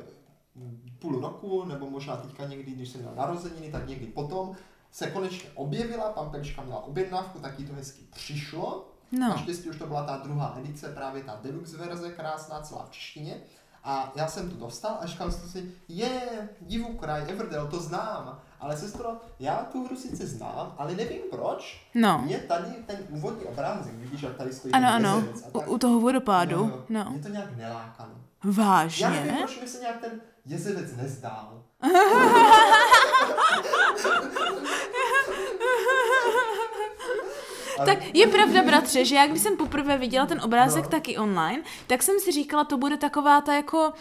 půl 0.99 1.21
roku, 1.21 1.65
nebo 1.65 1.89
možná 1.89 2.15
teďka 2.17 2.45
někdy, 2.47 2.71
když 2.71 2.89
jsem 2.89 3.01
měl 3.01 3.15
narozeniny, 3.15 3.71
tak 3.71 3.87
někdy 3.87 4.05
potom, 4.05 4.51
se 4.91 5.07
konečně 5.11 5.49
objevila, 5.55 6.09
Pampeliška 6.09 6.61
měla 6.63 6.83
objednávku, 6.83 7.39
tak 7.39 7.59
jí 7.59 7.65
to 7.65 7.73
hezky 7.73 8.01
přišlo. 8.15 8.92
No. 9.19 9.27
Naštěstí 9.29 9.69
už 9.69 9.77
to 9.77 9.87
byla 9.87 10.03
ta 10.03 10.17
druhá 10.17 10.55
edice, 10.59 10.89
právě 10.89 11.23
ta 11.23 11.39
deluxe 11.43 11.77
verze, 11.77 12.11
krásná, 12.11 12.61
celá 12.61 12.85
v 12.85 12.89
češtině. 12.91 13.41
A 13.83 14.11
já 14.15 14.27
jsem 14.27 14.49
tu 14.49 14.55
dostal 14.55 14.97
a 15.01 15.05
říkal 15.05 15.31
jsem 15.31 15.49
si, 15.49 15.71
je, 15.87 16.21
divu 16.61 16.93
kraj, 16.97 17.23
Everdell, 17.31 17.67
to 17.67 17.79
znám. 17.79 18.39
Ale 18.59 18.77
sestro, 18.77 19.17
já 19.39 19.55
tu 19.55 19.85
hru 19.85 19.95
sice 19.95 20.27
znám, 20.27 20.75
ale 20.77 20.95
nevím 20.95 21.21
proč. 21.31 21.87
No. 21.95 22.21
Mě 22.25 22.37
tady 22.37 22.65
ten 22.85 22.97
úvodní 23.09 23.45
obrázek, 23.45 23.93
vidíš, 23.93 24.21
jak 24.21 24.35
tady 24.35 24.53
stojí 24.53 24.73
Ano, 24.73 24.87
ano, 24.93 25.23
tak, 25.53 25.55
u, 25.67 25.71
u 25.71 25.77
toho 25.77 25.99
vodopádu. 25.99 26.55
jo, 26.55 26.65
jo, 26.67 26.85
No. 26.89 27.05
Mě 27.09 27.19
to 27.23 27.27
nějak 27.29 27.55
nelákalo. 27.57 28.09
Já 28.09 28.19
nevím, 28.49 28.57
Vážně? 28.57 29.33
proč 29.37 29.61
mi 29.61 29.67
se 29.67 29.79
nějak 29.79 30.01
ten 30.01 30.11
jezevec 30.45 30.95
nezdál. 30.95 31.63
Tak 37.85 38.15
je 38.15 38.27
pravda, 38.27 38.63
bratře, 38.63 39.05
že 39.05 39.15
já 39.15 39.27
když 39.27 39.41
jsem 39.41 39.57
poprvé 39.57 39.97
viděla 39.97 40.25
ten 40.25 40.41
obrázek 40.43 40.83
no. 40.83 40.89
taky 40.89 41.17
online, 41.17 41.61
tak 41.87 42.03
jsem 42.03 42.19
si 42.19 42.31
říkala, 42.31 42.63
to 42.63 42.77
bude 42.77 42.97
taková 42.97 43.41
ta 43.41 43.53
jako 43.53 43.91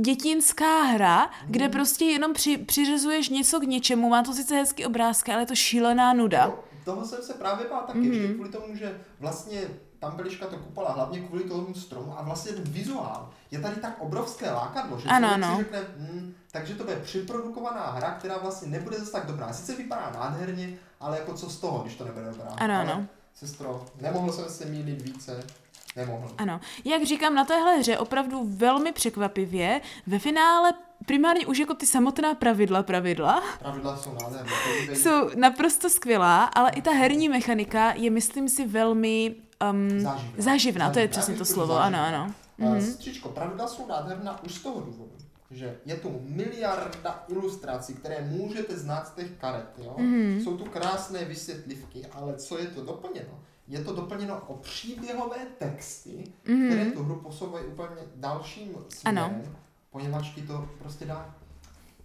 dětinská 0.00 0.82
hra, 0.82 1.18
Mhm. 1.22 1.52
kde 1.52 1.68
prostě 1.68 2.04
jenom 2.04 2.32
při, 2.32 2.58
přiřazuješ 2.58 3.28
něco 3.28 3.60
k 3.60 3.62
něčemu, 3.62 4.08
má 4.08 4.22
to 4.22 4.32
sice 4.32 4.54
hezký 4.56 4.86
obrázky, 4.86 5.32
ale 5.32 5.42
je 5.42 5.46
to 5.46 5.54
šílená 5.54 6.12
nuda. 6.12 6.46
No, 6.46 6.58
toho 6.84 7.04
jsem 7.04 7.22
se 7.22 7.34
právě 7.34 7.66
bál 7.70 7.82
taky, 7.86 7.98
mm-hmm. 7.98 8.12
ještě 8.12 8.34
kvůli 8.34 8.48
tomu, 8.48 8.76
že 8.76 9.00
vlastně 9.20 9.60
tam 9.98 10.16
Beliška 10.16 10.46
to 10.46 10.56
kupala 10.56 10.92
hlavně 10.92 11.20
kvůli 11.20 11.44
tomu 11.44 11.74
stromu 11.74 12.14
a 12.18 12.22
vlastně 12.22 12.52
ten 12.52 12.64
vizuál 12.64 13.30
je 13.50 13.60
tady 13.60 13.76
tak 13.76 13.96
obrovské 13.98 14.50
lákadlo, 14.50 14.98
že 15.00 15.08
Ano, 15.08 15.28
ano. 15.34 15.50
si 15.56 15.62
řekne, 15.62 15.78
hm, 15.96 16.34
takže 16.52 16.74
to 16.74 16.84
bude 16.84 16.96
připrodukovaná 16.96 17.90
hra, 17.90 18.10
která 18.10 18.38
vlastně 18.38 18.68
nebude 18.68 18.98
zase 18.98 19.12
tak 19.12 19.26
dobrá. 19.26 19.52
Sice 19.52 19.74
vypadá 19.76 20.12
nádherně, 20.14 20.78
ale 21.00 21.18
jako 21.18 21.34
co 21.34 21.50
z 21.50 21.56
toho, 21.60 21.78
když 21.78 21.94
to 21.96 22.04
nebude 22.04 22.24
dobrá. 22.26 22.44
Ano, 22.56 22.74
ale, 22.74 22.92
ano. 22.92 23.06
Sestro, 23.34 23.84
nemohl 24.00 24.32
jsem 24.32 24.44
se 24.48 24.64
mýlit 24.64 25.02
více, 25.02 25.44
nemohl. 25.96 26.28
Ano, 26.38 26.60
jak 26.84 27.04
říkám, 27.04 27.34
na 27.34 27.44
téhle 27.44 27.76
hře 27.78 27.98
opravdu 27.98 28.44
velmi 28.56 28.92
překvapivě, 28.92 29.80
ve 30.06 30.18
finále 30.18 30.72
primárně 31.06 31.46
už 31.46 31.58
jako 31.58 31.74
ty 31.74 31.86
samotná 31.86 32.34
pravidla, 32.34 32.82
pravidla, 32.82 33.42
Pravidla 33.58 33.96
jsou 33.96 34.10
podívej. 34.10 34.96
jsou 34.96 35.30
naprosto 35.36 35.90
skvělá, 35.90 36.44
ale 36.44 36.70
i 36.70 36.82
ta 36.82 36.90
herní 36.90 37.28
mechanika 37.28 37.92
je, 37.92 38.10
myslím 38.10 38.48
si, 38.48 38.66
velmi 38.66 39.34
um, 39.72 40.00
Záživná. 40.00 40.42
záživná. 40.42 40.90
To 40.90 40.98
je 40.98 41.04
Záživná. 41.06 41.10
přesně 41.22 41.34
to 41.36 41.44
slovo, 41.44 41.72
řekl 41.72 41.82
ano, 41.82 41.98
záživná. 41.98 42.22
ano. 42.22 42.34
Mm-hmm. 42.60 42.92
Stříčko, 42.92 43.28
pravidla 43.28 43.68
jsou 43.68 43.86
nádherná 43.86 44.42
už 44.44 44.54
z 44.54 44.62
toho 44.62 44.80
důvodu, 44.80 45.12
že 45.50 45.76
je 45.84 45.96
tu 45.96 46.20
miliarda 46.28 47.24
ilustrací, 47.28 47.94
které 47.94 48.20
můžete 48.30 48.78
znát 48.78 49.08
z 49.08 49.10
těch 49.10 49.30
karet. 49.30 49.66
Jo? 49.78 49.94
Mm-hmm. 49.98 50.42
Jsou 50.44 50.56
tu 50.56 50.64
krásné 50.64 51.24
vysvětlivky, 51.24 52.06
ale 52.12 52.36
co 52.36 52.58
je 52.58 52.66
to 52.66 52.82
doplněno? 52.84 53.40
Je 53.68 53.84
to 53.84 53.92
doplněno 53.92 54.40
o 54.46 54.54
příběhové 54.54 55.36
texty, 55.58 56.24
mm-hmm. 56.46 56.66
které 56.68 56.90
tu 56.90 57.02
hru 57.04 57.16
posouvají 57.16 57.66
úplně 57.66 57.96
dalším 58.14 58.76
směrem, 58.88 59.24
Ano. 59.24 59.42
poněvadž 59.90 60.30
ti 60.34 60.42
to 60.42 60.68
prostě 60.78 61.04
dá 61.04 61.34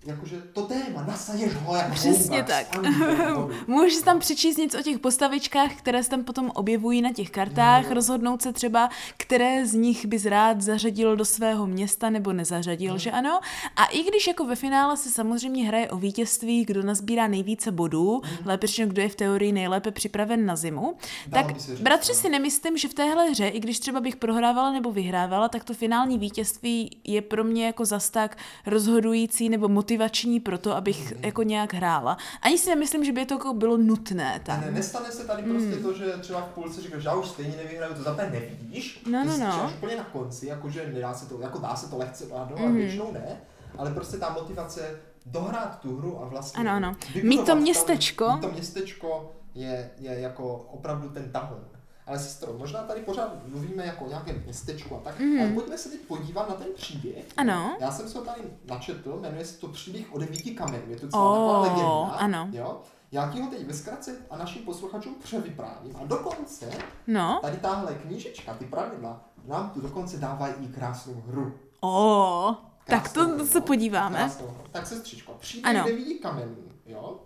jakože 0.05 0.41
to 0.53 0.61
téma, 0.61 1.03
nasaješ 1.07 1.55
ho 1.55 1.75
jako 1.75 1.91
Přesně 1.93 2.37
houba 2.37 2.47
tak. 2.47 2.77
Můžeš 3.67 3.93
si 3.93 4.03
tam 4.03 4.19
přečíst 4.19 4.57
něco 4.57 4.79
o 4.79 4.81
těch 4.81 4.99
postavičkách, 4.99 5.75
které 5.75 6.03
se 6.03 6.09
tam 6.09 6.23
potom 6.23 6.51
objevují 6.55 7.01
na 7.01 7.13
těch 7.13 7.29
kartách, 7.29 7.85
jo. 7.85 7.93
rozhodnout 7.93 8.41
se 8.41 8.53
třeba, 8.53 8.89
které 9.17 9.65
z 9.65 9.73
nich 9.73 10.05
bys 10.05 10.25
rád 10.25 10.61
zařadil 10.61 11.15
do 11.15 11.25
svého 11.25 11.67
města 11.67 12.09
nebo 12.09 12.33
nezařadil, 12.33 12.97
že 12.97 13.11
ano? 13.11 13.39
A 13.75 13.85
i 13.85 14.03
když 14.03 14.27
jako 14.27 14.45
ve 14.45 14.55
finále 14.55 14.97
se 14.97 15.09
samozřejmě 15.09 15.67
hraje 15.67 15.89
o 15.89 15.97
vítězství, 15.97 16.65
kdo 16.65 16.83
nazbírá 16.83 17.27
nejvíce 17.27 17.71
bodů, 17.71 18.21
lépe 18.45 18.67
řečeno, 18.67 18.91
kdo 18.91 19.01
je 19.01 19.09
v 19.09 19.15
teorii 19.15 19.51
nejlépe 19.51 19.91
připraven 19.91 20.45
na 20.45 20.55
zimu, 20.55 20.95
Dalo 21.27 21.47
tak 21.47 21.59
říct, 21.59 21.81
bratře 21.81 22.13
no. 22.13 22.19
si 22.19 22.29
nemyslím, 22.29 22.77
že 22.77 22.87
v 22.87 22.93
téhle 22.93 23.29
hře, 23.29 23.47
i 23.47 23.59
když 23.59 23.79
třeba 23.79 23.99
bych 23.99 24.15
prohrávala 24.15 24.71
nebo 24.71 24.91
vyhrávala, 24.91 25.49
tak 25.49 25.63
to 25.63 25.73
finální 25.73 26.17
vítězství 26.17 26.97
je 27.03 27.21
pro 27.21 27.43
mě 27.43 27.65
jako 27.65 27.85
zas 27.85 28.09
tak 28.09 28.37
rozhodující 28.65 29.49
nebo 29.49 29.67
motivační 29.95 30.39
pro 30.39 30.57
to, 30.57 30.75
abych 30.75 31.11
Mhm. 31.11 31.25
jako 31.25 31.43
nějak 31.43 31.73
hrála. 31.73 32.17
Ani 32.41 32.57
si 32.57 32.69
nemyslím, 32.69 33.05
že 33.05 33.11
by 33.11 33.25
to 33.25 33.33
jako 33.33 33.53
bylo 33.53 33.77
nutné 33.77 34.39
tam. 34.43 34.61
ne, 34.61 34.71
nestane 34.71 35.11
se 35.11 35.27
tady 35.27 35.43
prostě 35.43 35.75
to, 35.75 35.93
že 35.93 36.05
třeba 36.21 36.41
v 36.41 36.45
půlce 36.53 36.81
říkáš, 36.81 37.01
že 37.01 37.07
já 37.07 37.15
už 37.15 37.27
stejně 37.27 37.57
nevyhraju, 37.57 37.93
to 37.93 38.03
zaprvé 38.03 38.29
nevidíš, 38.29 39.03
No, 39.11 39.23
no, 39.25 39.37
no. 39.37 39.63
až 39.65 39.71
úplně 39.77 39.95
na 39.95 40.03
konci, 40.03 40.47
jakože 40.47 40.91
nedá 40.93 41.13
se 41.13 41.29
to, 41.29 41.41
jako 41.41 41.59
dá 41.59 41.75
se 41.75 41.89
to 41.89 41.97
lehce 41.97 42.25
vládnout, 42.25 42.55
Mhm. 42.59 42.65
mm. 42.65 42.71
ale 42.71 42.81
většinou 42.81 43.11
ne, 43.11 43.41
ale 43.77 43.91
prostě 43.91 44.17
ta 44.17 44.29
motivace 44.29 44.99
dohrát 45.25 45.79
tu 45.79 45.97
hru 45.97 46.21
a 46.23 46.27
vlastně 46.27 46.59
Ano, 46.59 46.71
ano. 46.71 46.95
Mít 47.23 47.37
to 47.37 47.45
tam- 47.45 47.59
městečko. 47.61 48.31
Mít 48.33 48.41
to 48.41 48.51
městečko 48.51 49.31
je, 49.55 49.89
je 49.99 50.19
jako 50.19 50.55
opravdu 50.55 51.09
ten 51.09 51.31
tahoun. 51.31 51.59
Ale 52.07 52.19
sestro, 52.19 52.53
možná 52.53 52.83
tady 52.83 53.01
pořád 53.01 53.47
mluvíme 53.47 53.85
jako 53.85 54.05
o 54.05 54.09
nějakém 54.09 54.41
městečku 54.43 54.95
a 54.95 54.99
tak, 54.99 55.19
mm. 55.19 55.39
ale 55.41 55.49
pojďme 55.51 55.77
se 55.77 55.89
teď 55.89 56.01
podívat 56.01 56.49
na 56.49 56.55
ten 56.55 56.67
příběh. 56.75 57.25
Ano. 57.37 57.77
Já 57.79 57.91
jsem 57.91 58.09
se 58.09 58.17
ho 58.17 58.23
tady 58.25 58.41
načetl, 58.65 59.19
jmenuje 59.21 59.45
se 59.45 59.57
to 59.59 59.67
příběh 59.67 60.13
o 60.13 60.19
devíti 60.19 60.51
kamenů, 60.51 60.83
je 60.91 60.99
to 60.99 61.07
celá 61.07 61.23
Oh, 61.23 61.37
taková 61.37 61.61
legenda. 61.61 62.15
ano. 62.17 62.49
Jo? 62.51 62.81
Já 63.11 63.31
ti 63.31 63.41
ho 63.41 63.47
teď 63.49 63.67
ve 63.67 63.73
zkratce 63.73 64.15
a 64.29 64.37
našim 64.37 64.63
posluchačům 64.65 65.15
převyprávím 65.23 65.95
a 65.95 66.05
dokonce 66.05 66.69
No, 67.07 67.39
tady 67.41 67.57
tahle 67.57 67.95
knížečka, 67.95 68.53
ty 68.53 68.65
pravidla, 68.65 69.25
nám 69.47 69.69
tu 69.69 69.81
dokonce 69.81 70.17
dávají 70.17 70.53
i 70.61 70.67
krásnou 70.67 71.13
hru. 71.27 71.53
o, 71.81 72.55
tak 72.85 73.13
to 73.13 73.27
hru, 73.27 73.47
se 73.47 73.61
podíváme. 73.61 74.17
Krásnou 74.17 74.47
hru. 74.47 74.63
Tak 74.71 74.87
sestřičko, 74.87 75.33
příběh 75.39 75.75
ano. 75.75 75.85
devíti 75.85 76.13
kamenů, 76.13 76.55
jo, 76.85 77.19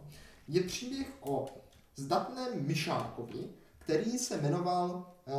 je 0.48 0.64
příběh 0.64 1.08
o 1.22 1.46
zdatném 1.96 2.48
myšákovi, 2.68 3.40
který 3.86 4.18
se 4.18 4.38
jmenoval 4.42 5.06
uh, 5.26 5.34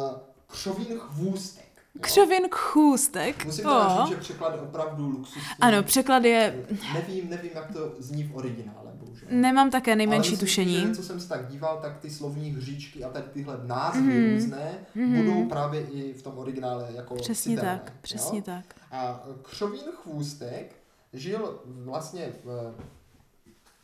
Křovín 0.47 0.99
chvůstek. 0.99 1.65
jo. 1.95 2.01
Křovin 2.01 2.43
chůstek. 2.51 3.45
Musím 3.45 3.65
teda 3.65 4.05
říct, 4.05 4.09
že 4.15 4.21
překlad 4.21 4.55
je 4.55 4.61
opravdu 4.61 5.09
luxusní. 5.09 5.43
Ano, 5.61 5.83
překlad 5.83 6.25
je, 6.25 6.67
Nevím, 6.95 7.31
nevím, 7.31 7.51
jak 7.55 7.73
to 7.73 7.93
zní 7.99 8.25
v 8.25 8.37
originále, 8.37 8.91
bohužel. 8.95 9.29
nemám 9.31 9.71
také 9.71 9.97
nejmenší 9.97 10.29
Ale 10.29 10.33
myslím, 10.33 10.47
tušení. 10.49 10.81
Že, 10.81 10.95
co 10.95 11.03
jsem 11.03 11.21
se 11.21 11.29
tak 11.29 11.49
díval, 11.49 11.79
tak 11.83 11.99
ty 12.01 12.11
slovní 12.11 12.51
hříčky 12.51 13.05
a 13.05 13.11
tady 13.11 13.25
tyhle 13.33 13.61
názvy 13.65 14.01
mm-hmm. 14.13 14.35
různé 14.35 14.79
mm-hmm. 14.97 15.25
budou 15.25 15.49
právě 15.49 15.81
i 15.81 16.13
v 16.13 16.23
tom 16.23 16.39
originále 16.39 16.89
jako 16.95 17.15
Přesně 17.15 17.57
citelné, 17.57 17.81
tak, 17.85 17.93
přesně 18.01 18.39
jo? 18.39 18.45
tak. 18.47 18.65
A 18.93 19.21
Křovín 19.43 19.83
chvůstek 20.03 20.77
žil 21.13 21.61
vlastně 21.67 22.33
v, 22.45 22.75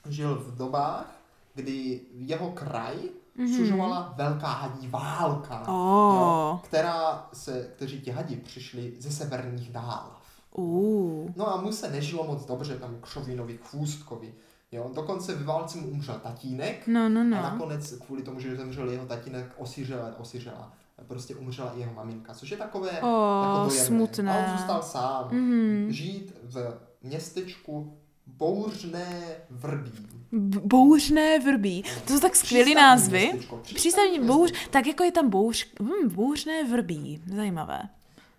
žil 0.09 0.35
v 0.35 0.57
dobách, 0.57 1.17
kdy 1.55 2.01
jeho 2.15 2.51
kraj 2.51 2.95
mm-hmm. 3.39 3.57
sužovala 3.57 4.15
velká 4.17 4.47
hadí 4.47 4.89
válka, 4.89 5.55
Mhm. 5.59 5.75
O. 5.75 6.15
jo, 6.15 6.61
která 6.65 7.29
se, 7.33 7.71
kteří 7.77 8.01
ti 8.01 8.11
hadi 8.11 8.37
přišli 8.37 8.93
ze 8.99 9.11
severních 9.11 9.73
dálav. 9.73 10.23
Uh. 10.57 11.31
No 11.37 11.49
a 11.55 11.61
mu 11.61 11.73
se 11.73 11.91
nežilo 11.91 12.25
moc 12.25 12.47
dobře 12.47 12.77
tam 12.77 12.97
Křovínovi 13.01 13.59
chvůstkovi. 13.63 14.35
Jo, 14.73 14.91
dokonce 14.95 15.35
ve 15.35 15.45
válce 15.45 15.79
mu 15.79 15.89
umřel 15.89 16.15
tatínek 16.23 16.87
No, 16.87 17.09
no, 17.09 17.21
a 17.21 17.25
no. 17.25 17.31
nakonec 17.43 17.93
kvůli 18.07 18.23
tomu, 18.23 18.41
že 18.41 18.57
zemřel 18.57 18.91
jeho 18.91 19.07
tatínek, 19.07 19.55
osiřela, 19.59 20.11
osiřela. 20.19 20.73
Prostě 21.07 21.35
umřela 21.35 21.73
i 21.77 21.81
jeho 21.81 21.95
maminka, 21.95 22.35
což 22.35 22.51
je 22.51 22.57
takové 22.57 22.91
O, 22.91 23.43
jako 23.43 23.69
dojemné. 23.69 23.85
smutné. 23.87 24.47
A 24.47 24.53
on 24.53 24.59
zůstal 24.59 24.83
sám 24.83 25.29
Mhm. 25.31 25.87
žít 25.93 26.35
v 26.43 26.75
městečku 27.03 27.97
Bouřné 28.27 29.23
Vrbí. 29.51 29.93
B- 30.33 30.61
Bouřné 30.65 31.39
vrbí. 31.39 31.85
To 32.07 32.13
jsou 32.15 32.21
tak 32.21 32.33
Přístavní 32.33 32.75
názvy. 32.75 33.27
přístavní 33.37 33.75
Přístavní 33.75 34.21
bouř, 34.21 34.53
tak 34.71 34.87
jako 34.87 35.05
je 35.05 35.13
tam 35.13 35.31
bouř, 35.31 35.67
hm, 35.83 36.09
bouřné 36.15 36.65
vrbí. 36.65 37.23
Zajímavé. 37.37 37.83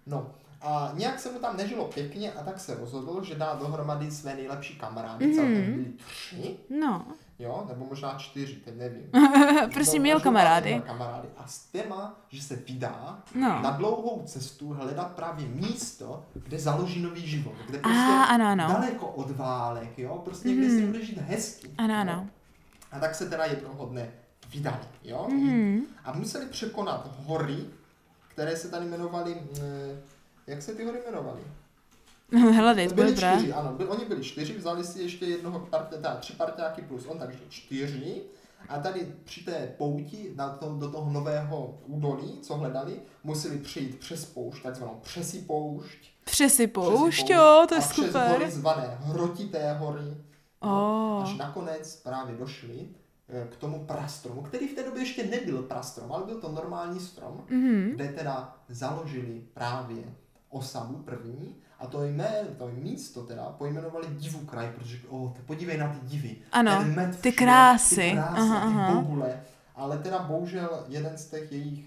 No 0.08 0.30
a 0.62 0.92
nějak 0.98 1.20
se 1.20 1.32
mu 1.32 1.40
tam 1.40 1.58
nežilo 1.58 1.86
pěkně 1.86 2.32
a 2.32 2.44
tak 2.44 2.60
se 2.60 2.76
rozhodl, 2.76 3.24
že 3.24 3.36
dá 3.36 3.54
dohromady 3.56 4.12
své 4.12 4.36
nejlepší 4.36 4.76
kamarády, 4.76 5.26
Mhm. 5.28 5.34
mm-hmm. 5.34 5.38
celkem 5.56 5.74
byli 5.74 5.86
tři, 6.08 6.58
No, 6.80 7.06
jo, 7.40 7.66
nebo 7.68 7.86
možná 7.86 8.16
čtyři, 8.18 8.56
teď 8.56 8.76
nevím. 8.78 9.10
prostě 9.74 10.00
měl 10.00 10.20
kamarády. 10.20 10.82
kamarády 10.86 11.28
a 11.38 11.48
s 11.48 11.60
téma, 11.66 12.20
že 12.30 12.42
se 12.44 12.56
vydá 12.56 13.24
No. 13.36 13.62
na 13.62 13.72
dlouhou 13.72 14.24
cestu 14.26 14.70
hledat 14.74 15.12
právě 15.16 15.48
místo, 15.48 16.26
kde 16.34 16.60
založí 16.60 17.02
nový 17.02 17.28
život, 17.28 17.56
kde 17.68 17.78
prostě 17.78 18.00
A, 18.00 18.24
ano, 18.24 18.46
ano. 18.48 18.68
daleko 18.68 19.08
od 19.08 19.32
válek, 19.32 20.00
jo, 20.00 20.22
prostě 20.26 20.50
někde 20.50 20.70
si 20.70 20.86
bude 20.86 21.06
žít 21.06 21.18
hezky. 21.18 21.70
Ano, 21.78 21.94
jo. 21.94 22.00
ano. 22.00 22.28
A 22.92 23.00
tak 23.00 23.16
se 23.16 23.30
teda 23.30 23.46
jednoho 23.46 23.86
dne 23.86 24.10
vydali, 24.54 24.78
jo. 25.04 25.28
Mhm. 25.32 25.82
A 26.06 26.14
museli 26.14 26.46
překonat 26.46 27.10
hory, 27.26 27.58
které 28.28 28.58
se 28.58 28.70
tady 28.70 28.86
jmenovaly, 28.86 29.36
mm, 29.36 30.00
jak 30.48 30.62
se 30.62 30.74
ty 30.76 30.86
hory 30.86 31.00
jmenovaly? 31.06 31.42
Bylo 32.54 32.74
Byli 32.74 33.10
dobré. 33.12 33.34
čtyři, 33.38 33.54
ano, 33.54 33.74
byli, 33.78 33.90
oni 33.90 34.06
byli 34.06 34.24
čtyři, 34.24 34.58
vzali 34.58 34.84
si 34.84 35.02
ještě 35.02 35.26
jednoho 35.26 35.60
partě, 35.60 35.96
teda 35.96 36.16
tři 36.16 36.34
parťáky 36.34 36.82
plus 36.82 37.06
on, 37.06 37.18
takže 37.20 37.40
čtyři. 37.50 38.22
A 38.70 38.80
tady 38.80 39.16
při 39.24 39.42
té 39.42 39.74
pouti 39.78 40.34
na 40.36 40.50
to, 40.50 40.76
do 40.80 40.92
toho 40.92 41.12
nového 41.12 41.80
údolí, 41.86 42.40
co 42.42 42.56
hledali, 42.56 43.00
museli 43.24 43.58
přejít 43.58 44.00
přes 44.00 44.26
poušť, 44.26 44.64
takzvanou 44.64 45.00
přesipoušť. 45.02 45.98
Přesi 46.24 46.68
poušť, 46.68 46.88
přesipoušť 46.92 47.30
jo, 47.30 47.66
to 47.70 47.76
je 47.76 47.80
a 47.80 47.82
přes 47.82 47.96
super. 47.96 48.32
hory 48.32 48.52
zvané 48.52 48.98
hrotité 49.02 49.74
hory. 49.74 50.18
Oh. 50.60 51.24
Až 51.24 51.36
nakonec 51.38 51.96
právě 51.96 52.36
došli 52.36 52.88
eh, 53.30 53.48
k 53.52 53.56
tomu 53.56 53.86
prastromu, 53.86 54.42
který 54.42 54.68
v 54.68 54.74
té 54.76 54.84
době 54.84 55.02
ještě 55.02 55.26
nebyl 55.26 55.62
prastrom, 55.64 56.12
ale 56.12 56.24
byl 56.26 56.36
to 56.42 56.52
normální 56.52 57.00
strom, 57.00 57.44
Mhm. 57.50 57.92
kde 57.96 58.08
teda 58.08 58.56
založili 58.70 59.42
právě 59.54 60.04
osadu 60.50 60.96
první 60.96 61.56
a 61.84 61.88
to 61.88 62.04
jméno, 62.04 62.48
to 62.58 62.68
místo 62.74 63.24
teda 63.24 63.44
pojmenovali 63.58 64.08
divu 64.10 64.40
kraj, 64.46 64.72
protože 64.76 64.98
te- 65.36 65.42
podívej 65.46 65.78
na 65.78 65.88
ty 65.88 66.00
divy. 66.08 66.36
Ano, 66.52 66.78
ten 66.78 66.96
med 66.96 67.10
ty 67.22 67.32
všude, 67.32 67.46
krásy. 67.46 67.96
Ty 67.96 68.12
krásy, 68.12 68.40
Aha, 68.40 68.58
aha, 68.60 68.88
ty 68.88 69.24
aha. 69.24 69.30
Ale 69.76 69.98
teda 69.98 70.20
bohužel 70.20 70.86
jeden 70.88 71.18
z 71.18 71.26
těch 71.30 71.52
jejich 71.52 71.86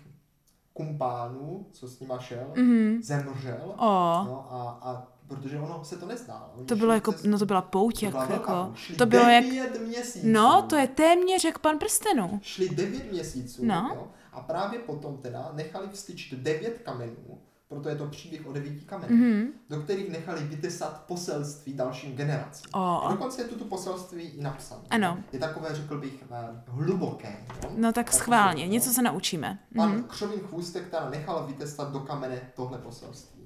kumpánů, 0.72 1.66
co 1.72 1.88
s 1.88 2.00
nima 2.00 2.18
šel, 2.18 2.46
Mhm. 2.56 2.98
zemřel. 3.02 3.74
O, 3.76 4.24
No 4.26 4.46
a, 4.50 4.78
a 4.82 5.06
protože 5.28 5.59
ono 5.59 5.85
se 5.85 5.96
to 5.96 6.06
nezdálo. 6.06 6.50
Oni 6.56 6.66
to 6.66 6.76
bylo 6.76 6.92
jako, 6.92 7.14
no 7.24 7.38
to 7.38 7.46
byla 7.46 7.62
pouť, 7.62 7.98
to 8.00 8.04
jak, 8.04 8.12
byla 8.14 8.26
jako. 8.30 8.72
Šli 8.74 8.96
to 8.96 9.06
bylo 9.06 9.22
jak, 9.28 9.44
devět 9.44 9.80
měsíců. 9.87 10.26
no, 10.30 10.62
to 10.62 10.76
je 10.76 10.87
téměř 10.87 11.44
jak 11.44 11.59
pan 11.59 11.78
prstenů. 11.78 12.40
Šli 12.42 12.68
9 12.68 13.12
měsíců 13.12 13.64
No. 13.64 13.90
jo, 13.94 14.06
A 14.32 14.40
právě 14.40 14.78
potom 14.78 15.16
teda 15.18 15.50
nechali 15.54 15.88
vstyčit 15.92 16.38
devět 16.38 16.80
kamenů, 16.85 17.38
proto 17.68 17.88
je 17.88 17.96
to 17.96 18.07
příběh 18.07 18.46
o 18.46 18.52
devíti 18.52 18.85
kamenech, 18.85 19.11
Mhm. 19.11 19.46
do 19.70 19.81
kterých 19.81 20.11
nechali 20.12 20.40
vytesat 20.44 21.05
poselství 21.07 21.72
dalším 21.74 22.16
generacím. 22.16 22.70
O. 22.74 23.02
A 23.05 23.11
dokonce 23.12 23.42
je 23.42 23.48
tu 23.48 23.59
to 23.59 23.64
poselství 23.64 24.22
i 24.22 24.42
napsané. 24.42 24.83
Ano. 24.90 25.18
Je 25.33 25.38
takové, 25.38 25.74
řekl 25.74 25.98
bych, 26.00 26.24
eh, 26.31 26.62
hluboké. 26.66 27.46
Jo? 27.62 27.70
No 27.76 27.92
tak 27.92 28.07
Takové, 28.07 28.22
schválně, 28.22 28.64
jo. 28.64 28.70
něco 28.70 28.90
se 28.90 29.02
naučíme. 29.02 29.59
Pan 29.76 29.90
Mhm. 29.92 30.05
Křovin 30.05 30.40
Chůstek 30.40 30.88
teda 30.90 31.11
nechal 31.11 31.46
vytestat 31.46 31.92
do 31.92 32.00
kamene 32.00 32.40
tohle 32.57 32.79
poselství. 32.79 33.37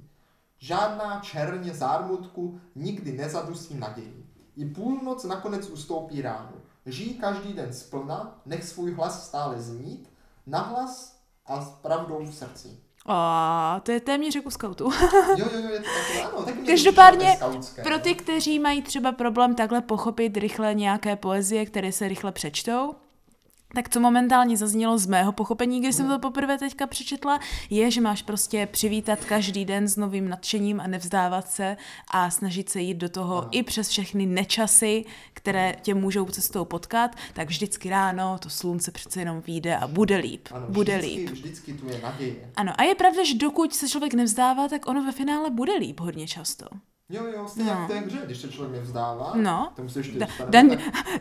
Žádná 0.59 1.21
černě 1.21 1.75
zármutku 1.75 2.61
nikdy 2.75 3.13
nezadusí 3.13 3.75
naději. 3.75 4.27
I 4.57 4.65
půlnoc 4.65 5.25
nakonec 5.25 5.69
ustoupí 5.71 6.23
ráno. 6.23 6.53
Žij 6.87 7.15
každý 7.15 7.53
den 7.53 7.73
splna, 7.73 8.41
nech 8.47 8.65
svůj 8.65 8.93
hlas 8.95 9.27
stále 9.27 9.61
znít, 9.63 10.13
nahlas 10.47 11.21
a 11.47 11.61
s 11.65 11.69
pravdou 11.71 12.25
v 12.27 12.35
srdci. 12.35 12.69
O, 13.07 13.81
to 13.83 13.93
je 13.93 14.01
téměř 14.01 14.35
jako 14.35 14.51
skautu. 14.51 14.85
Jo, 14.85 15.47
jo, 15.53 15.61
jo, 15.63 15.69
je 15.69 15.79
to 15.79 15.85
takové, 15.85 16.23
ano, 16.23 16.45
taky 16.45 16.59
Každopádně, 16.67 17.39
Pro 17.83 17.93
no. 17.93 17.99
ty, 17.99 18.15
kteří 18.15 18.59
mají 18.59 18.83
třeba 18.83 19.13
problém 19.13 19.55
takhle 19.55 19.81
pochopit 19.81 20.37
rychle 20.37 20.75
nějaké 20.75 21.17
poezie, 21.17 21.67
které 21.67 21.93
se 21.93 22.09
rychle 22.09 22.33
přečtou, 22.33 22.95
tak 23.75 23.89
co 23.89 24.01
momentálně 24.01 24.57
zaznělo 24.57 24.99
z 24.99 25.07
mého 25.07 25.33
pochopení, 25.33 25.81
když 25.81 25.95
jsem 25.95 26.09
to 26.09 26.19
poprvé 26.19 26.59
teďka 26.59 26.87
přečetla, 26.87 27.41
je, 27.71 27.91
že 27.91 28.01
máš 28.01 28.23
prostě 28.23 28.67
přivítat 28.67 29.25
každý 29.25 29.65
den 29.65 29.89
s 29.89 29.97
novým 29.97 30.29
nadšením 30.29 30.81
a 30.81 30.87
nevzdávat 30.87 31.51
se 31.51 31.77
a 32.11 32.31
snažit 32.31 32.69
se 32.69 32.81
jít 32.81 32.95
do 32.95 33.09
toho 33.09 33.39
Ano. 33.39 33.49
i 33.51 33.63
přes 33.63 33.89
všechny 33.89 34.27
nečasy, 34.27 35.05
které 35.35 35.77
tě 35.83 35.95
můžou 35.95 36.25
cestou 36.25 36.65
potkat, 36.65 37.17
tak 37.33 37.49
vždycky 37.49 37.91
ráno 37.91 38.39
to 38.39 38.51
slunce 38.51 38.91
přece 38.91 39.21
jenom 39.21 39.41
vyjde 39.41 39.77
a 39.77 39.87
bude 39.89 40.17
líp. 40.17 40.49
Ano, 40.53 40.67
bude 40.69 40.99
vždycky, 40.99 41.21
líp. 41.21 41.31
Vždycky 41.31 41.73
tu 41.73 41.89
je 41.89 42.01
naděje. 42.03 42.35
Ano, 42.57 42.73
a 42.79 42.83
je 42.83 42.95
pravda, 42.95 43.25
že 43.25 43.35
dokud 43.35 43.75
se 43.75 43.89
člověk 43.89 44.15
nevzdává, 44.15 44.69
tak 44.69 44.89
ono 44.89 45.05
ve 45.05 45.13
finále 45.13 45.51
bude 45.51 45.73
líp 45.73 46.01
hodně 46.01 46.29
často. 46.29 46.67
Jo, 47.13 47.25
jo, 47.37 47.49
stejně 47.49 47.71
No. 47.71 47.77
jak 47.81 47.85
v 47.85 47.93
té 47.93 47.99
hře, 48.01 48.19
když 48.27 48.39
se 48.39 48.49
člověk 48.49 48.81
nevzdává, 48.81 49.33
No. 49.35 49.73
tomu 49.77 49.89
se 49.89 49.99
ještě 50.01 50.19
Da- 50.19 50.29
Dan- 50.51 50.79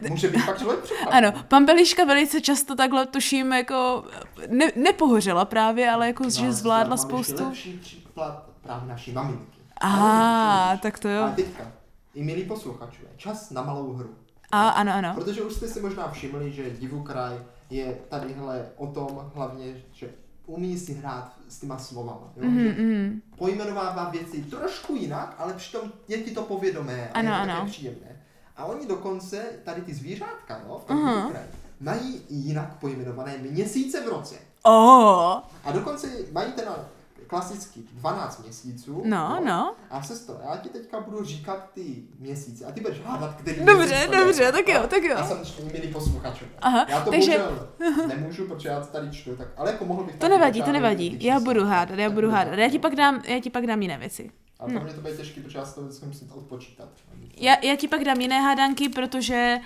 může 0.09 0.27
být 0.29 0.45
pak 0.45 0.57
člověk 0.59 0.79
překvapen. 0.83 1.25
Ano, 1.25 1.43
pan 1.47 1.65
Beliška 1.65 2.03
velice 2.05 2.41
často 2.41 2.75
takhle 2.75 3.05
tuším 3.05 3.53
jako 3.53 4.03
ne, 4.47 4.65
nepohořela 4.75 5.45
právě, 5.45 5.91
ale 5.91 6.07
jako, 6.07 6.29
že 6.29 6.41
ale 6.43 6.51
zvládla 6.53 6.97
spoustu. 6.97 7.45
lepší 7.45 7.77
příklad 7.77 8.49
právě 8.61 8.87
naší 8.89 9.11
maminky. 9.11 9.59
Aha, 9.81 10.63
Ano, 10.69 10.79
tak 10.81 10.99
to 10.99 11.07
A 11.07 11.11
jo. 11.11 11.29
teďka, 11.35 11.71
i 12.13 12.23
milí 12.23 12.43
posluchačové, 12.43 13.07
čas 13.17 13.49
na 13.51 13.61
malou 13.61 13.93
hru. 13.93 14.09
A 14.51 14.69
ano, 14.69 14.91
ano. 14.95 15.11
Protože 15.15 15.41
už 15.41 15.53
jste 15.53 15.67
si 15.67 15.79
možná 15.81 16.11
všimli, 16.11 16.51
že 16.51 16.69
Divukraj 16.69 17.33
je 17.69 17.97
tadyhle 18.09 18.65
o 18.77 18.87
tom 18.87 19.31
hlavně, 19.35 19.81
že 19.93 20.09
umí 20.49 20.79
si 20.79 20.93
hrát 20.93 21.33
s 21.49 21.59
těma 21.59 21.77
slovama. 21.77 22.31
Jo? 22.35 22.43
Mhm, 22.49 22.59
Že 22.59 22.69
mhm. 22.83 23.21
pojmenovává 23.37 24.09
věci 24.09 24.43
trošku 24.43 24.95
jinak, 24.95 25.35
ale 25.37 25.53
přitom 25.53 25.81
je 26.07 26.17
ti 26.17 26.31
to 26.31 26.41
povědomé 26.43 27.09
a 27.09 27.19
Ano, 27.19 27.29
je 27.31 27.35
to 27.47 27.51
ano. 27.51 27.65
příjemné. 27.65 28.21
A 28.57 28.65
oni 28.65 28.87
dokonce, 28.87 29.45
tady 29.63 29.81
ty 29.81 29.93
zvířátka, 29.93 30.61
no, 30.67 30.79
v 30.79 30.83
tom 30.83 30.97
Aha. 30.97 31.15
Divukraji, 31.15 31.47
mají 31.81 32.21
jinak 32.29 32.75
pojmenované 32.79 33.37
měsíce 33.37 34.01
v 34.01 34.07
roce. 34.07 34.35
Oh, 34.63 35.37
A 35.63 35.71
dokonce 35.71 36.07
mají 36.31 36.51
teda 36.51 36.85
klasicky 37.29 37.79
12 37.93 38.43
měsíců. 38.43 39.01
no, 39.05 39.35
jo. 39.39 39.45
no. 39.45 39.75
A 39.89 40.03
sestro, 40.03 40.35
já 40.49 40.57
ti 40.57 40.69
teďka 40.69 40.99
budu 40.99 41.23
říkat 41.23 41.69
ty 41.73 42.03
měsíce 42.19 42.65
a 42.65 42.71
ty 42.71 42.81
budeš 42.81 43.01
hádat, 43.05 43.35
který 43.35 43.65
Dobře, 43.65 44.07
to 44.07 44.13
je. 44.15 44.23
dobře, 44.25 44.51
tak 44.51 44.67
jo, 44.67 44.81
tak 44.87 45.03
jo. 45.03 45.15
Já 45.17 45.25
jsem 45.25 45.65
milý 45.71 45.87
posluchačové. 45.87 46.51
Aha, 46.59 46.85
já 46.89 47.01
to 47.01 47.11
takže- 47.11 47.37
bohužel 47.37 48.07
nemůžu, 48.07 48.47
protože 48.47 48.69
já 48.69 48.79
to 48.81 48.87
tady 48.87 49.11
čtu, 49.11 49.35
tak, 49.35 49.47
ale 49.57 49.71
jako 49.71 49.85
mohl 49.85 50.03
bych 50.03 50.15
To 50.15 50.29
nevadí, 50.29 50.61
to 50.63 50.71
nevadí. 50.71 51.17
Já 51.21 51.39
budu 51.39 51.65
hádat, 51.65 51.99
já 51.99 52.09
budu 52.09 52.31
hádat. 52.31 52.59
Já 52.59 52.69
ti 52.69 52.79
pak 52.79 52.95
dám, 52.95 53.21
já 53.27 53.39
ti 53.39 53.49
pak 53.49 53.67
dám 53.67 53.81
jiné 53.81 53.97
věci. 53.97 54.31
Ale 54.59 54.73
pro 54.73 54.83
mě 54.83 54.93
to 54.93 55.01
bude 55.01 55.17
těžké, 55.17 55.41
protože 55.41 55.57
já 55.57 55.65
si 55.65 55.75
to 55.75 55.81
vždycky 55.81 56.05
musím 56.05 56.31
odpočítat. 56.31 56.89
Já, 57.37 57.55
já 57.63 57.75
ti 57.75 57.87
pak 57.87 58.03
dám 58.03 58.21
jiné 58.21 58.41
hádanky, 58.41 58.89
protože 58.89 59.57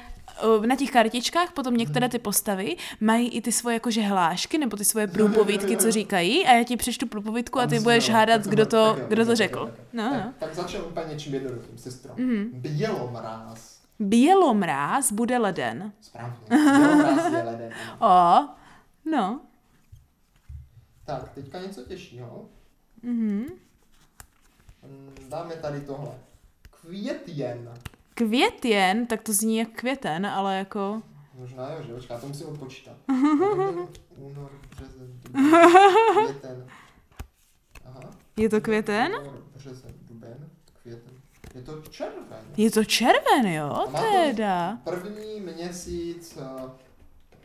na 0.65 0.75
těch 0.75 0.91
kartičkách 0.91 1.51
potom 1.51 1.77
některé 1.77 2.09
ty 2.09 2.19
postavy 2.19 2.77
mají 2.99 3.29
i 3.29 3.41
ty 3.41 3.51
svoje 3.51 3.73
jakože 3.73 4.01
hlášky 4.01 4.57
nebo 4.57 4.77
ty 4.77 4.85
svoje 4.85 5.07
průpovídky, 5.07 5.77
co 5.77 5.91
říkají 5.91 6.45
a 6.45 6.53
já 6.53 6.63
ti 6.63 6.77
přečtu 6.77 7.07
průpovídku 7.07 7.59
a 7.59 7.67
ty 7.67 7.79
budeš 7.79 8.09
hádat, 8.09 8.41
kdo 8.41 8.65
to, 8.65 8.97
kdo 9.07 9.25
to 9.25 9.35
řekl. 9.35 9.65
tak 9.65 9.77
jo. 9.77 9.85
No, 9.93 10.09
tak, 10.11 10.25
no. 10.25 10.33
tak 10.39 10.55
začneme 10.55 10.85
úplně 10.85 11.05
něčím 11.13 11.33
jednoduchým, 11.33 11.77
sestro. 11.77 12.13
Mhm. 12.17 12.49
Bělomráz. 12.53 13.79
Bělomráz 13.99 15.11
bude 15.11 15.37
leden. 15.37 15.91
Správně. 16.01 16.37
Bělomráz 16.49 17.33
je 17.33 17.43
leden. 17.43 17.73
O, 17.99 18.39
no. 19.11 19.41
Tak, 21.05 21.29
teďka 21.35 21.59
něco 21.61 21.81
těžšího. 21.83 22.45
Mhm. 23.03 23.45
Mm, 24.87 25.15
Dáme 25.29 25.55
tady 25.55 25.81
tohle. 25.81 26.11
Květjen. 26.81 27.73
Květjen, 28.13 29.07
tak 29.07 29.21
to 29.21 29.33
zní 29.33 29.57
jak 29.57 29.69
květen, 29.69 30.25
ale 30.25 30.57
jako... 30.57 31.01
Možná 31.33 31.71
jo, 31.73 31.83
že? 31.87 31.93
Počká, 31.93 32.19
to 32.19 32.27
musím 32.27 32.47
odpočítat. 32.47 32.97
Únor, 34.17 34.51
březen, 34.69 35.19
květen. 36.25 36.67
Aha. 37.85 38.09
Je 38.37 38.49
to 38.49 38.61
květen? 38.61 39.11
Únor, 39.21 39.43
březen, 39.55 39.91
duben, 40.01 40.49
květen. 40.81 41.13
Je 41.55 41.61
to 41.61 41.81
červen. 41.81 42.45
Je 42.57 42.71
to 42.71 42.85
červen, 42.85 43.47
jo? 43.47 43.87
Teda. 43.91 44.77
První 44.83 45.39
měsíc 45.39 46.37
uh, 46.37 46.71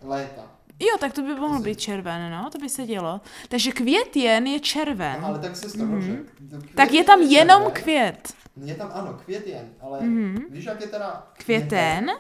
léta. 0.03 0.58
Jo, 0.81 0.97
tak 1.01 1.13
to 1.13 1.23
by 1.23 1.35
mohl 1.35 1.61
být 1.61 1.81
červen, 1.81 2.31
no, 2.31 2.51
to 2.51 2.59
by 2.59 2.69
se 2.69 2.87
dělo. 2.87 3.21
Takže 3.49 3.73
květjen 3.73 4.47
je 4.47 4.61
červen. 4.61 5.25
Ale 5.25 5.39
tak 5.39 5.57
se 5.57 5.79
mm 5.85 5.95
Mhm. 5.95 6.27
Tak 6.75 6.93
je 6.93 7.05
tam 7.05 7.21
jenom 7.23 7.63
květ. 7.73 8.33
Je 8.65 8.75
tam 8.75 8.91
ano, 8.95 9.19
květjen, 9.25 9.69
ale 9.81 10.01
Mhm. 10.01 10.45
víš, 10.51 10.65
jak 10.65 10.81
je 10.81 10.87
teda 10.87 11.27
Květen, 11.33 12.11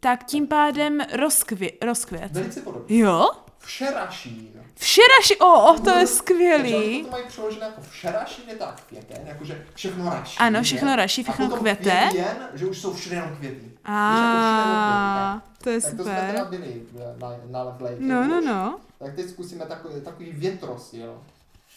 tak 0.00 0.24
tím 0.24 0.46
pádem 0.46 1.00
rozkvě, 1.12 1.70
rozkvět. 1.82 2.32
Velice 2.32 2.60
podobný. 2.60 2.98
Jo? 2.98 3.30
Všerašín. 3.58 4.57
Včeraši, 4.80 5.36
o, 5.40 5.70
o, 5.74 5.78
to 5.80 5.90
je 5.90 5.94
Takže 5.94 6.06
skvělý. 6.06 7.02
to 7.04 7.10
mají 7.10 7.24
přeložené 7.28 7.66
jako 7.66 7.80
všerašín 7.80 8.44
je 8.48 8.54
tak 8.56 8.80
květen, 8.88 9.18
jakože 9.26 9.66
všechno 9.74 10.04
raší. 10.10 10.38
Ano, 10.38 10.62
všechno 10.62 10.96
raší, 10.96 11.22
všechno 11.22 11.44
a 11.44 11.48
potom 11.48 11.58
kvete. 11.60 12.06
Květjen, 12.10 12.36
že 12.54 12.66
už 12.66 12.78
jsou 12.80 12.94
všude 12.94 13.16
jenom 13.16 13.36
květy. 13.36 13.72
A 13.84 15.42
to 15.62 15.70
je 15.70 15.80
Tak 15.80 15.90
to 15.96 16.02
jsme 16.02 16.14
teda 16.26 16.44
super. 16.44 16.58
byli 16.60 16.82
na, 17.20 17.28
na 17.50 17.62
Levlejke 17.62 18.02
No, 18.04 18.28
no, 18.28 18.40
no. 18.40 18.78
Tak 18.98 19.14
teď 19.14 19.28
zkusíme 19.28 19.66
takový, 19.66 20.00
takový 20.00 20.32
větrosil. 20.32 21.20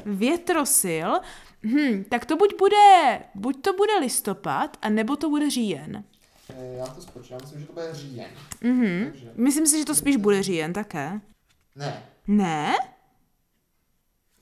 Větrosil. 0.05 1.19
Hm, 1.63 2.03
tak 2.09 2.25
to 2.25 2.35
buď 2.35 2.57
bude, 2.59 3.19
buď 3.35 3.61
to 3.61 3.73
bude 3.73 3.93
listopad, 3.99 4.77
a 4.81 4.89
nebo 4.89 5.15
to 5.15 5.29
bude 5.29 5.49
říjen. 5.49 6.03
Eh, 6.49 6.75
Já 6.77 6.85
to 6.87 7.01
spočítám, 7.01 7.39
myslím, 7.41 7.59
že 7.61 7.65
to 7.67 7.73
bude 7.73 7.89
říjen. 7.93 8.27
Mhm. 8.61 9.05
Takže, 9.11 9.31
Myslím 9.35 9.67
si, 9.67 9.79
že 9.79 9.85
to 9.85 9.95
spíš 9.95 10.15
bude 10.15 10.43
říjen 10.43 10.73
také. 10.73 11.19
ne, 11.75 12.03
Ne? 12.27 12.73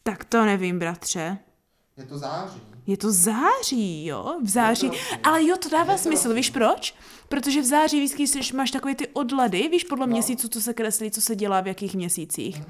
Tak 0.03 0.23
to 0.25 0.45
nevím, 0.45 0.79
bratře. 0.79 1.37
je 1.97 2.05
to 2.05 2.17
září. 2.17 2.61
Je 2.87 2.97
to 2.97 3.11
září, 3.11 4.05
jo? 4.05 4.39
V 4.43 4.49
září. 4.49 4.91
Ale 5.23 5.45
jo, 5.45 5.57
to 5.57 5.69
dává 5.69 5.97
smysl, 5.97 6.33
víš 6.33 6.49
proč? 6.49 6.95
Protože 7.29 7.61
v 7.61 7.65
září 7.65 8.05
vždycky 8.05 8.53
máš 8.53 8.71
takové 8.71 8.95
ty 8.95 9.07
odlady, 9.07 9.67
víš, 9.67 9.83
podle 9.83 10.07
No. 10.07 10.11
měsíců, 10.11 10.47
co 10.47 10.61
se 10.61 10.73
kreslí, 10.73 11.11
co 11.11 11.21
se 11.21 11.35
dělá 11.35 11.61
v 11.61 11.67
jakých 11.67 11.95
měsících. 11.95 12.61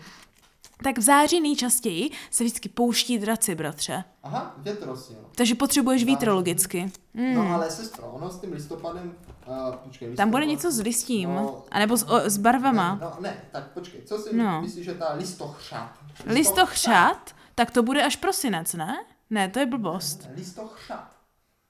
Tak 0.83 0.97
v 0.97 1.01
září 1.01 1.39
nejčastěji 1.41 2.11
se 2.31 2.43
vždycky 2.43 2.69
pouští 2.69 3.17
draci, 3.17 3.55
bratře. 3.55 4.03
Aha, 4.23 4.53
větrosil. 4.57 5.15
Takže 5.35 5.55
potřebuješ 5.55 6.03
vítr 6.03 6.29
logicky. 6.29 6.91
No 7.13 7.53
ale 7.53 7.71
sestro, 7.71 8.03
ono 8.07 8.29
s 8.29 8.39
tím 8.39 8.53
listopadem, 8.53 9.15
uh, 9.47 9.75
počkej, 9.75 10.07
listopad, 10.07 10.17
Tam 10.23 10.31
bude 10.31 10.45
něco 10.45 10.71
s 10.71 10.79
listím. 10.79 11.29
No, 11.35 11.63
A 11.71 11.79
nebo 11.79 11.97
s, 11.97 12.03
o, 12.03 12.19
s 12.29 12.37
barvama. 12.37 12.95
Ne, 12.95 12.99
no 13.01 13.17
ne, 13.21 13.41
tak 13.51 13.67
počkej, 13.71 14.01
co 14.01 14.17
si 14.17 14.35
No. 14.35 14.61
myslíš, 14.61 14.85
že 14.85 14.93
ta 14.93 15.13
listochřat? 15.13 15.91
Listochřat, 16.25 17.35
tak 17.55 17.71
to 17.71 17.83
bude 17.83 18.03
až 18.03 18.15
prosinec, 18.15 18.73
ne? 18.73 19.05
Ne, 19.29 19.49
to 19.49 19.59
je 19.59 19.65
blbost. 19.65 20.21
Ne, 20.29 20.31
Listochřat. 20.35 21.15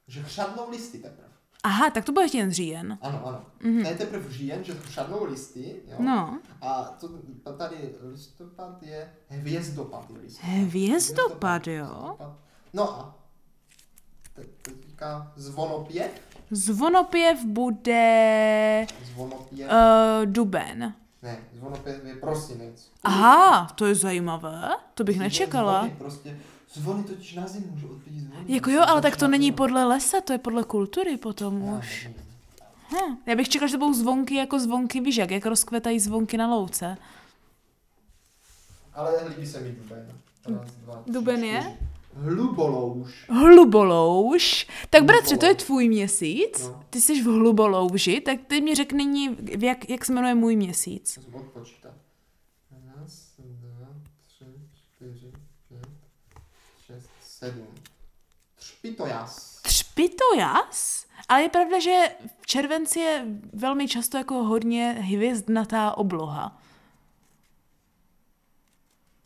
Že 0.07 0.23
chřadnou 0.23 0.69
listy 0.71 0.97
teprve. 0.97 1.29
Aha, 1.63 1.89
tak 1.89 2.05
to 2.05 2.11
bude 2.11 2.29
ten 2.29 2.51
říjen. 2.51 2.97
Ano, 3.01 3.27
ano. 3.27 3.41
Mm-hmm. 3.61 3.81
To 3.83 3.89
je 3.89 3.95
teprve 3.95 4.33
říjen, 4.33 4.63
že 4.63 4.73
chřadnou 4.73 5.23
listy, 5.25 5.75
jo? 5.87 5.95
No. 5.99 6.39
A 6.61 6.83
to, 6.83 7.09
tady 7.57 7.95
listopad 8.11 8.83
je 8.83 9.09
hvězdopad. 9.27 10.05
Je 10.09 10.19
listopad. 10.21 10.49
Hvězdopad, 10.49 11.67
jo? 11.67 11.83
listopad. 11.83 12.37
No 12.73 12.91
a 12.99 13.15
te- 14.33 14.45
teďka 14.61 15.31
zvonopěv. 15.35 16.11
Zvonopěv 16.51 17.45
bude 17.45 18.87
Zvonopěv. 19.13 19.69
uh, 19.71 20.25
duben. 20.25 20.93
Ne, 21.23 21.37
zvonopěv 21.53 22.05
je 22.05 22.15
prosinec. 22.15 22.91
Aha, 23.03 23.65
to 23.75 23.85
je 23.85 23.95
zajímavé. 23.95 24.69
To 24.93 25.03
bych 25.03 25.19
nečekala. 25.19 25.79
Zvony 25.79 25.95
prostě, 25.97 26.37
zvony 26.73 27.03
totiž 27.03 27.33
na 27.33 27.47
zimu 27.47 27.67
můžou 27.71 27.87
odbít 27.87 28.19
zvony. 28.19 28.45
Jako 28.47 28.69
jo, 28.69 28.81
ale 28.87 29.01
tak 29.01 29.17
to 29.17 29.27
není 29.27 29.51
podle 29.51 29.85
lesa, 29.85 30.21
to 30.21 30.33
je 30.33 30.39
podle 30.39 30.63
kultury 30.63 31.17
potom 31.17 31.61
Já 31.63 31.77
už. 31.79 32.09
Hm, 32.91 33.17
já 33.25 33.35
bych 33.35 33.49
čekala, 33.49 33.67
že 33.67 33.71
to 33.71 33.77
budou 33.77 33.93
zvonky 33.93 34.35
jako 34.35 34.59
zvonky, 34.59 35.01
víš 35.01 35.17
jak, 35.17 35.31
jak 35.31 35.45
rozkvetají 35.45 35.99
zvonky 35.99 36.37
na 36.37 36.47
louce. 36.55 36.97
Ale 38.93 39.27
líbí 39.29 39.47
se 39.47 39.59
mi 39.59 39.71
duben. 39.71 40.07
Raz, 40.45 40.71
dva, 40.71 41.03
tři, 41.03 41.13
Duben 41.13 41.43
je? 41.43 41.61
čtyři. 41.61 41.89
Hlubolouž. 42.13 43.25
Hlubolouž. 43.29 44.67
Tak 44.89 45.03
bratře, 45.03 45.37
to 45.37 45.45
je 45.45 45.55
tvůj 45.55 45.89
měsíc. 45.89 46.63
No. 46.63 46.83
Ty 46.89 47.01
jsi 47.01 47.21
v 47.21 47.25
hlubolouži, 47.25 48.21
tak 48.21 48.39
ty 48.47 48.61
mi 48.61 48.75
řekni, 48.75 49.05
ní, 49.05 49.37
jak, 49.59 49.89
jak 49.89 50.05
se 50.05 50.13
jmenuje 50.13 50.35
můj 50.35 50.55
měsíc. 50.55 51.17
Musím 51.17 51.35
odpočítat. 51.35 51.93
Raz, 52.95 53.33
dva, 53.37 53.87
tři, 54.27 54.45
čtyři, 54.73 55.31
pět, 55.67 55.89
šest, 56.85 57.09
sedm. 57.39 57.67
Třpitojas. 58.55 59.61
Třpitojas? 59.61 61.05
Ale 61.29 61.41
je 61.41 61.49
pravda, 61.49 61.79
že 61.79 62.03
v 62.41 62.45
červenci 62.47 62.99
je 62.99 63.25
velmi 63.53 63.87
často 63.87 64.17
jako 64.17 64.33
hodně 64.33 64.91
hvězdnatá 64.91 65.97
obloha. 65.97 66.61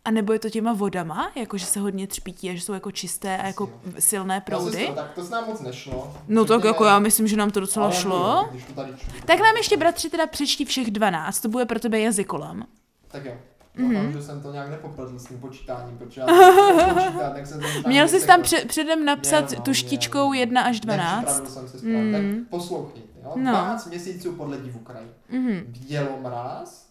A 0.06 0.12
nebo 0.12 0.34
je 0.34 0.40
to 0.40 0.50
těma 0.50 0.74
vodama, 0.74 1.32
jako 1.36 1.58
že 1.58 1.66
se 1.66 1.80
hodně 1.80 2.08
třpítí 2.08 2.50
a 2.50 2.56
že 2.56 2.62
jsou 2.62 2.74
jako 2.74 2.92
čisté 2.92 3.38
a 3.38 3.48
jako 3.48 3.82
silné 4.00 4.42
proudy? 4.42 4.78
sestro, 4.78 4.96
tak 4.96 5.14
to 5.16 5.30
nám 5.30 5.48
moc 5.48 5.62
nešlo. 5.62 6.18
No 6.28 6.46
tak 6.46 6.64
jako 6.64 6.86
já 6.86 7.00
myslím, 7.00 7.28
že 7.28 7.38
nám 7.38 7.52
to 7.52 7.60
docela 7.60 7.86
ale 7.86 7.96
šlo. 7.96 8.48
Když 8.52 8.66
to 8.66 8.74
tady. 8.74 8.94
Tak 9.26 9.40
nám 9.40 9.58
ještě 9.58 9.78
bratři 9.78 10.10
teda 10.10 10.28
přečti 10.28 10.66
všech 10.66 10.92
12, 10.92 11.40
to 11.40 11.50
bude 11.50 11.66
pro 11.66 11.80
tebe 11.80 12.00
jazykolam. 12.00 12.68
Tak 13.08 13.26
jo. 13.26 13.38
Mhm. 13.78 13.94
Doufám, 13.94 14.12
že 14.12 14.22
jsem 14.22 14.42
to 14.42 14.52
nějak 14.52 14.70
nepoprodl 14.70 15.20
s 15.20 15.26
tím 15.26 15.40
počítáním, 15.40 15.98
protože 15.98 16.22
já 16.22 16.28
počítat, 16.28 17.30
tak 17.36 17.48
jsem 17.48 17.60
to 17.62 17.68
možná 17.68 17.90
Měl 17.90 18.08
jsi 18.08 18.28
tam 18.28 18.42
před, 18.42 18.68
předem 18.68 19.06
napsat 19.06 19.48
Měl, 19.50 19.58
no, 19.60 19.64
tu 19.66 19.74
štičkou 19.74 20.30
měl. 20.30 20.40
1 20.42 20.62
až 20.62 20.80
12? 20.80 21.22
Nepřipravil 21.26 21.50
jsem 21.52 21.68
se 21.68 21.78
správně. 21.80 22.20
Mm. 22.20 22.40
Tak 22.40 22.50
poslouchejte, 22.50 23.20
jo. 23.24 23.32
No. 23.36 23.52
12 23.52 23.86
měsíců 23.88 24.32
podle 24.32 24.58
divu 24.58 24.80
kraj. 24.80 25.04
Mhm. 25.32 25.74
Bělomráz, 25.88 26.88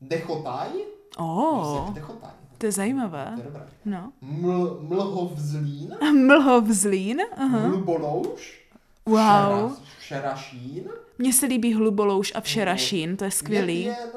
dechotaj, 0.00 0.68
Oh, 1.18 1.90
dechotaj. 1.94 2.30
to 2.58 2.66
je 2.66 2.72
zajímavé. 2.72 3.30
To 3.34 3.40
je 3.40 3.44
dobré. 3.44 3.66
No. 3.84 4.12
Ml, 4.20 4.78
mlhovzlín, 4.82 5.94
Mlhovzlín, 6.26 7.20
aha. 7.36 7.58
hlubolouš, 7.58 8.64
Wow. 9.06 9.16
všera- 9.16 9.70
všerašín, 9.98 10.84
Mně 11.18 11.32
se 11.32 11.46
líbí 11.46 11.74
hlubolouš 11.74 12.32
a 12.34 12.40
všerašín, 12.40 13.16
to 13.16 13.24
je 13.24 13.30
skvělý. 13.30 13.82
květěn, 13.82 14.08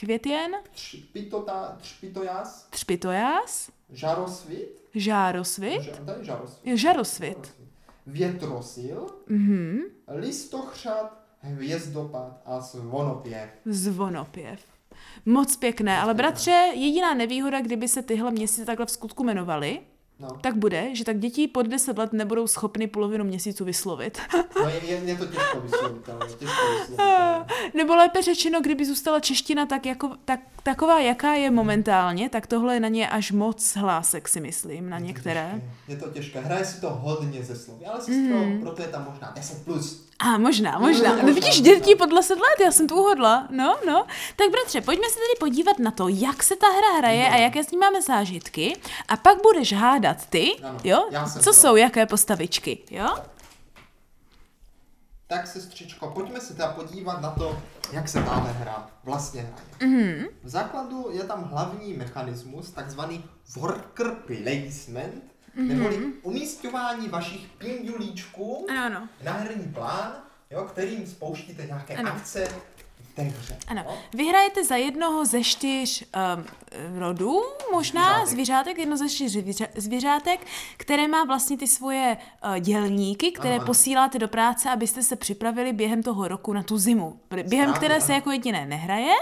Květěn, 0.00 0.52
třpitota, 0.72 1.76
třpitojas, 1.80 2.66
třpitojas, 2.70 3.70
žarosvit, 3.90 4.82
žárosvit, 4.94 5.80
Ža- 5.82 6.04
to 6.04 6.10
je 6.18 6.24
žarosvit. 6.24 6.66
je 6.66 6.76
žarosvit. 6.76 7.54
Větrosil, 8.06 9.06
Mhm. 9.28 9.78
listochřad, 10.08 11.20
hvězdopad 11.40 12.40
a 12.46 12.60
zvonopěv. 12.60 13.50
Zvonopěv. 13.64 14.60
Moc 15.26 15.56
pěkné, 15.56 16.00
ale 16.00 16.14
bratře, 16.14 16.50
jediná 16.74 17.14
nevýhoda, 17.14 17.60
kdyby 17.60 17.88
se 17.88 18.02
tyhle 18.02 18.30
měsíce 18.30 18.64
takhle 18.64 18.86
v 18.86 18.90
skutku 18.90 19.22
jmenovaly, 19.24 19.80
No, 20.20 20.28
tak 20.40 20.54
bude, 20.56 20.94
že 20.94 21.04
tak 21.04 21.18
děti 21.18 21.48
pod 21.48 21.66
10 21.66 21.98
let 21.98 22.12
nebudou 22.12 22.46
schopny 22.46 22.86
polovinu 22.86 23.24
měsíců 23.24 23.64
vyslovit. 23.64 24.18
no 24.62 24.68
je, 24.68 24.80
je, 25.04 25.16
to 25.16 25.26
těžko 25.26 25.60
vyslovitelné, 25.60 26.26
těžko 26.26 26.44
vyslovitelné. 26.70 27.46
Nebo 27.74 27.96
lépe 27.96 28.22
řečeno, 28.22 28.60
kdyby 28.60 28.84
zůstala 28.84 29.20
čeština 29.20 29.66
tak 29.66 29.86
jako, 29.86 30.10
tak, 30.24 30.40
taková, 30.62 31.00
jaká 31.00 31.34
je 31.34 31.50
momentálně, 31.50 32.28
tak 32.28 32.46
tohle 32.46 32.74
je 32.74 32.80
na 32.80 32.88
ně 32.88 33.08
až 33.08 33.32
moc 33.32 33.74
hlásek, 33.76 34.28
si 34.28 34.40
myslím, 34.40 34.90
na 34.90 34.96
Je 34.96 35.00
to 35.02 35.06
některé. 35.06 35.50
těžké, 35.54 35.92
Je 35.92 35.96
to 35.96 36.08
těžké, 36.10 36.40
hraje 36.40 36.64
si 36.64 36.80
to 36.80 36.90
hodně 36.90 37.44
ze 37.44 37.56
slovy, 37.56 37.86
ale 37.86 37.96
sestro, 37.98 38.36
Mhm. 38.38 38.60
proto 38.60 38.82
je 38.82 38.88
tam 38.88 39.06
možná 39.10 39.32
10 39.36 39.64
plus. 39.64 40.06
A 40.18 40.38
možná, 40.38 40.78
možná. 40.78 41.10
možná, 41.10 41.22
No 41.26 41.34
vidíš, 41.34 41.60
možná. 41.60 41.74
děti 41.74 41.94
pod 41.94 42.06
10 42.10 42.34
let, 42.38 42.64
já 42.64 42.70
jsem 42.70 42.86
tu 42.86 42.94
uhodla. 43.00 43.48
No, 43.50 43.76
no. 43.86 44.06
Tak 44.36 44.50
bratře, 44.50 44.80
pojďme 44.80 45.08
se 45.08 45.14
tedy 45.14 45.38
podívat 45.40 45.78
na 45.78 45.90
to, 45.90 46.08
jak 46.08 46.42
se 46.42 46.56
ta 46.56 46.66
hra 46.66 46.98
hraje 46.98 47.28
a 47.28 47.36
jaké 47.36 47.64
s 47.64 47.70
ní 47.70 47.78
máme 47.78 48.02
zážitky. 48.02 48.76
A 49.08 49.16
pak 49.16 49.42
budeš 49.42 49.72
hádat 49.72 50.05
ty, 50.14 50.56
Ano, 50.62 50.78
jo? 50.84 51.08
Co 51.32 51.42
pro. 51.42 51.52
jsou 51.52 51.76
jaké 51.76 52.06
postavičky, 52.06 52.78
jo? 52.90 53.16
Tak 55.26 55.46
sestřičko, 55.46 56.06
pojďme 56.10 56.40
se 56.40 56.54
teda 56.54 56.68
podívat 56.72 57.20
na 57.20 57.30
to, 57.30 57.62
jak 57.92 58.08
se 58.08 58.22
tahle 58.22 58.52
hra 58.52 58.90
vlastně 59.04 59.40
hraje. 59.42 59.64
Mhm. 59.92 60.24
V 60.42 60.48
základu 60.48 61.10
je 61.12 61.24
tam 61.24 61.42
hlavní 61.44 61.92
mechanismus, 61.94 62.70
takzvaný 62.70 63.24
worker 63.56 64.10
placement, 64.26 65.24
Mhm. 65.54 65.68
neboli 65.68 65.96
umístování 66.22 67.08
vašich 67.08 67.46
pindulíčků 67.58 68.66
Ano, 68.70 68.82
ano. 68.84 69.08
na 69.24 69.32
herní 69.32 69.72
plán, 69.72 70.12
jo, 70.50 70.62
kterým 70.64 71.06
spouštíte 71.06 71.66
nějaké 71.66 71.94
Ano. 71.96 72.12
akce 72.12 72.48
té 73.16 73.22
hře. 73.22 73.58
Ano, 73.66 73.82
jo. 73.86 73.94
vy 74.14 74.24
hrajete 74.28 74.64
za 74.64 74.76
jednoho 74.76 75.24
ze 75.24 75.42
čtyř 75.42 76.04
um, 76.36 76.98
rodů, 76.98 77.40
možná 77.72 78.02
Zvířátek. 78.04 78.28
zvířátek, 78.28 78.78
jedno 78.78 78.96
ze 78.96 79.08
čtyř 79.08 79.36
zvířátek, 79.76 80.46
které 80.76 81.08
má 81.08 81.24
vlastně 81.24 81.56
ty 81.58 81.66
svoje 81.66 82.16
uh, 82.44 82.56
dělníky, 82.58 83.32
které 83.32 83.54
Ano, 83.54 83.60
ano. 83.62 83.66
posíláte 83.66 84.18
do 84.18 84.28
práce, 84.28 84.70
abyste 84.70 85.02
se 85.02 85.16
připravili 85.16 85.72
během 85.72 86.02
toho 86.02 86.28
roku 86.28 86.52
na 86.52 86.62
tu 86.62 86.78
zimu. 86.78 87.20
Během 87.30 87.48
Správně, 87.48 87.72
které 87.72 88.00
se 88.00 88.06
ano. 88.06 88.14
jako 88.14 88.30
jediné 88.30 88.66
nehraje, 88.66 89.14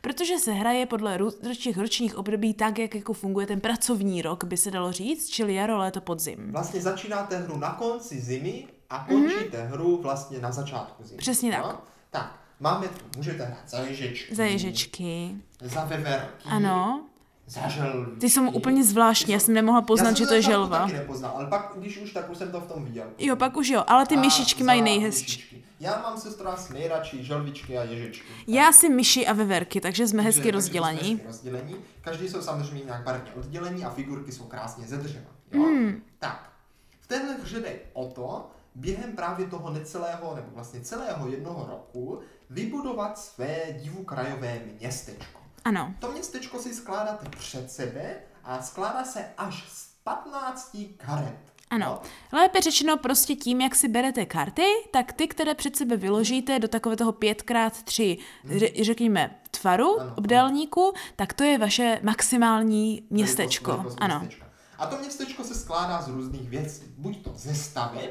protože 0.00 0.38
se 0.38 0.52
hraje 0.52 0.86
podle 0.86 1.18
těch 1.62 1.78
ročních 1.78 2.16
období 2.18 2.54
tak, 2.54 2.78
jak 2.78 2.94
jako 2.94 3.12
funguje 3.12 3.46
ten 3.46 3.60
pracovní 3.60 4.22
rok, 4.22 4.44
by 4.44 4.56
se 4.56 4.70
dalo 4.70 4.92
říct, 4.92 5.28
čili 5.28 5.54
jaro, 5.54 5.78
léto, 5.78 6.00
podzim. 6.00 6.52
Vlastně 6.52 6.80
začínáte 6.80 7.36
hru 7.38 7.56
na 7.58 7.70
konci 7.74 8.20
zimy 8.20 8.66
a 8.90 9.04
končíte 9.08 9.62
hru 9.64 10.02
vlastně 10.02 10.38
na 10.38 10.52
začátku 10.52 11.04
zimy. 11.04 11.18
Přesně 11.18 11.50
tak. 11.50 11.64
Jo? 11.64 11.78
Tak, 12.10 12.40
máme 12.60 12.86
můžete 13.16 13.44
hrát 13.44 13.68
za 13.68 13.78
ježečky, 13.78 14.34
Za 14.34 14.44
ježečky. 14.44 15.30
za 15.62 15.84
veverky, 15.84 16.48
Ano. 16.48 17.04
za 17.46 17.68
želvy. 17.68 18.20
Ty 18.20 18.30
jsou 18.30 18.50
úplně 18.50 18.84
zvláštní, 18.84 19.32
já 19.32 19.38
jsem 19.40 19.54
nemohla 19.54 19.82
poznat, 19.82 20.16
že 20.16 20.26
to 20.26 20.34
je 20.34 20.42
želva. 20.42 20.76
Já 20.76 20.82
jsem 20.82 20.90
to 20.90 20.96
taky 20.96 21.06
nepoznal, 21.06 21.32
ale 21.36 21.46
pak, 21.46 21.72
když 21.76 21.98
už, 21.98 22.12
tak 22.12 22.30
už 22.30 22.38
jsem 22.38 22.50
to 22.52 22.60
v 22.60 22.66
tom 22.66 22.84
viděl. 22.84 23.06
Jo, 23.18 23.36
pak 23.36 23.56
už 23.56 23.68
jo, 23.68 23.84
ale 23.86 24.06
ty 24.06 24.14
A 24.14 24.20
myšičky 24.20 24.62
mají 24.62 24.82
nejhezčí. 24.82 25.64
Já 25.80 26.02
mám 26.02 26.18
sestra 26.18 26.50
asi 26.50 26.72
nejradši 26.72 27.24
želvičky 27.24 27.78
a 27.78 27.82
ježečky. 27.84 28.26
Já 28.46 28.72
si 28.72 28.88
myši 28.88 29.26
a 29.26 29.32
veverky, 29.32 29.80
takže 29.80 30.08
jsme 30.08 30.22
hezky 30.22 30.40
takže 30.42 30.50
rozdělení. 30.52 30.98
jsme 30.98 31.08
hezky 31.08 31.26
rozdělení. 31.26 31.76
Každý 32.00 32.28
jsou 32.28 32.42
samozřejmě 32.42 32.84
nějak 32.84 33.02
barevně 33.04 33.30
oddělení 33.32 33.84
a 33.84 33.90
figurky 33.90 34.32
jsou 34.32 34.44
krásně 34.44 34.86
ze 34.86 34.96
dřeva. 34.96 35.30
Mm. 35.52 36.02
Tak, 36.18 36.52
v 37.00 37.06
téhle 37.06 37.34
hře 37.42 37.60
jde 37.60 37.72
o 37.92 38.06
to, 38.06 38.50
během 38.74 39.12
právě 39.12 39.46
toho 39.46 39.70
necelého, 39.70 40.34
nebo 40.36 40.48
vlastně 40.54 40.80
celého 40.80 41.28
jednoho 41.28 41.66
roku, 41.70 42.20
vybudovat 42.50 43.18
své 43.18 43.56
divukrajové 43.82 44.60
městečko. 44.80 45.40
Ano. 45.64 45.94
To 45.98 46.12
městečko 46.12 46.58
si 46.58 46.74
skládáte 46.74 47.28
před 47.28 47.72
sebe 47.72 48.14
a 48.44 48.62
skládá 48.62 49.04
se 49.04 49.24
až 49.38 49.64
z 49.68 49.88
15 50.04 50.76
karet. 50.96 51.38
Ano. 51.70 51.86
Jo? 51.86 52.00
Lépe 52.32 52.60
řečeno 52.60 52.96
prostě 52.96 53.34
tím, 53.36 53.60
jak 53.60 53.74
si 53.74 53.88
berete 53.88 54.26
karty, 54.26 54.62
tak 54.92 55.12
ty, 55.12 55.28
které 55.28 55.54
před 55.54 55.76
sebe 55.76 55.96
vyložíte 55.96 56.58
do 56.58 56.68
takového 56.68 56.96
toho 56.96 57.12
5x3, 57.12 58.18
ře- 58.48 58.84
řekněme, 58.84 59.40
tvaru, 59.50 59.92
Hmm. 59.92 60.00
Ano, 60.06 60.14
obdélníku, 60.16 60.92
tak 61.16 61.32
to 61.32 61.44
je 61.44 61.58
vaše 61.58 62.00
maximální 62.02 63.06
městečko. 63.10 63.70
Velikost- 63.70 63.76
velikost 63.82 63.98
Ano. 64.00 64.18
městečka. 64.20 64.46
A 64.78 64.86
to 64.86 64.98
městečko 64.98 65.44
se 65.44 65.54
skládá 65.54 66.02
z 66.02 66.08
různých 66.08 66.48
věcí. 66.50 66.82
Buď 66.98 67.22
to 67.24 67.32
ze 67.36 67.54
staveb, 67.54 68.10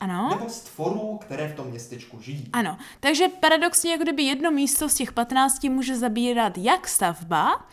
Ano. 0.00 0.28
nebo 0.30 0.48
z 0.50 0.60
tvorů, 0.60 1.18
které 1.22 1.48
v 1.48 1.56
tom 1.56 1.66
městečku 1.66 2.20
žijí. 2.20 2.48
Ano, 2.52 2.78
takže 3.00 3.28
paradoxně, 3.28 3.90
jako 3.90 4.02
kdyby 4.02 4.22
jedno 4.22 4.50
místo 4.50 4.88
z 4.88 4.94
těch 4.94 5.12
15 5.12 5.64
může 5.64 5.96
zabírat 5.96 6.58
jak 6.58 6.88
stavba, 6.88 7.66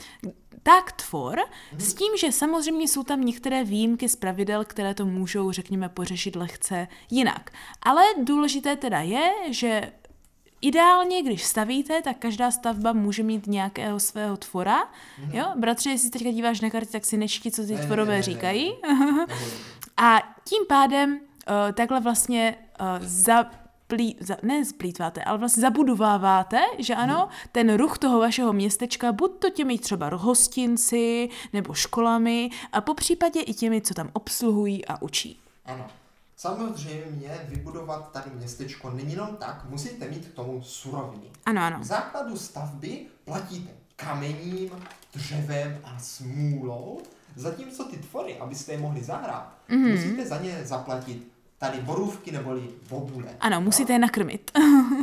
tak 0.63 0.91
tvor, 0.91 1.39
s 1.77 1.93
tím, 1.93 2.17
že 2.17 2.31
samozřejmě 2.31 2.87
jsou 2.87 3.03
tam 3.03 3.21
některé 3.21 3.63
výjimky 3.63 4.09
z 4.09 4.15
pravidel, 4.15 4.65
které 4.65 4.93
to 4.93 5.05
můžou, 5.05 5.51
řekněme, 5.51 5.89
pořešit 5.89 6.35
lehce 6.35 6.87
jinak. 7.11 7.51
Ale 7.81 8.03
důležité 8.23 8.75
teda 8.75 8.99
je, 8.99 9.31
že 9.49 9.91
Ideálně, 10.61 11.23
když 11.23 11.43
stavíte, 11.43 12.01
tak 12.01 12.17
každá 12.17 12.51
stavba 12.51 12.93
může 12.93 13.23
mít 13.23 13.47
nějakého 13.47 13.99
svého 13.99 14.37
tvora. 14.37 14.77
Jo, 15.31 15.45
bratře, 15.55 15.89
jestli 15.89 16.09
teďka 16.09 16.31
díváš 16.31 16.61
na 16.61 16.69
karty, 16.69 16.91
tak 16.91 17.05
si 17.05 17.17
nečti, 17.17 17.51
co 17.51 17.61
ty 17.65 17.73
Ne, 17.73 17.79
ne, 17.79 17.85
tvorové 17.85 18.11
ne, 18.11 18.17
ne, 18.17 18.23
říkají. 18.23 18.73
Nebo- 18.87 19.25
A 19.97 20.19
tím 20.43 20.65
pádem 20.67 21.19
uh, 21.49 21.71
takhle 21.73 21.99
vlastně 21.99 22.55
uh, 22.81 22.85
zaplí, 23.01 24.17
za, 24.19 24.37
ne 24.43 24.65
zplítváte, 24.65 25.23
ale 25.23 25.37
vlastně 25.37 25.61
zabudováváte, 25.61 26.59
že 26.77 26.95
ano, 26.95 27.29
ten 27.51 27.75
ruch 27.77 27.97
toho 27.97 28.19
vašeho 28.19 28.53
městečka, 28.53 29.11
buď 29.11 29.39
to 29.39 29.49
těmi 29.49 29.77
třeba 29.79 30.09
hostinci 30.13 31.29
nebo 31.53 31.73
školami 31.73 32.49
a 32.71 32.81
po 32.81 32.93
případě 32.93 33.39
i 33.41 33.53
těmi, 33.53 33.81
co 33.81 33.93
tam 33.93 34.09
obsluhují 34.13 34.85
a 34.85 35.01
učí. 35.01 35.39
Ano. 35.65 35.87
Samozřejmě 36.37 37.37
vybudovat 37.43 38.11
tady 38.11 38.29
městečko 38.35 38.89
není 38.89 39.11
jenom 39.11 39.35
tak, 39.39 39.65
musíte 39.69 40.07
mít 40.09 40.25
k 40.25 40.33
tomu 40.33 40.61
suroviny. 40.63 41.23
Ano, 41.45 41.61
ano. 41.61 41.79
V 41.79 41.83
základu 41.83 42.37
stavby 42.37 43.05
platíte 43.25 43.69
kamením, 43.95 44.69
dřevem 45.15 45.77
a 45.83 45.99
smůlou, 45.99 47.01
zatímco 47.35 47.83
ty 47.83 47.97
tvory, 47.97 48.37
abyste 48.37 48.71
je 48.71 48.77
mohli 48.77 49.03
zahrát, 49.03 49.53
Mhm. 49.69 49.91
musíte 49.91 50.25
za 50.25 50.37
ně 50.41 50.59
zaplatit 50.63 51.27
tady 51.59 51.79
borůvky 51.81 52.31
neboli 52.31 52.69
bobule. 52.89 53.37
Ano, 53.39 53.61
musíte 53.61 53.93
je 53.93 53.99
nakrmit. 53.99 54.51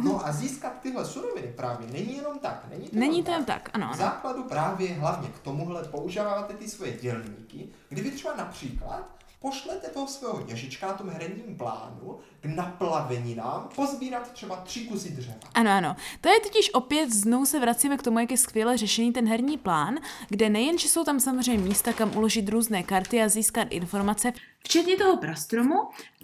No 0.04 0.26
a 0.26 0.32
získat 0.32 0.72
tyhle 0.82 1.04
suroviny 1.04 1.52
právě 1.56 1.86
není 1.92 2.16
jenom 2.16 2.38
tak. 2.38 2.64
Není 2.70 2.88
to, 2.88 2.96
Není 2.98 3.12
jenom 3.18 3.24
to 3.26 3.30
jen 3.32 3.44
tak, 3.44 3.70
ano, 3.72 3.86
V 3.86 3.90
ano. 3.90 3.98
základu 3.98 4.42
právě 4.44 4.94
hlavně 4.94 5.28
k 5.28 5.38
tomuhle 5.38 5.84
používáte 5.84 6.54
ty 6.54 6.68
svoje 6.68 6.92
dělníky, 6.92 7.68
kdy 7.88 8.02
vy 8.02 8.10
třeba 8.10 8.34
například 8.36 9.08
pošlete 9.40 9.88
toho 9.88 10.06
svého 10.06 10.44
ježička 10.46 10.86
na 10.86 10.92
tom 10.92 11.10
herním 11.10 11.56
plánu 11.56 12.18
k 12.44 12.56
naplaveninám 12.56 13.68
pozbírat 13.76 14.32
třeba 14.32 14.56
tři 14.56 14.80
kusy 14.80 15.10
dřeva. 15.10 15.34
Ano, 15.54 15.70
ano. 15.70 15.96
To 16.20 16.28
je 16.28 16.40
totiž 16.40 16.70
opět, 16.74 17.12
znovu 17.12 17.46
se 17.46 17.60
vracíme 17.60 17.96
k 17.96 18.02
tomu, 18.02 18.18
jak 18.18 18.30
je 18.30 18.36
skvěle 18.38 18.76
řešený 18.76 19.12
ten 19.12 19.28
herní 19.28 19.58
plán, 19.58 19.94
kde 20.28 20.48
nejen, 20.48 20.78
že 20.78 20.88
jsou 20.88 21.04
tam 21.04 21.20
samozřejmě 21.20 21.64
místa, 21.68 21.92
kam 21.92 22.16
uložit 22.16 22.48
různé 22.48 22.82
karty 22.82 23.22
a 23.22 23.28
získat 23.28 23.68
informace, 23.70 24.32
včetně 24.58 24.96
toho 24.96 25.16
prastromu, 25.16 25.74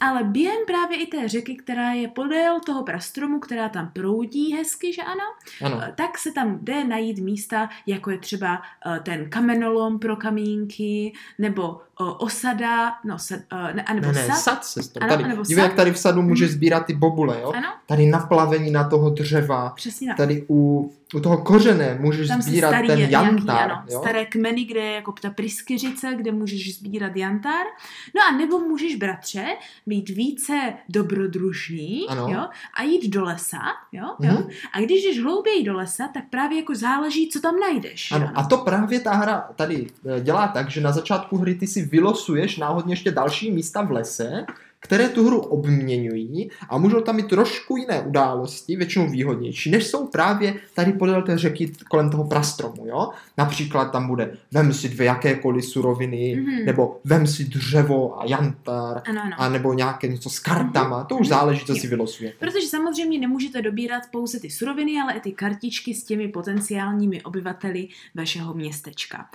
ale 0.00 0.24
během 0.24 0.59
právě 0.66 1.02
i 1.02 1.06
té 1.06 1.28
řeky, 1.28 1.56
která 1.56 1.92
je 1.92 2.09
podél 2.09 2.61
toho 2.61 2.83
prastromu, 2.83 3.38
která 3.40 3.68
tam 3.68 3.90
proudí 3.92 4.54
hezky, 4.56 4.92
že 4.92 5.02
ano, 5.02 5.24
Ano. 5.64 5.80
Eh, 5.85 5.92
tak 5.96 6.18
se 6.18 6.33
tam 6.33 6.59
jde 6.62 6.85
najít 6.85 7.18
místa, 7.18 7.68
jako 7.87 8.11
je 8.11 8.18
třeba 8.18 8.62
eh, 8.87 9.00
ten 9.00 9.30
kamenolom 9.30 9.98
pro 9.98 10.16
kamínky, 10.16 11.12
nebo 11.38 11.80
eh, 11.80 12.04
osada, 12.18 12.92
no, 13.04 13.18
sad, 13.18 13.40
ne, 13.74 13.83
anebo 13.83 14.06
Ne, 14.06 14.12
ne, 14.12 14.26
sad. 14.26 14.37
sad, 14.37 14.64
sestro. 14.64 15.02
Ano, 15.02 15.12
Tady, 15.16 15.28
nebo 15.28 15.42
dívej, 15.42 15.64
jak 15.64 15.74
tady 15.74 15.92
v 15.92 15.98
sadu 16.10 16.22
může 16.22 16.48
sbírat 16.48 16.86
ty 16.86 16.94
bobule, 16.94 17.40
jo? 17.42 17.52
Ano, 17.56 17.68
Tady 17.86 18.06
naplavení 18.06 18.70
na 18.70 18.88
toho 18.88 19.10
dřeva, 19.10 19.70
přesně 19.76 20.08
tak. 20.08 20.16
tady 20.16 20.46
u, 20.50 20.92
u 21.14 21.20
toho 21.20 21.38
kořene 21.38 21.98
můžeš 22.00 22.28
Tam 22.28 22.42
sbírat 22.42 22.68
starý 22.68 22.88
ten 22.88 22.98
nějaký, 22.98 23.48
ano, 23.48 23.82
jo? 23.90 23.98
staré 24.00 24.26
kmeny, 24.26 24.64
kde 24.64 24.80
je 24.80 24.94
jako 24.94 25.12
ta 25.12 25.30
pryskyřice, 25.30 26.14
kde 26.16 26.32
můžeš 26.32 26.78
sbírat 26.78 27.16
jantár. 27.16 27.66
No 28.14 28.20
a 28.30 28.38
nebo 28.38 28.58
můžeš, 28.58 28.96
bratře, 28.96 29.44
být 29.86 30.08
více 30.08 30.72
dobrodružný 30.88 32.06
Ano. 32.08 32.28
jo, 32.30 32.46
a 32.76 32.82
jít 32.82 33.08
do 33.10 33.24
lesa. 33.24 33.58
Jo, 33.92 34.04
jo. 34.20 34.32
Mhm. 34.32 34.48
A 34.72 34.80
když 34.80 35.04
jdeš 35.04 35.22
hlouběji 35.22 35.64
do 35.64 35.74
lesa, 35.76 36.08
tak 36.14 36.24
právě 36.30 36.58
jako 36.58 36.74
záleží, 36.74 37.28
co 37.28 37.40
tam 37.40 37.60
najdeš. 37.60 38.12
Ano, 38.12 38.24
jo. 38.24 38.32
a 38.34 38.44
to 38.44 38.58
právě 38.58 39.00
ta 39.00 39.14
hra 39.14 39.48
tady 39.56 39.86
eh, 40.16 40.20
dělá 40.20 40.48
tak, 40.48 40.70
že 40.70 40.80
na 40.80 40.92
začátku 40.92 41.36
hry 41.38 41.54
ty 41.54 41.66
si 41.66 41.82
vylosuješ 41.82 42.56
náhodně 42.58 42.92
ještě 42.92 43.10
další 43.10 43.50
místa 43.52 43.82
v 43.82 43.90
lese, 43.90 44.44
které 44.82 45.08
tu 45.08 45.26
hru 45.26 45.40
obměňují 45.40 46.50
a 46.68 46.78
můžou 46.78 47.00
tam 47.00 47.16
mít 47.16 47.28
trošku 47.28 47.76
jiné 47.76 48.00
události, 48.02 48.76
většinou 48.76 49.10
výhodnější, 49.10 49.70
než 49.70 49.86
jsou 49.86 50.06
právě 50.06 50.54
tady 50.74 50.92
podél 50.92 51.22
té 51.22 51.38
řeky 51.38 51.72
kolem 51.88 52.10
toho 52.10 52.24
prastromu, 52.24 52.86
jo? 52.86 53.08
Například 53.38 53.84
tam 53.84 54.06
bude 54.06 54.36
vem 54.52 54.72
si 54.72 54.88
dvě 54.88 55.06
jakékoliv 55.06 55.64
suroviny, 55.64 56.36
Mhm. 56.36 56.64
nebo 56.66 57.00
vem 57.04 57.26
si 57.26 57.44
dřevo 57.44 58.20
a 58.20 58.24
jantár, 58.26 59.02
Ano, 59.08 59.20
ano. 59.24 59.32
a 59.38 59.48
nebo 59.48 59.74
nějaké 59.74 60.08
něco 60.08 60.30
s 60.30 60.38
kartama, 60.38 61.04
to 61.04 61.16
už 61.16 61.28
záleží, 61.28 61.64
co 61.66 61.74
si 61.74 61.86
vylosujete. 61.88 62.36
Protože 62.38 62.66
samozřejmě 62.66 63.18
nemůžete 63.18 63.62
dobírat 63.62 64.02
pouze 64.12 64.40
ty 64.40 64.50
suroviny, 64.50 64.92
ale 65.02 65.12
i 65.14 65.20
ty 65.20 65.32
kartičky 65.32 65.94
s 65.94 66.04
těmi 66.04 66.28
potenciálními 66.28 67.22
obyvateli 67.22 67.88
vašeho 68.14 68.54
městečka. 68.54 69.26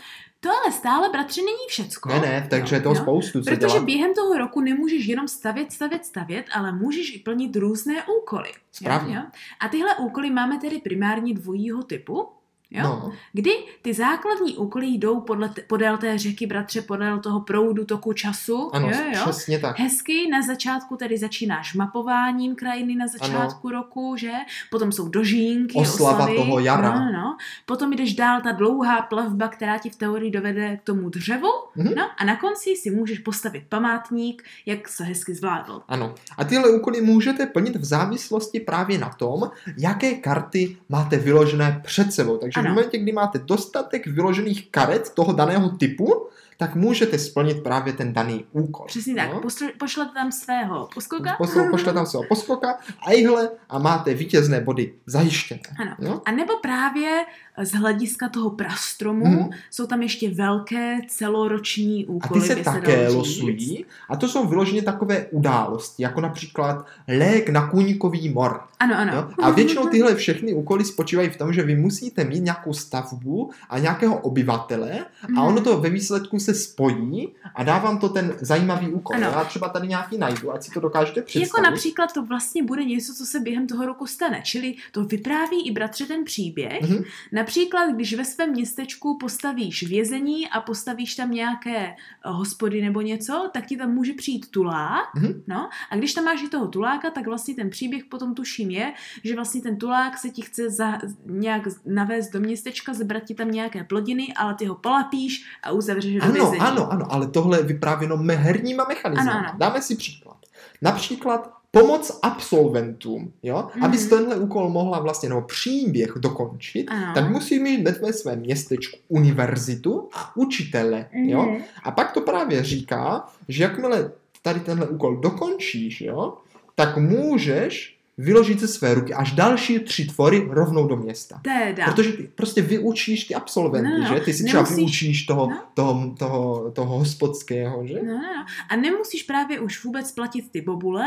To 0.45 0.51
ale 0.51 0.71
stále, 0.71 1.10
bratře, 1.10 1.41
není 1.41 1.58
všecko. 1.67 2.10
Ne, 2.10 2.19
ne, 2.19 2.47
takže 2.49 2.75
je 2.75 2.81
toho 2.81 2.95
Jo? 2.95 3.01
spoustu, 3.01 3.41
co 3.41 3.45
Protože 3.49 3.67
dělat. 3.67 3.84
během 3.84 4.13
toho 4.13 4.38
roku 4.38 4.62
nemůžeš 4.62 5.05
jenom 5.05 5.27
stavět, 5.27 5.71
stavět, 5.71 6.05
stavět, 6.05 6.45
ale 6.53 6.71
můžeš 6.71 7.15
i 7.15 7.19
plnit 7.19 7.55
různé 7.55 7.93
úkoly. 8.21 8.49
Správně. 8.71 9.15
Jo, 9.15 9.21
jo? 9.21 9.27
A 9.60 9.67
tyhle 9.67 9.95
úkoly 9.95 10.29
máme 10.29 10.58
tedy 10.60 10.77
primárně 10.79 11.34
dvojího 11.34 11.84
typu. 11.84 12.27
Jo? 12.75 12.83
No, 12.83 13.11
Kdy 13.33 13.51
ty 13.81 13.93
základní 13.93 14.57
úkoly 14.57 14.88
jdou 14.88 15.19
podle 15.21 15.49
podél 15.67 15.97
té 15.97 16.17
řeky, 16.17 16.47
bratře, 16.47 16.81
podél 16.81 17.19
toho 17.19 17.39
proudu, 17.39 17.85
toku 17.85 18.13
času. 18.13 18.69
ano, 18.73 18.89
jo, 18.89 18.97
jo? 19.15 19.21
přesně 19.23 19.59
tak. 19.59 19.79
Hezky, 19.79 20.29
na 20.31 20.41
začátku 20.41 20.95
tedy 20.97 21.17
začínáš 21.17 21.73
mapováním 21.73 22.55
krajiny 22.55 22.95
na 22.95 23.07
začátku 23.07 23.67
ano. 23.67 23.77
roku, 23.77 24.15
že? 24.17 24.31
Potom 24.71 24.91
jsou 24.91 25.07
dožínky, 25.09 25.77
Oslava 25.77 26.13
oslavy. 26.17 26.35
toho 26.35 26.59
jara. 26.59 26.99
No, 26.99 27.11
no. 27.11 27.38
Potom 27.65 27.93
jdeš 27.93 28.13
dál 28.15 28.41
ta 28.41 28.51
dlouhá 28.51 29.01
plavba, 29.01 29.47
která 29.47 29.77
ti 29.77 29.89
v 29.89 29.95
teorii 29.95 30.31
dovede 30.31 30.77
k 30.77 30.81
tomu 30.81 31.09
dřevu. 31.09 31.47
Mhm. 31.75 31.93
No 31.95 32.03
a 32.17 32.25
na 32.25 32.35
konci 32.35 32.75
si 32.75 32.91
můžeš 32.91 33.19
postavit 33.19 33.63
památník, 33.69 34.43
jak 34.65 34.88
se 34.88 35.03
hezky 35.03 35.33
zvládl. 35.35 35.81
Ano. 35.88 36.15
A 36.38 36.43
tyhle 36.43 36.69
úkoly 36.69 37.01
můžete 37.01 37.45
plnit 37.45 37.75
v 37.75 37.85
závislosti 37.85 38.59
právě 38.59 38.97
na 38.97 39.09
tom, 39.09 39.51
jaké 39.77 40.13
karty 40.13 40.77
máte 40.89 41.17
vyložené 41.17 41.81
před 41.85 42.13
sebou. 42.13 42.38
Takže 42.38 42.59
Ano. 42.59 42.64
V 42.65 42.75
momentě, 42.75 42.97
kdy 42.97 43.12
máte 43.12 43.39
dostatek 43.39 44.08
vyložených 44.08 44.71
karet 44.71 45.10
toho 45.13 45.34
daného 45.34 45.69
typu, 45.69 46.28
tak 46.58 46.76
můžete 46.76 47.20
splnit 47.20 47.63
právě 47.63 47.94
ten 47.94 48.13
daný 48.13 48.46
úkol. 48.52 48.86
Přesně 48.88 49.15
tak. 49.15 49.34
No? 49.34 49.41
Pošlete 49.80 50.12
tam 50.13 50.32
svého 50.32 50.89
poskoka. 50.94 51.38
Posl- 51.39 51.70
pošle 51.72 51.94
tam 51.94 52.06
svého 52.06 52.24
poskoka 52.30 52.78
a 53.08 53.12
ihle 53.12 53.50
a 53.70 53.80
máte 53.80 54.13
vítězné 54.13 54.62
body 54.62 54.94
zajištěné. 55.06 55.62
Ano. 55.82 55.96
Jo? 56.00 56.22
A 56.26 56.32
nebo 56.32 56.54
právě 56.62 57.26
z 57.63 57.72
hlediska 57.72 58.30
toho 58.30 58.50
prastromu 58.50 59.26
Mhm. 59.26 59.50
jsou 59.72 59.88
tam 59.88 60.02
ještě 60.02 60.30
velké 60.30 60.98
celoroční 61.08 62.06
A 62.06 62.10
úkoly. 62.10 62.41
ty 62.41 62.48
se 62.48 62.56
také 62.56 63.06
říct. 63.08 63.15
losují 63.15 63.86
a 64.10 64.15
to 64.15 64.28
jsou 64.28 64.48
vyloženě 64.48 64.82
takové 64.82 65.26
události, 65.32 66.04
jako 66.04 66.22
například 66.22 66.86
lék 67.08 67.50
na 67.50 67.70
kůňkový 67.70 68.30
mor. 68.30 68.62
Ano, 68.80 68.96
ano. 68.98 69.13
Jo? 69.15 69.30
A 69.44 69.50
většinou 69.50 69.88
tyhle 69.88 70.15
všechny 70.15 70.54
úkoly 70.54 70.86
spočívají 70.86 71.30
v 71.30 71.38
tom, 71.38 71.54
že 71.54 71.63
vy 71.63 71.76
musíte 71.76 72.24
mít 72.24 72.39
nějakou 72.44 72.74
stavbu 72.74 73.52
a 73.70 73.80
nějakého 73.80 74.18
obyvatele 74.18 74.91
a 75.24 75.28
Mhm. 75.28 75.38
ono 75.41 75.62
to 75.62 75.82
ve 75.82 75.89
výsledku 75.89 76.39
se 76.45 76.53
spojí 76.53 77.36
a 77.55 77.63
dá 77.63 77.77
vám 77.77 77.99
to 77.99 78.10
ten 78.10 78.34
zajímavý 78.41 78.88
úkol. 78.88 79.15
Ano. 79.15 79.27
Já 79.27 79.43
třeba 79.43 79.69
tady 79.69 79.88
nějaký 79.88 80.17
najdu, 80.17 80.53
ať 80.53 80.63
si 80.63 80.71
to 80.71 80.79
dokážete 80.79 81.21
představit. 81.21 81.47
Jako 81.47 81.62
například 81.62 82.13
to 82.13 82.25
vlastně 82.25 82.63
bude 82.63 82.84
něco, 82.84 83.13
co 83.13 83.25
se 83.25 83.39
během 83.39 83.67
toho 83.67 83.86
roku 83.86 84.08
stane. 84.08 84.41
Čili 84.43 84.75
to 84.91 85.05
vypráví 85.05 85.67
i 85.67 85.71
bratře 85.71 86.05
ten 86.05 86.23
příběh. 86.23 86.81
Mhm. 86.81 87.03
Například, 87.31 87.91
když 87.91 88.13
ve 88.13 88.25
svém 88.25 88.51
městečku 88.51 89.17
postavíš 89.17 89.84
vězení 89.84 90.49
a 90.49 90.62
postavíš 90.62 91.15
tam 91.15 91.31
nějaké 91.31 91.77
eh, 91.77 91.95
hospody 92.23 92.81
nebo 92.81 93.01
něco, 93.01 93.49
tak 93.53 93.65
ti 93.65 93.77
tam 93.77 93.93
může 93.93 94.13
přijít 94.13 94.51
tulák. 94.51 95.15
Mhm. 95.15 95.43
No, 95.47 95.69
a 95.89 95.95
když 95.95 96.13
tam 96.13 96.23
máš 96.23 96.43
i 96.43 96.49
toho 96.49 96.67
tuláka, 96.67 97.10
tak 97.10 97.27
vlastně 97.27 97.55
ten 97.55 97.69
příběh 97.69 98.03
potom 98.05 98.36
tuším 98.36 98.69
je, 98.71 98.93
že 99.23 99.36
vlastně 99.36 99.62
ten 99.62 99.77
tulák 99.77 100.17
se 100.17 100.29
ti 100.29 100.41
chce 100.41 100.69
za, 100.69 100.97
nějak 101.25 101.62
navést 101.86 102.34
do 102.34 102.39
městečka, 102.39 102.93
zebrat 102.93 103.23
ti 103.23 103.36
tam 103.36 103.51
nějaké 103.51 103.84
plodiny, 103.84 104.34
ale 104.36 104.55
ty 104.55 104.65
ho 104.65 104.75
polapíš 104.75 105.45
a 105.63 105.71
uzavřeš 105.71 106.15
do 106.15 106.34
vězení. 106.41 106.60
ano, 106.60 106.91
ano, 106.91 107.06
ale 107.10 107.28
tohle 107.28 107.60
je 107.60 107.63
vyprávěno 107.63 108.17
herníma 108.17 108.86
mechanismy. 108.88 109.32
Ano, 109.32 109.39
ano. 109.39 109.58
Dáme 109.58 109.82
si 109.82 109.95
příklad. 109.95 110.38
Například 110.82 111.52
pomoc 111.71 112.19
absolventům, 112.24 113.34
jo? 113.43 113.67
Mhm. 113.76 113.84
Abys 113.86 114.08
tenhle 114.08 114.36
úkol 114.36 114.69
mohla 114.69 115.00
vlastně, 115.00 115.30
nebo 115.30 115.41
příběh 115.41 116.13
dokončit, 116.17 116.88
Ano. 116.89 117.12
tak 117.15 117.30
musí 117.30 117.60
mít 117.60 117.89
ve 118.02 118.13
svém 118.13 118.39
městečku 118.39 118.98
univerzitu 119.08 120.10
a 120.13 120.32
učitele, 120.38 121.10
jo? 121.13 121.41
Mhm. 121.45 121.62
A 121.84 121.91
pak 121.91 122.12
to 122.12 122.21
právě 122.21 122.63
říká, 122.63 123.26
že 123.48 123.63
jakmile 123.63 124.12
tady 124.41 124.60
tenhle 124.60 124.88
úkol 124.88 125.17
dokončíš, 125.17 126.02
jo, 126.02 126.34
tak 126.76 126.98
můžeš 126.98 127.94
vyložit 128.17 128.60
ze 128.60 128.67
své 128.67 128.93
ruky 128.93 129.13
až 129.13 129.32
další 129.32 129.80
tři 129.80 130.06
tvory 130.06 130.47
rovnou 130.49 130.88
do 130.88 130.95
města. 130.97 131.41
Teda. 131.43 131.86
Protože 131.86 132.12
ty 132.13 132.23
prostě 132.23 132.62
vyučíš 132.62 133.23
ty 133.23 133.36
absolventy, 133.36 133.89
No, 133.89 133.97
no, 134.10 134.15
že? 134.15 134.21
Ty 134.21 134.34
si 134.34 134.43
třeba 134.43 134.63
nemusíš- 134.63 134.75
vyučíš 134.75 135.25
toho, 135.25 135.49
no. 135.49 135.62
toho, 135.73 136.15
toho, 136.19 136.71
toho 136.71 136.97
hospodského, 136.97 137.88
že? 137.88 137.93
No, 137.93 138.01
no, 138.13 138.13
no. 138.13 138.45
A 138.69 138.75
nemusíš 138.75 139.23
právě 139.23 139.60
už 139.60 139.84
vůbec 139.84 140.12
platit 140.12 140.51
ty 140.51 140.62
bobule, 140.62 141.06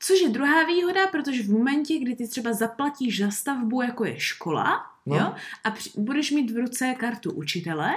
což 0.00 0.20
je 0.20 0.28
druhá 0.28 0.64
výhoda, 0.64 1.06
protože 1.06 1.42
v 1.42 1.50
momentě, 1.50 1.98
kdy 1.98 2.16
ty 2.16 2.28
třeba 2.28 2.52
zaplatíš 2.52 3.20
za 3.20 3.30
stavbu, 3.30 3.82
jako 3.82 4.04
je 4.04 4.14
škola, 4.20 4.82
No. 5.06 5.16
jo, 5.16 5.32
a 5.64 5.70
při- 5.70 5.90
budeš 5.96 6.30
mít 6.30 6.50
v 6.50 6.56
ruce 6.56 6.94
kartu 6.98 7.32
učitele, 7.32 7.90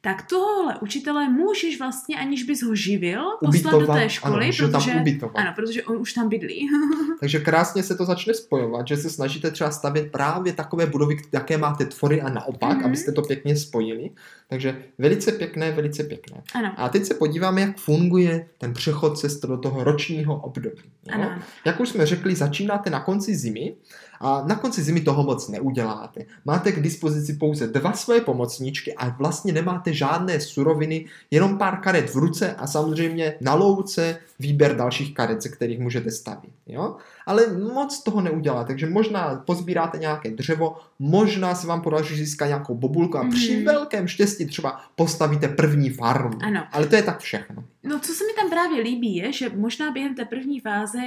tak 0.00 0.22
tohohle 0.22 0.78
učitele 0.80 1.28
můžeš 1.28 1.78
vlastně, 1.78 2.16
aniž 2.18 2.42
bys 2.42 2.62
ho 2.62 2.74
živil, 2.74 3.24
poslat 3.40 3.70
do 3.70 3.76
Ubytovat, 3.76 3.98
té 3.98 4.10
školy, 4.10 4.44
ano, 4.44 4.66
ho 4.66 4.72
tam 4.72 4.80
protože, 4.82 5.00
ubytovat. 5.00 5.36
ano, 5.36 5.52
protože 5.56 5.82
on 5.82 5.96
už 5.96 6.12
tam 6.12 6.28
bydlí. 6.28 6.68
Takže 7.20 7.38
krásně 7.40 7.82
se 7.82 7.94
to 7.96 8.04
začne 8.04 8.34
spojovat, 8.34 8.88
že 8.88 8.96
se 8.96 9.10
snažíte 9.10 9.50
třeba 9.50 9.70
stavět 9.70 10.12
právě 10.12 10.52
takové 10.52 10.86
budovy, 10.86 11.16
jaké 11.32 11.58
máte 11.58 11.84
tvory 11.86 12.20
a 12.22 12.28
naopak, 12.28 12.76
Mhm. 12.76 12.84
abyste 12.86 13.12
to 13.12 13.22
pěkně 13.22 13.56
spojili. 13.56 14.10
Takže 14.48 14.82
velice 14.98 15.32
pěkné, 15.32 15.72
velice 15.72 16.04
pěkné. 16.04 16.42
ano, 16.54 16.72
A 16.76 16.88
teď 16.88 17.04
se 17.04 17.14
podíváme, 17.14 17.60
jak 17.60 17.78
funguje 17.78 18.48
ten 18.58 18.72
přechod 18.72 19.18
cest 19.18 19.44
do 19.46 19.58
toho 19.58 19.84
ročního 19.84 20.40
období. 20.40 20.82
Jo? 21.06 21.14
ano. 21.14 21.38
Jak 21.64 21.80
už 21.80 21.88
jsme 21.88 22.06
řekli, 22.06 22.34
začínáte 22.34 22.90
na 22.90 23.00
konci 23.00 23.34
zimy 23.36 23.74
a 24.20 24.42
na 24.46 24.54
konci 24.54 24.82
zimy 24.82 25.00
toho 25.00 25.22
moc 25.22 25.48
neuděláte. 25.48 26.24
máte 26.44 26.72
k 26.72 26.82
dispozici 26.82 27.32
pouze 27.32 27.66
dva 27.66 27.92
svoje 27.92 28.20
pomocníčky 28.20 28.94
a 28.94 29.08
vlastně 29.08 29.52
nemáte 29.52 29.92
žádné 29.92 30.40
suroviny, 30.40 31.04
jenom 31.30 31.58
pár 31.58 31.80
karet 31.80 32.14
v 32.14 32.16
ruce 32.16 32.54
a 32.54 32.66
samozřejmě 32.66 33.34
na 33.40 33.54
louce 33.54 34.18
výběr 34.38 34.76
dalších 34.76 35.14
karet, 35.14 35.42
ze 35.42 35.48
kterých 35.48 35.78
můžete 35.78 36.10
stavit. 36.10 36.50
Jo? 36.66 36.96
Ale 37.26 37.46
moc 37.74 38.02
toho 38.02 38.20
neudělá, 38.20 38.64
takže 38.64 38.86
možná 38.86 39.42
pozbíráte 39.46 39.98
nějaké 39.98 40.30
dřevo, 40.30 40.76
možná 40.98 41.54
se 41.54 41.66
vám 41.66 41.80
podaří 41.80 42.16
získat 42.16 42.46
nějakou 42.46 42.74
bobulku 42.74 43.18
a 43.18 43.22
mm. 43.22 43.30
při 43.30 43.64
velkém 43.64 44.08
štěstí 44.08 44.46
třeba 44.46 44.80
postavíte 44.96 45.48
první 45.48 45.90
farmu. 45.90 46.38
Ano. 46.42 46.66
Ale 46.72 46.86
to 46.86 46.96
je 46.96 47.02
tak 47.02 47.20
všechno. 47.20 47.64
No, 47.82 48.00
co 48.00 48.12
se 48.12 48.24
mi 48.24 48.32
tam 48.32 48.50
právě 48.50 48.82
líbí, 48.82 49.16
je, 49.16 49.32
že 49.32 49.48
možná 49.56 49.90
během 49.90 50.14
té 50.14 50.24
první 50.24 50.60
fáze 50.60 50.98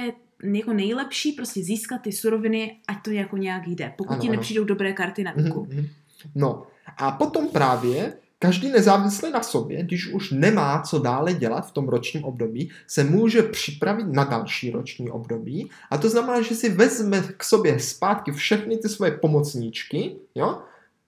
jako 0.42 0.72
nejlepší 0.72 1.32
prostě 1.32 1.62
získat 1.62 1.98
ty 2.02 2.12
suroviny, 2.12 2.76
ať 2.88 3.02
to 3.02 3.10
jako 3.10 3.36
nějak 3.36 3.66
jde, 3.68 3.92
pokud 3.96 4.12
Ano, 4.12 4.22
ti 4.22 4.28
ano. 4.28 4.36
nepřijdou 4.36 4.64
dobré 4.64 4.92
karty 4.92 5.24
na 5.24 5.32
ruku. 5.32 5.66
Mhm, 5.70 5.78
mhm. 5.78 5.88
No 6.34 6.66
a 6.96 7.10
potom 7.10 7.48
právě 7.48 8.12
každý 8.38 8.70
nezávisle 8.70 9.30
na 9.30 9.42
sobě, 9.42 9.82
když 9.82 10.06
už 10.12 10.30
nemá 10.30 10.82
co 10.82 10.98
dále 10.98 11.34
dělat 11.34 11.68
v 11.68 11.70
tom 11.70 11.88
ročním 11.88 12.24
období, 12.24 12.70
se 12.86 13.04
může 13.04 13.42
připravit 13.42 14.06
na 14.06 14.24
další 14.24 14.70
roční 14.70 15.10
období 15.10 15.70
a 15.90 15.98
to 15.98 16.08
znamená, 16.08 16.42
že 16.42 16.54
si 16.54 16.68
vezme 16.68 17.22
k 17.36 17.44
sobě 17.44 17.80
zpátky 17.80 18.32
všechny 18.32 18.76
ty 18.76 18.88
svoje 18.88 19.12
pomocníčky, 19.12 20.16
jo, 20.34 20.58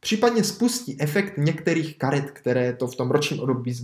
případně 0.04 0.44
spustí 0.44 0.96
efekt 1.00 1.32
některých 1.38 1.98
karet, 1.98 2.30
které 2.30 2.72
to 2.72 2.86
v 2.86 2.96
tom 2.96 3.10
ročním 3.10 3.40
období 3.40 3.74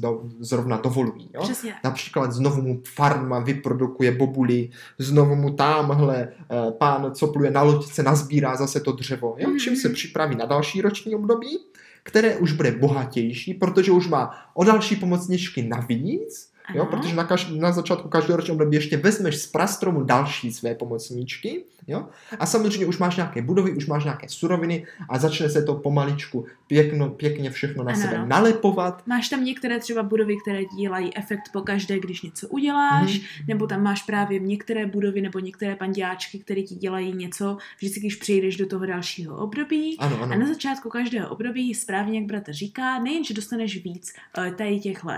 zrovna 0.40 0.76
dovolují. 0.76 1.30
Jo? 1.34 1.42
Přesně. 1.42 1.74
Například 1.84 2.32
znovu 2.32 2.62
mu 2.62 2.82
farma 2.94 3.38
vyprodukuje 3.38 4.12
bobuli, 4.12 4.68
znovu 4.98 5.34
mu 5.36 5.50
tamhle 5.50 6.28
eh, 6.28 6.70
pán, 6.78 7.14
co 7.14 7.26
pluje 7.26 7.50
na 7.50 7.62
loďce, 7.62 8.02
nazbírá 8.02 8.56
zase 8.56 8.80
to 8.80 8.92
dřevo. 8.92 9.34
Jo? 9.38 9.48
Čím 9.60 9.76
se 9.76 9.88
Mhm. 9.88 9.94
připraví 9.94 10.36
na 10.36 10.44
další 10.46 10.80
roční 10.80 11.14
období, 11.14 11.58
které 12.02 12.36
už 12.36 12.52
bude 12.52 12.72
bohatější, 12.72 13.54
protože 13.54 13.92
už 13.92 14.08
má 14.08 14.30
o 14.54 14.64
další 14.64 14.96
pomocničky 14.96 15.62
navíc, 15.62 16.49
jo? 16.74 16.86
Protože 16.86 17.14
na, 17.16 17.28
kaž- 17.28 17.58
na 17.58 17.72
začátku 17.72 18.08
každého 18.08 18.36
ročního 18.36 18.54
období 18.54 18.76
ještě 18.76 18.96
vezmeš 18.96 19.36
z 19.36 19.46
prastromu 19.46 20.02
další 20.04 20.52
své 20.52 20.74
pomocníčky 20.74 21.64
jo? 21.86 22.06
a 22.38 22.46
samozřejmě 22.46 22.86
už 22.86 22.98
máš 22.98 23.16
nějaké 23.16 23.42
budovy, 23.42 23.72
už 23.72 23.86
máš 23.86 24.04
nějaké 24.04 24.28
suroviny 24.28 24.86
a 25.08 25.18
začne 25.18 25.50
se 25.50 25.62
to 25.62 25.74
pomaličku 25.74 26.44
pěkno, 26.66 27.08
pěkně 27.10 27.50
všechno 27.50 27.84
na 27.84 27.92
Ano, 27.92 28.00
sebe 28.00 28.18
no. 28.18 28.26
nalepovat. 28.26 29.02
Máš 29.06 29.28
tam 29.28 29.44
některé 29.44 29.78
třeba 29.78 30.02
budovy, 30.02 30.36
které 30.42 30.60
dělají 30.78 31.16
efekt 31.16 31.42
po 31.52 31.60
každé, 31.60 31.98
když 32.00 32.22
něco 32.22 32.48
uděláš, 32.48 33.18
Mhm. 33.18 33.26
nebo 33.48 33.66
tam 33.66 33.82
máš 33.82 34.02
právě 34.02 34.38
některé 34.38 34.86
budovy 34.86 35.20
nebo 35.20 35.38
některé 35.38 35.76
pandiáčky, 35.76 36.38
které 36.38 36.62
ti 36.62 36.74
dělají 36.74 37.12
něco, 37.12 37.56
vždycky, 37.78 38.00
když 38.00 38.16
přejdeš 38.16 38.56
do 38.56 38.66
toho 38.66 38.86
dalšího 38.86 39.36
období. 39.36 39.96
Ano, 39.98 40.22
ano. 40.22 40.32
A 40.32 40.36
na 40.36 40.46
začátku 40.46 40.88
každého 40.88 41.28
období, 41.28 41.74
správně 41.74 42.18
jak 42.18 42.28
bratr 42.28 42.52
říká, 42.52 42.98
nejen, 42.98 43.24
že 43.24 43.34
dostaneš 43.34 43.84
víc 43.84 44.12
tady 44.56 44.80
těchto 44.80 45.08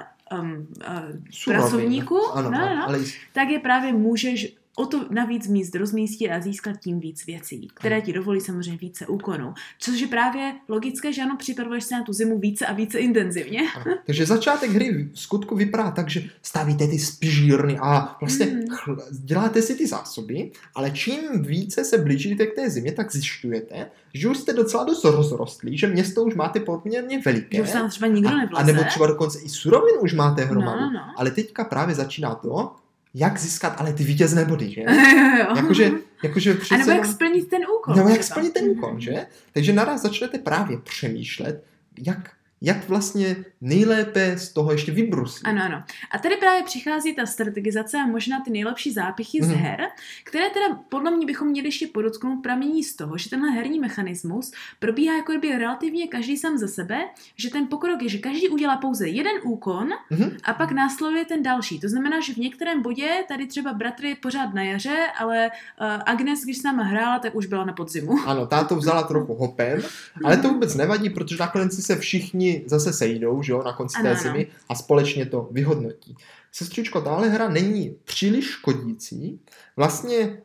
um, 0.40 0.50
uh, 0.50 0.94
Surovin. 1.30 1.60
pracovníků, 1.60 2.32
ano, 2.32 2.50
no, 2.50 2.58
no, 2.58 2.84
ale 2.88 2.98
tak 3.32 3.48
je 3.48 3.58
právě 3.58 3.92
můžeš 3.92 4.54
o 4.76 4.86
to 4.86 5.06
navíc 5.10 5.46
míst 5.48 5.74
rozmístit 5.74 6.30
a 6.30 6.40
získat 6.40 6.76
tím 6.80 7.00
víc 7.00 7.26
věcí, 7.26 7.68
které 7.74 8.00
ti 8.00 8.12
dovolí 8.12 8.40
samozřejmě 8.40 8.78
více 8.78 9.06
úkonů. 9.06 9.54
Což 9.78 10.00
je 10.00 10.06
právě 10.06 10.54
logické, 10.68 11.12
že 11.12 11.22
ano, 11.22 11.36
připravuješ 11.38 11.84
se 11.84 11.94
na 11.94 12.02
tu 12.02 12.12
zimu 12.12 12.38
více 12.38 12.66
a 12.66 12.72
více 12.72 12.98
intenzivně. 12.98 13.60
Ano. 13.76 13.96
Takže 14.06 14.26
začátek 14.26 14.70
hry 14.70 15.08
v 15.12 15.18
skutku 15.20 15.56
vypadá 15.56 15.90
tak, 15.90 16.10
že 16.10 16.22
stavíte 16.42 16.86
ty 16.88 16.98
spižírny 16.98 17.78
a 17.78 18.16
vlastně 18.20 18.46
Mhm. 18.46 18.62
chl- 18.62 19.02
děláte 19.10 19.62
si 19.62 19.74
ty 19.74 19.86
zásoby, 19.86 20.50
ale 20.74 20.90
čím 20.90 21.42
více 21.42 21.84
se 21.84 21.98
blížíte 21.98 22.46
k 22.46 22.54
té 22.54 22.70
zimě, 22.70 22.92
tak 22.92 23.12
zjišťujete, 23.12 23.90
že 24.14 24.28
už 24.28 24.38
jste 24.38 24.52
docela 24.52 24.84
dost 24.84 25.04
rozrostlí, 25.04 25.78
že 25.78 25.86
město 25.86 26.24
už 26.24 26.34
máte 26.34 26.60
poměrně 26.60 27.20
veliké. 27.24 27.56
Že 27.56 27.62
už 27.62 27.70
tam 27.70 27.88
třeba 27.90 28.06
nikdo 28.06 28.28
a, 28.28 28.48
a 28.54 28.62
nebo 28.62 28.84
třeba 28.84 29.06
dokonce 29.06 29.38
i 29.44 29.48
surovin 29.48 29.94
už 30.00 30.12
máte 30.14 30.44
hromadu. 30.44 30.80
No, 30.80 30.90
no. 30.92 31.00
Ale 31.16 31.30
teďka 31.30 31.64
právě 31.64 31.94
začíná 31.94 32.34
to, 32.34 32.72
jak 33.14 33.38
získat 33.38 33.74
ale 33.80 33.92
ty 33.92 34.04
vítězné 34.04 34.44
body, 34.44 34.70
že? 34.70 34.82
jakože, 35.56 35.90
jakože 36.22 36.52
a 36.52 36.56
přece 36.56 36.78
nebo 36.78 36.90
jak 36.90 37.06
splnit 37.06 37.48
ten 37.50 37.60
úkol. 37.78 37.94
nebo 37.94 38.08
jak 38.08 38.22
splnit 38.22 38.52
ten 38.54 38.64
úkol, 38.68 38.90
Mhm. 38.90 39.00
že? 39.00 39.26
Takže 39.52 39.72
naraz 39.72 40.02
začnete 40.02 40.38
právě 40.38 40.78
přemýšlet, 40.78 41.64
jak, 42.06 42.30
jak 42.64 42.88
vlastně 42.88 43.36
nejlépe 43.60 44.38
z 44.38 44.52
toho 44.52 44.72
ještě 44.72 44.92
vybrusit. 44.92 45.46
Ano, 45.46 45.62
ano. 45.64 45.82
A 46.10 46.18
tady 46.18 46.36
právě 46.36 46.62
přichází 46.62 47.14
ta 47.14 47.26
strategizace 47.26 47.98
a 47.98 48.06
možná 48.06 48.40
ty 48.40 48.50
nejlepší 48.50 48.92
zápichy 48.92 49.42
z 49.42 49.48
Mhm. 49.48 49.56
her, 49.58 49.80
které 50.24 50.50
teda 50.50 50.78
podle 50.88 51.10
mě 51.10 51.26
bychom 51.26 51.48
měli 51.48 51.68
ještě 51.68 51.86
podotknout 51.86 52.42
pramení 52.42 52.84
z 52.84 52.96
toho, 52.96 53.18
že 53.18 53.30
tenhle 53.30 53.50
herní 53.50 53.80
mechanismus 53.80 54.52
probíhá 54.78 55.16
jako 55.16 55.32
kdyby 55.32 55.58
relativně 55.58 56.06
každý 56.08 56.36
sám 56.36 56.58
za 56.58 56.68
sebe, 56.68 57.04
že 57.36 57.50
ten 57.50 57.66
pokrok 57.66 58.02
je, 58.02 58.08
že 58.08 58.18
každý 58.18 58.48
udělá 58.48 58.76
pouze 58.76 59.08
jeden 59.08 59.32
úkon 59.42 59.88
Mhm. 60.10 60.36
a 60.44 60.52
pak 60.52 60.72
následuje 60.72 61.24
ten 61.24 61.42
další. 61.42 61.80
To 61.80 61.88
znamená, 61.88 62.20
že 62.20 62.32
v 62.34 62.36
některém 62.36 62.82
bodě 62.82 63.08
tady 63.28 63.46
třeba 63.46 63.72
bratr 63.72 64.04
je 64.04 64.16
pořád 64.16 64.54
na 64.54 64.62
jaře, 64.62 64.96
ale 65.18 65.50
uh, 65.80 65.86
Agnes, 66.06 66.44
když 66.44 66.58
s 66.58 66.62
náma 66.62 66.82
hrála, 66.82 67.18
tak 67.18 67.34
už 67.34 67.46
byla 67.46 67.64
na 67.64 67.72
podzimu. 67.72 68.12
Ano, 68.26 68.46
ta 68.46 68.64
to 68.64 68.76
vzala 68.76 69.02
trochu 69.02 69.34
hopem, 69.34 69.80
ale 70.24 70.36
to 70.36 70.48
vůbec 70.48 70.74
nevadí, 70.74 71.10
protože 71.10 71.36
nakonec 71.40 71.74
si 71.74 71.82
se 71.82 71.96
všichni 71.96 72.51
zase 72.66 72.92
sejdou, 72.92 73.42
že 73.42 73.52
jo, 73.52 73.62
na 73.62 73.72
konci 73.72 73.98
Ano, 73.98 74.10
té 74.10 74.16
zimy 74.16 74.46
a 74.68 74.74
společně 74.74 75.26
to 75.26 75.48
vyhodnotí. 75.50 76.16
Sestřičko, 76.52 77.00
tahle 77.00 77.28
hra 77.28 77.48
není 77.48 77.96
příliš 78.04 78.44
škodící. 78.44 79.40
Vlastně 79.76 80.42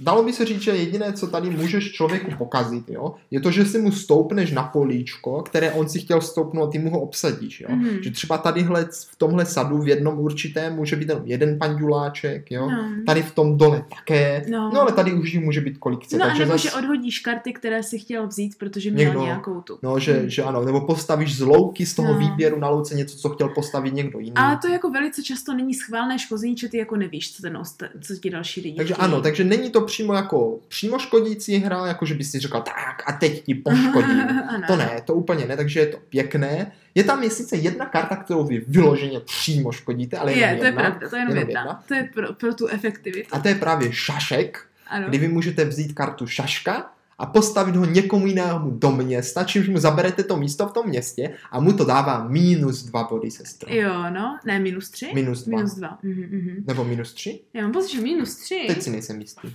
dalo 0.00 0.22
by 0.22 0.32
se 0.32 0.44
říct, 0.44 0.60
že 0.62 0.70
jediné, 0.70 1.12
co 1.12 1.26
tady 1.26 1.50
můžeš 1.50 1.92
člověku 1.92 2.30
pokazit, 2.38 2.84
jo, 2.88 3.14
je 3.30 3.40
to, 3.40 3.50
že 3.50 3.64
si 3.64 3.78
mu 3.78 3.92
stoupneš 3.92 4.52
na 4.52 4.62
políčko, 4.62 5.42
které 5.42 5.72
on 5.72 5.88
si 5.88 5.98
chtěl 6.00 6.20
stoupnout, 6.20 6.66
ty 6.72 6.78
mu 6.78 6.90
ho 6.90 7.00
obsadíš, 7.00 7.60
jo. 7.60 7.68
Mhm. 7.70 8.02
Že 8.02 8.10
třeba 8.10 8.38
tadyhle 8.38 8.84
v 9.10 9.16
tomhle 9.16 9.46
sadu 9.46 9.78
v 9.78 9.88
jednom 9.88 10.18
určitém 10.18 10.74
může 10.74 10.96
být 10.96 11.08
jenom 11.08 11.22
jeden 11.26 11.58
panduláček, 11.58 12.50
jo. 12.50 12.70
No. 12.70 12.88
Tady 13.06 13.22
v 13.22 13.34
tom 13.34 13.58
dole 13.58 13.84
také. 13.96 14.44
No. 14.50 14.70
No 14.74 14.80
ale 14.80 14.92
tady 14.92 15.12
už 15.12 15.32
jich 15.34 15.44
může 15.44 15.60
být 15.60 15.78
kolik 15.78 16.04
chce. 16.04 16.18
No 16.18 16.24
a 16.24 16.28
takže 16.28 16.42
nebo 16.42 16.52
zas- 16.52 16.62
že 16.62 16.72
odhodíš 16.72 17.18
karty, 17.18 17.52
které 17.52 17.82
si 17.82 17.98
chtěl 17.98 18.26
vzít, 18.26 18.58
protože 18.58 18.90
měl 18.90 19.04
Někdo- 19.06 19.24
nějakou 19.24 19.60
tu. 19.60 19.78
No, 19.82 19.98
že, 19.98 20.12
Hmm. 20.12 20.30
že 20.30 20.42
ano, 20.42 20.64
nebo 20.64 20.80
postavíš 20.80 21.36
z 21.36 21.40
louky 21.40 21.86
z 21.86 21.94
toho 21.94 22.12
No. 22.12 22.18
výběru 22.18 22.58
na 22.60 22.68
louce 22.68 22.94
něco, 22.94 23.16
co 23.18 23.28
chtěl 23.28 23.48
postavit 23.48 23.94
někdo 23.94 24.18
jiný. 24.18 24.32
Ale 24.36 24.58
to 24.62 24.68
jako 24.68 24.90
velice 24.90 25.22
často 25.22 25.54
není 25.54 25.74
schválné 25.74 26.18
škození, 26.18 26.56
že 26.56 26.68
ty 26.68 26.78
jako 26.78 26.96
nevíš, 26.96 27.36
co, 27.36 27.42
ten 27.42 27.56
osta- 27.56 27.88
co 28.00 28.14
ti 28.16 28.30
další 28.30 28.60
lidi 28.60 28.76
takže 28.76 28.94
chtějí. 28.94 29.04
ano, 29.08 29.20
takže 29.22 29.44
není 29.46 29.70
to 29.70 29.80
přímo 29.80 30.14
jako 30.14 30.58
přímo 30.68 30.98
škodící 30.98 31.56
hra, 31.56 31.86
jako 31.86 32.06
že 32.06 32.14
bys 32.14 32.30
si 32.30 32.38
řekl, 32.38 32.60
tak 32.60 33.02
a 33.06 33.12
teď 33.12 33.44
ti 33.44 33.54
poškodím. 33.54 34.28
to 34.66 34.76
ne, 34.76 35.00
to 35.04 35.14
úplně 35.14 35.46
ne, 35.46 35.56
takže 35.56 35.80
je 35.80 35.86
to 35.86 35.98
pěkné. 36.08 36.72
Je 36.94 37.04
tam 37.04 37.22
je 37.22 37.30
sice 37.30 37.56
jedna 37.56 37.86
karta, 37.86 38.16
kterou 38.16 38.44
vy 38.44 38.64
vyloženě 38.68 39.20
přímo 39.20 39.72
škodíte, 39.72 40.16
ale 40.18 40.32
jenom 40.32 40.50
Je, 40.50 40.56
to 40.56 40.64
je 40.64 40.68
jedna. 40.68 40.82
pravda, 40.82 41.08
to 41.08 41.16
je 41.16 41.20
jenom 41.20 41.36
Jenom 41.36 41.48
jedna. 41.48 41.60
jedna. 41.60 41.82
To 41.88 41.94
je 41.94 42.08
pro, 42.14 42.32
pro 42.32 42.54
tu 42.54 42.66
efektivitu. 42.66 43.28
A 43.32 43.38
to 43.40 43.48
je 43.48 43.54
právě 43.54 43.92
šašek, 43.92 44.66
Ano. 44.86 45.08
kdy 45.08 45.18
vy 45.18 45.28
můžete 45.28 45.64
vzít 45.64 45.92
kartu 45.92 46.26
šaška 46.26 46.90
a 47.18 47.26
postavit 47.26 47.76
ho 47.76 47.84
někomu 47.84 48.26
jinému 48.26 48.70
do 48.70 48.90
města, 48.90 49.44
čímž 49.44 49.68
mu 49.68 49.78
zaberete 49.78 50.24
to 50.24 50.36
místo 50.36 50.68
v 50.68 50.72
tom 50.72 50.88
městě 50.88 51.34
a 51.50 51.60
mu 51.60 51.72
to 51.72 51.84
dává 51.84 52.28
minus 52.28 52.82
dva 52.82 53.04
body, 53.04 53.30
sestro. 53.30 53.74
Jo, 53.74 54.10
no, 54.10 54.38
ne, 54.46 54.58
minus 54.58 54.90
tři? 54.90 55.10
Minus 55.14 55.44
dva. 55.44 55.56
Minus 55.56 55.74
dva. 55.74 55.98
Mhm, 56.02 56.22
mhm. 56.22 56.64
Nebo 56.66 56.84
minus 56.84 57.12
tři? 57.12 57.40
Já 57.54 57.62
mám 57.62 57.72
pocit, 57.72 57.92
že 57.92 58.00
minus 58.00 58.36
tři. 58.36 58.64
Teď 58.66 58.82
si 58.82 58.90
nejsem 58.90 59.20
jistý. 59.20 59.48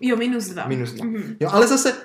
Jo, 0.00 0.16
minus 0.16 0.44
dva. 0.44 0.66
Minus 0.68 0.92
dva. 0.92 1.04
Mhm. 1.06 1.36
Jo, 1.40 1.48
ale 1.52 1.66
zase 1.66 1.96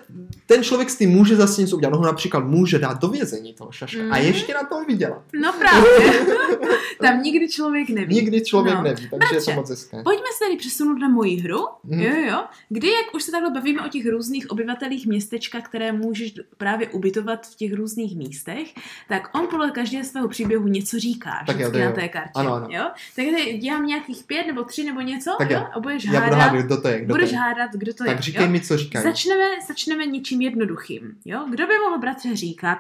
ten 0.45 0.63
člověk 0.63 0.89
s 0.89 0.97
tím 0.97 1.09
může 1.09 1.35
zase 1.35 1.61
něco 1.61 1.77
udělat. 1.77 1.93
On 1.93 1.99
ho 1.99 2.05
například 2.05 2.39
může 2.45 2.79
dát 2.79 3.01
do 3.01 3.07
vězení 3.07 3.53
toho 3.53 3.71
šaška 3.71 4.01
a 4.01 4.17
Mhm. 4.17 4.21
ještě 4.27 4.53
na 4.53 4.63
tom 4.63 4.85
vydělat. 4.85 5.21
No 5.41 5.53
právě. 5.53 5.89
Tam 7.01 7.21
nikdy 7.23 7.49
člověk 7.49 7.89
neví. 7.89 8.15
Nikdy 8.15 8.41
člověk 8.41 8.75
No. 8.75 8.81
neví, 8.83 8.95
takže 8.95 9.09
je 9.09 9.09
to 9.09 9.17
Bratře, 9.17 9.55
moc 9.55 9.69
hezké. 9.69 10.03
Pojďme 10.03 10.25
se 10.37 10.45
tedy 10.45 10.57
přesunout 10.57 10.93
na 10.99 11.09
moji 11.09 11.35
hru, 11.35 11.59
Mhm. 11.83 12.01
jo, 12.01 12.11
jo, 12.31 12.43
kdy, 12.69 12.87
jak 12.91 13.15
už 13.15 13.23
se 13.23 13.31
takhle 13.31 13.51
bavíme 13.51 13.81
o 13.85 13.89
těch 13.89 14.05
různých 14.09 14.51
obyvatelích 14.51 15.07
městečka, 15.07 15.61
které 15.61 15.91
můžeš 15.91 16.33
právě 16.57 16.87
ubytovat 16.87 17.47
v 17.47 17.55
těch 17.55 17.73
různých 17.73 18.17
místech, 18.17 18.67
tak 19.09 19.29
on 19.35 19.47
podle 19.47 19.71
každého 19.71 20.03
svého 20.03 20.27
příběhu 20.27 20.67
něco 20.67 20.99
říká 20.99 21.31
Tak 21.47 21.59
jo, 21.59 21.71
to 21.71 21.77
na 21.79 21.91
té 21.91 22.07
kartě, 22.07 22.31
Ano, 22.35 22.53
ano. 22.53 22.67
jo. 22.69 22.83
Tak 23.15 23.25
tady 23.25 23.57
dělám 23.57 23.85
nějakých 23.85 24.23
pět 24.23 24.47
nebo 24.47 24.63
tři 24.63 24.83
nebo 24.83 25.01
něco, 25.01 25.31
Tak 25.37 25.49
jo, 25.51 25.57
jo. 25.59 25.65
a 25.73 25.79
budeš 25.79 26.03
Já 26.05 26.11
budu 26.11 26.23
hádat, 26.23 26.39
hádat, 26.39 26.65
kdo 26.65 26.81
to 26.81 26.87
je. 26.87 26.97
Kdo 26.97 27.07
to 27.07 27.13
budeš 27.13 27.31
je. 27.31 27.37
hádat, 27.37 27.71
kdo 27.84 27.93
to 27.93 28.03
Tak 28.05 28.15
je, 28.17 28.21
říkej 28.21 28.45
jo. 28.45 28.49
mi, 28.51 28.61
co 28.61 28.77
říkají. 28.77 29.03
Začneme, 29.03 29.43
začneme 29.67 30.05
něčím 30.05 30.41
jednoduchým, 30.41 31.15
jo. 31.25 31.45
Kdo 31.49 31.67
by 31.67 31.73
mohl 31.86 31.99
bratře 31.99 32.36
říkat, 32.36 32.77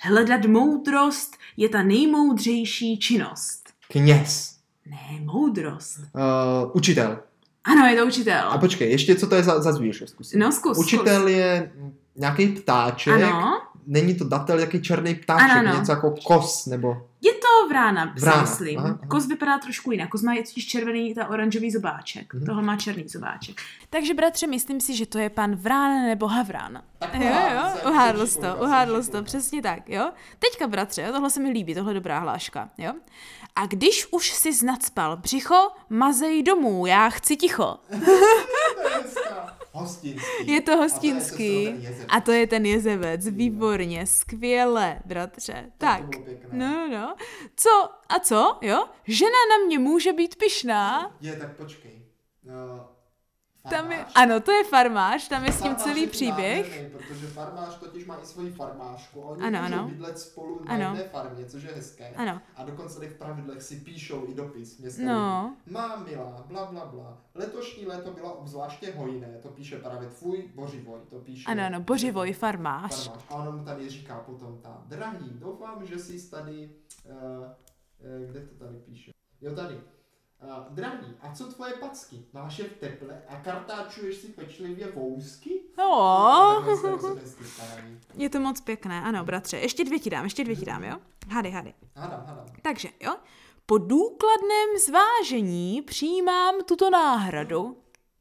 hledat 0.00 0.44
moudrost 0.44 1.36
je 1.56 1.68
ta 1.68 1.82
nejmoudřejší 1.82 2.98
činnost. 2.98 3.68
Kněz. 3.90 4.56
Ne, 4.86 5.20
moudrost. 5.24 5.98
Uh, 5.98 6.70
učitel. 6.74 7.18
Ano, 7.64 7.86
je 7.86 7.96
to 7.96 8.06
učitel. 8.06 8.48
A 8.50 8.58
počkej, 8.58 8.90
ještě 8.90 9.14
co 9.14 9.26
to 9.26 9.34
je 9.34 9.42
za, 9.42 9.62
za 9.62 9.72
zvíře? 9.72 10.06
Zkusím. 10.06 10.40
No, 10.40 10.52
zkus, 10.52 10.78
Učitel 10.78 11.20
zkus. 11.20 11.30
je 11.30 11.72
nějaký 12.16 12.46
ptáček. 12.48 13.12
Ano, 13.14 13.60
Není 13.86 14.14
to 14.14 14.24
datel, 14.24 14.58
jaký 14.58 14.82
černý 14.82 15.14
ptáček, 15.14 15.50
Ano, 15.50 15.68
ano. 15.70 15.78
něco 15.78 15.92
jako 15.92 16.14
kos, 16.26 16.66
nebo... 16.66 16.96
je 17.20 17.32
to 17.32 17.68
vrána, 17.68 18.14
si 18.16 18.20
Vrána, 18.20 18.40
myslím. 18.42 18.78
aha, 18.78 18.88
aha. 18.88 19.08
Koz 19.08 19.26
vypadá 19.26 19.58
trošku 19.58 19.92
jinak. 19.92 20.08
Koz 20.08 20.22
má 20.22 20.34
je 20.34 20.42
totiž 20.42 20.66
červený, 20.66 21.14
ta 21.14 21.26
oranžový 21.28 21.70
zobáček. 21.70 22.34
Mhm. 22.34 22.46
Tohle 22.46 22.62
má 22.62 22.76
černý 22.76 23.04
zobáček. 23.08 23.60
Takže 23.90 24.14
bratře, 24.14 24.46
myslím 24.46 24.80
si, 24.80 24.96
že 24.96 25.06
to 25.06 25.18
je 25.18 25.30
pan 25.30 25.54
Vrán 25.56 26.02
nebo 26.06 26.26
Havrán. 26.26 26.82
Tak 26.98 27.14
Jo, 27.14 27.20
jo, 27.54 27.62
se, 27.76 27.82
uhádl 27.82 28.18
jsem 28.18 28.26
jsi 28.28 28.34
to, 28.34 28.40
šikulka, 28.46 28.62
uhádl 28.66 28.94
jsem 28.94 29.02
jsi 29.04 29.10
to, 29.10 29.22
přesně 29.22 29.62
tak, 29.62 29.88
jo. 29.88 30.10
Teďka, 30.38 30.66
bratře, 30.66 31.02
jo, 31.02 31.12
tohle 31.12 31.30
se 31.30 31.40
mi 31.40 31.48
líbí, 31.50 31.74
tohle 31.74 31.90
je 31.90 31.94
dobrá 31.94 32.18
hláška, 32.18 32.70
jo. 32.78 32.92
A 33.56 33.66
když 33.66 34.06
už 34.10 34.30
si 34.30 34.66
nadspal 34.66 35.16
břicho, 35.16 35.68
mazej 35.90 36.42
domů, 36.42 36.86
já 36.86 37.08
chci 37.10 37.36
ticho. 37.36 37.76
Je. 39.74 39.80
Hostinský. 39.80 40.52
Je 40.52 40.60
to 40.60 40.72
A 40.72 40.76
hostinský. 40.76 41.64
to 41.64 41.70
je. 41.80 42.06
A 42.08 42.20
to 42.20 42.32
je 42.32 42.46
ten 42.46 42.66
jezevec, 42.66 43.28
výborně, 43.28 44.06
skvěle, 44.06 44.98
bratře. 45.04 45.72
Tak, 45.78 46.00
to 46.00 46.06
bylo 46.06 46.22
pěkné. 46.24 46.48
no, 46.58 46.88
no, 46.88 46.88
no. 46.88 47.14
Co, 47.56 47.70
a 48.08 48.18
co, 48.20 48.58
jo? 48.62 48.84
Žena 49.06 49.30
na 49.30 49.66
mě 49.66 49.78
může 49.78 50.12
být 50.12 50.36
pyšná. 50.36 51.16
Je, 51.20 51.36
tak 51.36 51.56
počkej. 51.56 52.02
No, 52.44 52.88
Tam 53.70 53.92
je, 53.92 54.04
ano, 54.14 54.40
to 54.40 54.52
je 54.52 54.64
farmář, 54.64 55.28
tam 55.28 55.44
je 55.44 55.52
s 55.52 55.62
tím 55.62 55.76
celý 55.76 56.06
příběh. 56.06 56.66
nádherný, 56.68 56.90
protože 56.90 57.26
farmář 57.26 57.78
totiž 57.78 58.06
má 58.06 58.16
i 58.22 58.26
svoji 58.26 58.52
farmářku. 58.52 59.20
Oni 59.20 59.42
Ano, 59.42 59.58
ano. 59.62 59.88
bydlet 59.88 60.18
spolu 60.18 60.64
na 60.64 60.74
Ano. 60.74 60.84
jedné 60.84 61.02
farmě, 61.08 61.44
což 61.46 61.62
je 61.62 61.72
hezké. 61.74 62.08
Ano. 62.16 62.40
A 62.56 62.64
dokonce 62.64 62.94
tady 62.94 63.08
v 63.08 63.14
pravidlech 63.18 63.62
si 63.62 63.76
píšou 63.76 64.24
i 64.28 64.34
dopis 64.34 64.78
města 64.78 65.02
No. 65.02 65.54
lidí. 65.66 65.74
Má 65.74 65.96
milá, 65.96 66.44
bla, 66.48 66.64
bla, 66.66 66.86
bla. 66.86 67.18
Letošní 67.34 67.86
léto 67.86 68.10
bylo 68.10 68.32
obzvláště 68.34 68.92
hojné, 68.96 69.38
to 69.42 69.48
píše 69.48 69.76
právě 69.78 70.08
tvůj 70.08 70.44
Bořivoj, 70.54 70.98
to 71.10 71.16
píše. 71.18 71.50
Ano, 71.50 71.62
ano, 71.66 71.80
Bořivoj, 71.80 72.32
farmář. 72.32 73.04
farmář. 73.08 73.24
A 73.30 73.34
on 73.34 73.58
mu 73.58 73.64
tady 73.64 73.88
říká 73.88 74.18
potom 74.26 74.58
ta, 74.62 74.82
drahý, 74.86 75.30
doufám, 75.30 75.86
že 75.86 75.98
jsi 75.98 76.30
tady, 76.30 76.70
uh, 77.04 77.12
uh, 77.14 78.30
kde 78.30 78.40
to 78.40 78.64
tady 78.64 78.76
píše? 78.78 79.10
Jo, 79.40 79.54
tady. 79.54 79.80
Uh, 80.44 80.74
drahý, 80.74 81.16
a 81.22 81.34
co 81.34 81.44
tvoje 81.44 81.72
packy? 81.80 82.24
Máš 82.32 82.58
je 82.58 82.64
v 82.64 82.76
teple 82.76 83.22
a 83.28 83.36
kartáčuješ 83.36 84.16
si 84.16 84.28
pečlivě 84.28 84.92
vousky? 84.92 85.60
No, 85.78 86.64
je 88.14 88.30
to 88.30 88.40
moc 88.40 88.60
pěkné, 88.60 89.02
ano, 89.02 89.24
bratře. 89.24 89.56
Ještě 89.58 89.84
dvě 89.84 89.98
ti 89.98 90.10
dám, 90.10 90.24
ještě 90.24 90.44
dvě 90.44 90.56
ti 90.56 90.64
dám, 90.64 90.84
jo? 90.84 90.96
Hady, 91.30 91.50
hady. 91.50 91.74
Hadám, 91.96 92.24
hadám. 92.26 92.46
Takže, 92.62 92.88
jo? 93.00 93.14
Po 93.66 93.78
důkladném 93.78 94.68
zvážení 94.86 95.82
přijímám 95.82 96.54
tuto 96.64 96.90
náhradu. 96.90 97.76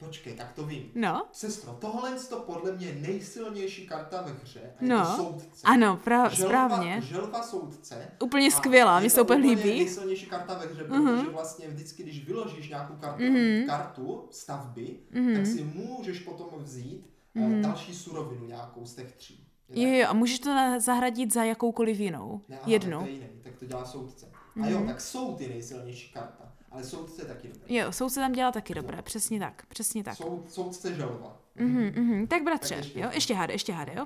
Počkej, 0.05 0.33
tak 0.33 0.53
to 0.53 0.63
vím. 0.65 0.91
No, 0.95 1.25
Sestro, 1.31 1.77
tohle 1.81 2.11
je 2.11 2.19
to 2.19 2.39
podle 2.39 2.71
mě 2.71 2.95
nejsilnější 3.01 3.87
karta 3.87 4.21
ve 4.21 4.31
hře. 4.43 4.59
A 4.79 4.83
je 4.83 4.89
No, 4.89 5.05
to 5.05 5.11
soudce. 5.23 5.61
ano, 5.63 5.99
pra, 6.03 6.27
Želva- 6.29 6.47
správně. 6.47 7.01
Želva 7.01 7.43
soudce. 7.43 8.07
Úplně 8.21 8.51
skvělá, 8.51 8.97
je 8.97 9.03
mi 9.03 9.09
se 9.09 9.21
úplně 9.21 9.49
líbí. 9.49 9.69
Nejsilnější 9.69 10.25
karta 10.25 10.53
ve 10.57 10.65
hře, 10.65 10.83
protože 10.83 11.29
vlastně 11.31 11.67
vždycky, 11.67 12.03
když 12.03 12.25
vyložíš 12.25 12.69
nějakou 12.69 12.93
kartu, 12.93 13.23
Mhm. 13.23 13.67
kartu 13.67 14.27
stavby, 14.31 14.95
Mhm. 15.11 15.33
tak 15.35 15.45
si 15.47 15.63
můžeš 15.63 16.19
potom 16.19 16.47
vzít 16.63 17.09
mm 17.35 17.61
další 17.61 17.95
surovinu 17.95 18.45
nějakou 18.47 18.85
z 18.85 18.95
těch 18.95 19.11
tří. 19.11 19.47
Je 19.69 19.89
Jo, 19.97 19.99
jo, 20.01 20.07
a 20.09 20.13
můžeš 20.13 20.39
to 20.39 20.49
zahradit 20.77 21.33
za 21.33 21.43
jakoukoliv 21.43 21.99
jinou. 21.99 22.41
Ne, 22.49 22.57
aha, 22.59 22.71
Jednu. 22.71 22.91
Tak 22.97 22.99
to 23.01 23.05
je 23.09 23.13
jiný, 23.13 23.27
tak 23.43 23.53
to 23.59 23.65
dělá 23.65 23.85
soudce. 23.85 24.25
A 24.63 24.67
jo, 24.67 24.83
tak 24.87 25.01
jsou 25.01 25.35
ty 25.35 25.47
nejsilnější 25.47 26.13
karta, 26.13 26.52
ale 26.73 26.83
soudce 26.83 27.25
taky 27.25 27.47
dobrý. 27.47 27.75
Jo, 27.75 27.91
soudce 27.91 28.19
tam 28.19 28.31
dělá 28.33 28.51
taky 28.51 28.73
dobré, 28.73 29.01
přesně 29.01 29.39
tak, 29.39 29.65
přesně 29.65 30.03
tak. 30.03 30.15
Soud, 30.15 30.51
soudce 30.51 30.93
želva. 30.95 31.37
Mhm, 31.55 31.91
mhm. 31.95 32.27
Tak 32.27 32.43
bratře, 32.43 32.75
Tak 32.75 32.83
ještě 32.83 32.99
jo, 32.99 33.09
ještě 33.13 33.33
hady, 33.33 33.53
ještě 33.53 33.73
hady, 33.73 33.91
jo. 33.95 34.05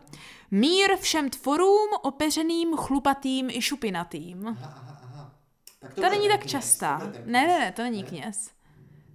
Mír 0.51 0.95
všem 0.97 1.30
tvorům 1.30 1.89
opeřeným, 2.01 2.76
chlupatým 2.78 3.49
i 3.49 3.61
šupinatým. 3.61 4.47
Aha, 4.47 4.74
aha, 4.78 4.99
aha. 5.03 5.34
Tak 5.80 5.93
To 5.93 6.01
bude 6.01 6.09
není 6.09 6.28
tak 6.28 6.39
kněz, 6.39 6.51
častá. 6.51 6.99
to 6.99 7.05
Ne, 7.26 7.47
ne, 7.47 7.59
ne, 7.59 7.72
to 7.72 7.82
není 7.82 8.01
Ne? 8.01 8.07
kněz. 8.07 8.51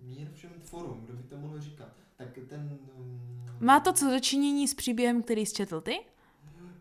Mír 0.03 0.28
všem 0.34 0.50
tvorům, 0.68 1.00
kdo 1.05 1.12
by 1.16 1.22
to 1.22 1.36
mohl 1.36 1.61
říkat? 1.61 1.88
Tak 2.16 2.28
ten... 2.48 2.78
Um, 2.98 3.20
Má 3.61 3.80
to 3.80 3.92
co 3.92 4.11
dočinění 4.11 4.68
s 4.68 4.74
příběhem, 4.74 5.22
který 5.22 5.46
jsi 5.46 5.55
četl 5.55 5.80
ty? 5.80 6.00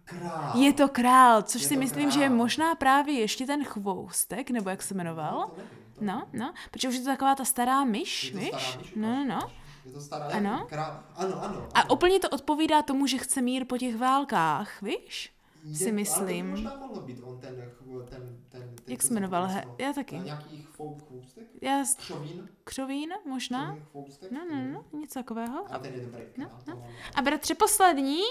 král. 0.04 0.58
Je 0.58 0.74
to 0.74 0.88
král, 0.90 1.42
což 1.42 1.62
Je 1.62 1.68
si 1.68 1.74
to 1.74 1.80
myslím, 1.80 2.12
že 2.12 2.20
je 2.20 2.26
král. 2.28 2.38
možná 2.38 2.76
právě 2.76 3.20
ještě 3.20 3.46
ten 3.46 3.64
chvoustek, 3.64 4.52
nebo 4.52 4.70
jak 4.70 4.82
se 4.84 4.94
No, 4.94 4.98
jmenoval. 4.98 5.40
to 5.48 5.56
to 5.56 5.62
No, 6.02 6.28
no, 6.34 6.54
protože 6.72 6.88
už 6.90 6.96
je 6.96 7.02
to 7.02 7.06
taková 7.08 7.36
ta 7.36 7.46
stará 7.46 7.84
myš, 7.84 8.24
Je 8.24 8.32
to 8.32 8.38
víš? 8.38 8.48
stará 8.50 8.78
myš, 8.82 8.94
No, 8.96 9.10
no, 9.10 9.26
no. 9.26 9.52
Je 9.86 9.92
to 9.92 10.02
stará 10.02 10.26
Ano. 10.26 10.66
Král. 10.70 11.04
Ano, 11.16 11.44
ano. 11.44 11.68
A 11.74 11.80
ano. 11.82 11.94
úplně 11.94 12.20
to 12.20 12.30
odpovídá 12.30 12.82
tomu, 12.82 13.08
že 13.08 13.18
chce 13.18 13.42
mír 13.42 13.66
po 13.66 13.78
těch 13.78 13.98
válkách, 13.98 14.82
víš? 14.82 15.34
Je- 15.64 15.76
si 15.76 15.84
ale 15.84 15.90
to 15.92 15.96
by 15.96 16.02
myslím. 16.02 16.50
možná 16.50 16.76
mohlo 16.76 17.02
být 17.02 17.20
on 17.24 17.40
ten, 17.40 17.56
ten, 17.56 18.22
ten, 18.50 18.62
ten 18.62 18.74
Jak 18.88 19.02
se 19.02 19.14
jmenoval? 19.14 19.46
He, 19.48 19.66
já 19.78 19.94
taky. 19.94 20.18
Na 20.18 20.24
nějaký 20.24 20.62
chvou, 20.76 20.98
chvoustek? 21.08 21.44
Já 21.62 21.86
s- 21.86 21.96
Křovín? 21.96 22.50
křovín 22.64 23.14
možná? 23.26 23.78
Křovín? 23.92 24.14
No, 24.32 24.40
no, 24.52 24.62
no, 24.94 25.00
něco 25.00 25.20
takového. 25.20 25.66
A 25.74 25.80
ten 25.80 25.94
je 25.94 26.02
dobrý 26.02 26.22
král. 26.36 26.50
to 26.66 26.72
mám. 26.72 26.84
A 27.16 27.22
bratře 27.22 27.56
poslední? 27.56 28.22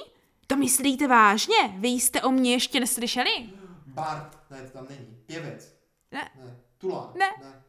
To 0.46 0.56
myslíte 0.56 1.06
vážně? 1.08 1.56
Vy 1.78 1.88
jste 1.88 2.22
o 2.22 2.30
mě 2.30 2.52
ještě 2.52 2.80
neslyšeli? 2.80 3.50
Bart, 3.86 4.38
ne, 4.50 4.62
to 4.62 4.70
tam 4.78 4.86
není. 4.90 5.16
Pěvec. 5.26 5.76
Ne. 6.12 6.30
Ne. 6.44 6.56
Tula. 6.80 7.10
Ne. 7.14 7.30
ne. 7.42 7.62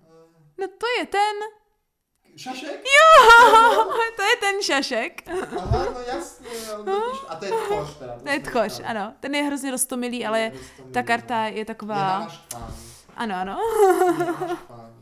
Eh, 0.00 0.06
No 0.58 0.66
to 0.68 0.86
je 0.98 1.06
ten. 1.06 1.36
Šašek? 2.36 2.80
Jo, 2.84 3.24
to 4.16 4.22
je 4.22 4.36
ten 4.40 4.62
šašek. 4.62 5.28
Aha, 5.58 5.84
no 5.94 6.00
jasně. 6.00 6.48
totiž- 6.48 7.24
A 7.28 7.36
to 7.36 7.44
je 7.44 7.50
tchoř 7.50 7.98
teda. 7.98 8.18
To 8.18 8.28
je 8.28 8.40
tchoř, 8.40 8.80
ano. 8.84 9.14
Ten 9.20 9.34
je 9.34 9.42
hrozně 9.42 9.70
roztomilý, 9.70 10.26
ale 10.26 10.40
Je 10.40 10.50
roztomilý, 10.50 10.92
ta 10.92 11.02
karta 11.02 11.40
no. 11.42 11.46
je 11.48 11.58
Je 11.58 11.64
taková... 11.64 12.18
naštvání. 12.20 12.74
Ano, 13.16 13.34
ano. 13.36 13.58
Je. 14.18 14.56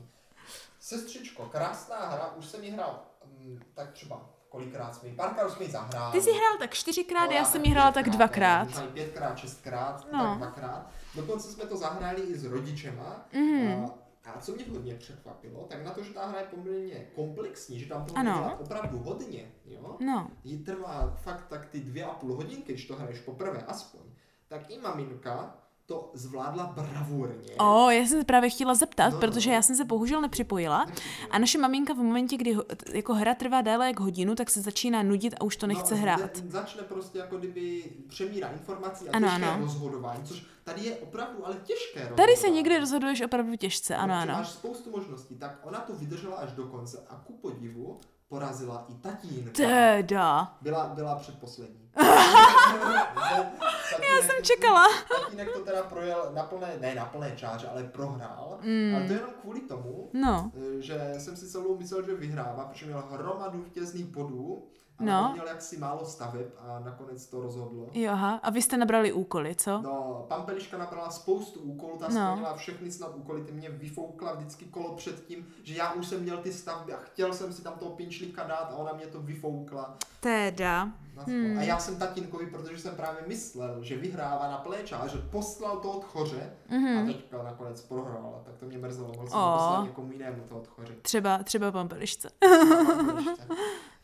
Sestřičko, 0.80 1.46
krásná 1.46 1.96
hra, 2.08 2.32
už 2.36 2.46
jsem 2.46 2.64
ji 2.64 2.70
hrál 2.70 3.02
mm, 3.24 3.60
tak 3.74 3.92
třeba 3.92 4.30
kolikrát 4.48 4.94
jsme 4.94 5.08
ji, 5.08 5.14
párkrát 5.14 5.48
jsme 5.50 5.64
ji 5.64 5.70
zahráli. 5.70 6.12
Ty 6.12 6.20
jsi 6.24 6.30
hrál 6.32 6.58
tak 6.58 6.74
čtyřikrát, 6.74 7.26
No, 7.26 7.32
já 7.36 7.44
jsem 7.44 7.64
ji 7.64 7.70
hrála 7.70 7.92
tak 7.92 8.10
dvakrát. 8.10 8.64
Možná 8.64 8.82
i 8.84 8.88
pětkrát, 8.88 9.38
šestkrát, 9.38 10.06
No. 10.12 10.18
tak 10.18 10.36
dvakrát. 10.38 10.90
Dokonce 11.14 11.48
jsme 11.52 11.64
to 11.66 11.76
zahráli 11.76 12.22
i 12.22 12.36
s 12.38 12.44
rodičema. 12.44 13.26
Mhm. 13.32 13.84
A, 14.24 14.30
a 14.30 14.40
co 14.40 14.52
mě 14.52 14.64
hodně 14.70 14.94
překvapilo, 14.94 15.64
tak 15.68 15.84
na 15.84 15.90
to, 15.90 16.02
že 16.02 16.12
ta 16.12 16.26
hra 16.26 16.40
je 16.40 16.46
poměrně 16.46 17.06
komplexní, 17.14 17.78
že 17.78 17.86
tam 17.86 18.06
Ano. 18.14 18.32
dělat 18.34 18.60
opravdu 18.60 18.98
hodně, 18.98 19.52
jo? 19.66 19.96
No, 20.00 20.30
Jí 20.44 20.58
trvá 20.64 21.16
fakt 21.22 21.46
tak 21.48 21.66
ty 21.66 21.80
dvě 21.80 22.04
a 22.04 22.14
půl 22.14 22.34
hodinky, 22.34 22.72
když 22.72 22.86
to 22.86 22.96
hraješ 22.96 23.20
poprvé 23.20 23.62
aspoň, 23.66 24.00
tak 24.48 24.70
i 24.70 24.78
maminka 24.78 25.54
to 25.88 26.10
zvládla 26.14 26.66
bravurně. 26.66 27.54
O, 27.58 27.90
já 27.90 28.00
jsem 28.06 28.18
se 28.20 28.24
právě 28.24 28.50
chtěla 28.50 28.74
zeptat, 28.74 29.08
No, 29.08 29.14
no, 29.14 29.20
protože 29.20 29.50
no. 29.50 29.54
já 29.56 29.62
jsem 29.62 29.76
se 29.76 29.84
bohužel 29.84 30.20
nepřipojila. 30.20 30.86
A 31.30 31.38
naše 31.38 31.58
maminka 31.58 31.92
v 31.92 31.96
momentě, 31.96 32.36
kdy 32.36 32.52
ho- 32.52 32.64
jako 32.92 33.14
hra 33.14 33.34
trvá 33.34 33.60
déle 33.60 33.86
jak 33.86 34.00
hodinu, 34.00 34.34
tak 34.34 34.50
se 34.50 34.60
začíná 34.60 35.02
nudit 35.02 35.34
a 35.40 35.44
už 35.44 35.56
to 35.56 35.66
nechce 35.66 35.94
no, 35.94 36.00
hrát. 36.00 36.36
Začne 36.36 36.82
prostě 36.82 37.18
jako 37.18 37.36
kdyby 37.38 37.84
přemírá 38.08 38.48
informací 38.48 39.08
a 39.08 39.16
Ano, 39.16 39.28
těžké 39.28 39.46
ano. 39.46 39.64
rozhodování, 39.64 40.22
což 40.24 40.46
tady 40.64 40.84
je 40.84 40.96
opravdu 40.96 41.46
ale 41.46 41.54
těžké 41.64 41.92
Tady 42.00 42.08
rozhodování. 42.10 42.36
se 42.36 42.48
někdy 42.48 42.78
rozhoduješ 42.78 43.20
opravdu 43.20 43.56
těžce, 43.56 43.96
ano, 43.96 44.14
ano. 44.14 44.32
Máš 44.32 44.48
spoustu 44.48 44.90
možností, 44.90 45.34
tak 45.36 45.58
ona 45.62 45.80
to 45.80 45.92
vydržela 45.94 46.36
až 46.36 46.52
do 46.52 46.64
konce 46.66 47.06
a 47.10 47.16
ku 47.26 47.32
podivu 47.32 48.00
porazila 48.28 48.84
i 48.88 48.94
tatínka. 48.94 49.50
Teda. 49.52 50.56
Byla, 50.60 50.86
byla 50.86 51.14
předposlední. 51.16 51.90
Já 53.98 54.22
jsem 54.26 54.42
čekala. 54.42 54.86
Tatínek 55.24 55.52
to 55.52 55.60
teda 55.60 55.82
projel 55.82 56.30
na 56.34 56.42
plné, 56.42 56.76
ne 56.80 56.94
na 56.94 57.04
plné 57.04 57.32
čáře, 57.36 57.68
ale 57.68 57.84
prohrál. 57.84 58.58
Mm. 58.62 58.94
Ale 58.96 59.06
to 59.06 59.12
jenom 59.12 59.30
kvůli 59.40 59.60
tomu, 59.60 60.10
No, 60.12 60.52
eh, 60.56 60.82
že 60.82 61.14
jsem 61.18 61.36
si 61.36 61.48
celou 61.48 61.78
myslel, 61.78 62.02
že 62.02 62.14
vyhrává, 62.14 62.64
protože 62.64 62.86
měl 62.86 63.04
hromadu 63.10 63.62
vítězných 63.62 64.06
bodů, 64.06 64.66
ale 64.98 65.10
No. 65.10 65.26
on 65.26 65.32
měl 65.32 65.46
jaksi 65.48 65.76
málo 65.76 66.04
staveb 66.04 66.46
a 66.58 66.78
nakonec 66.84 67.26
to 67.26 67.40
rozhodlo. 67.40 67.86
jo, 67.94 68.12
aha. 68.12 68.40
A 68.42 68.50
vy 68.50 68.62
jste 68.62 68.76
nabrali 68.76 69.12
úkoly, 69.12 69.54
co? 69.54 69.82
No, 69.82 70.24
Pampeliška 70.28 70.78
nabrala 70.78 71.10
spoustu 71.10 71.60
úkolů, 71.60 71.96
ta 71.98 72.08
No. 72.08 72.30
splnila 72.30 72.54
všechny 72.56 72.92
snad 72.92 73.14
úkoly, 73.16 73.42
ty 73.44 73.52
mě 73.52 73.68
vyfoukla 73.70 74.34
vždycky 74.34 74.64
kolo 74.64 74.94
před 74.96 75.24
tím, 75.26 75.46
že 75.62 75.74
já 75.74 75.92
už 75.92 76.06
jsem 76.06 76.22
měl 76.22 76.38
ty 76.38 76.52
stavby 76.52 76.92
a 76.94 76.96
chtěl 76.96 77.32
jsem 77.34 77.52
si 77.52 77.62
tam 77.62 77.74
toho 77.78 77.90
pinčlíka 77.90 78.42
dát 78.44 78.68
a 78.72 78.76
ona 78.76 78.92
mě 78.92 79.06
to 79.06 79.20
vyfoukla. 79.20 79.94
Teda. 80.20 80.88
Hmm. 81.26 81.58
A 81.58 81.62
já 81.62 81.78
jsem 81.78 81.98
tatínkovi, 81.98 82.46
protože 82.46 82.78
jsem 82.78 82.96
právě 82.96 83.22
myslel, 83.26 83.82
že 83.84 83.96
vyhrává 83.96 84.50
na 84.50 84.58
plné 84.58 84.78
čáře, 84.84 85.18
poslal 85.30 85.76
to 85.76 86.00
tchoře 86.00 86.52
Mhm. 86.68 86.98
a 86.98 87.06
teďka 87.06 87.42
nakonec 87.42 87.80
prohrála, 87.80 88.42
tak 88.44 88.56
to 88.56 88.66
mě 88.66 88.78
mrzelo, 88.78 89.08
mohl 89.16 89.28
jsem 89.28 89.38
O. 89.38 89.52
poslat 89.56 89.84
někomu 89.84 90.12
jinému 90.12 90.42
toho 90.48 90.60
tchoře. 90.60 90.92
Třeba, 91.02 91.38
třeba 91.42 91.72
pampelišce. 91.72 92.30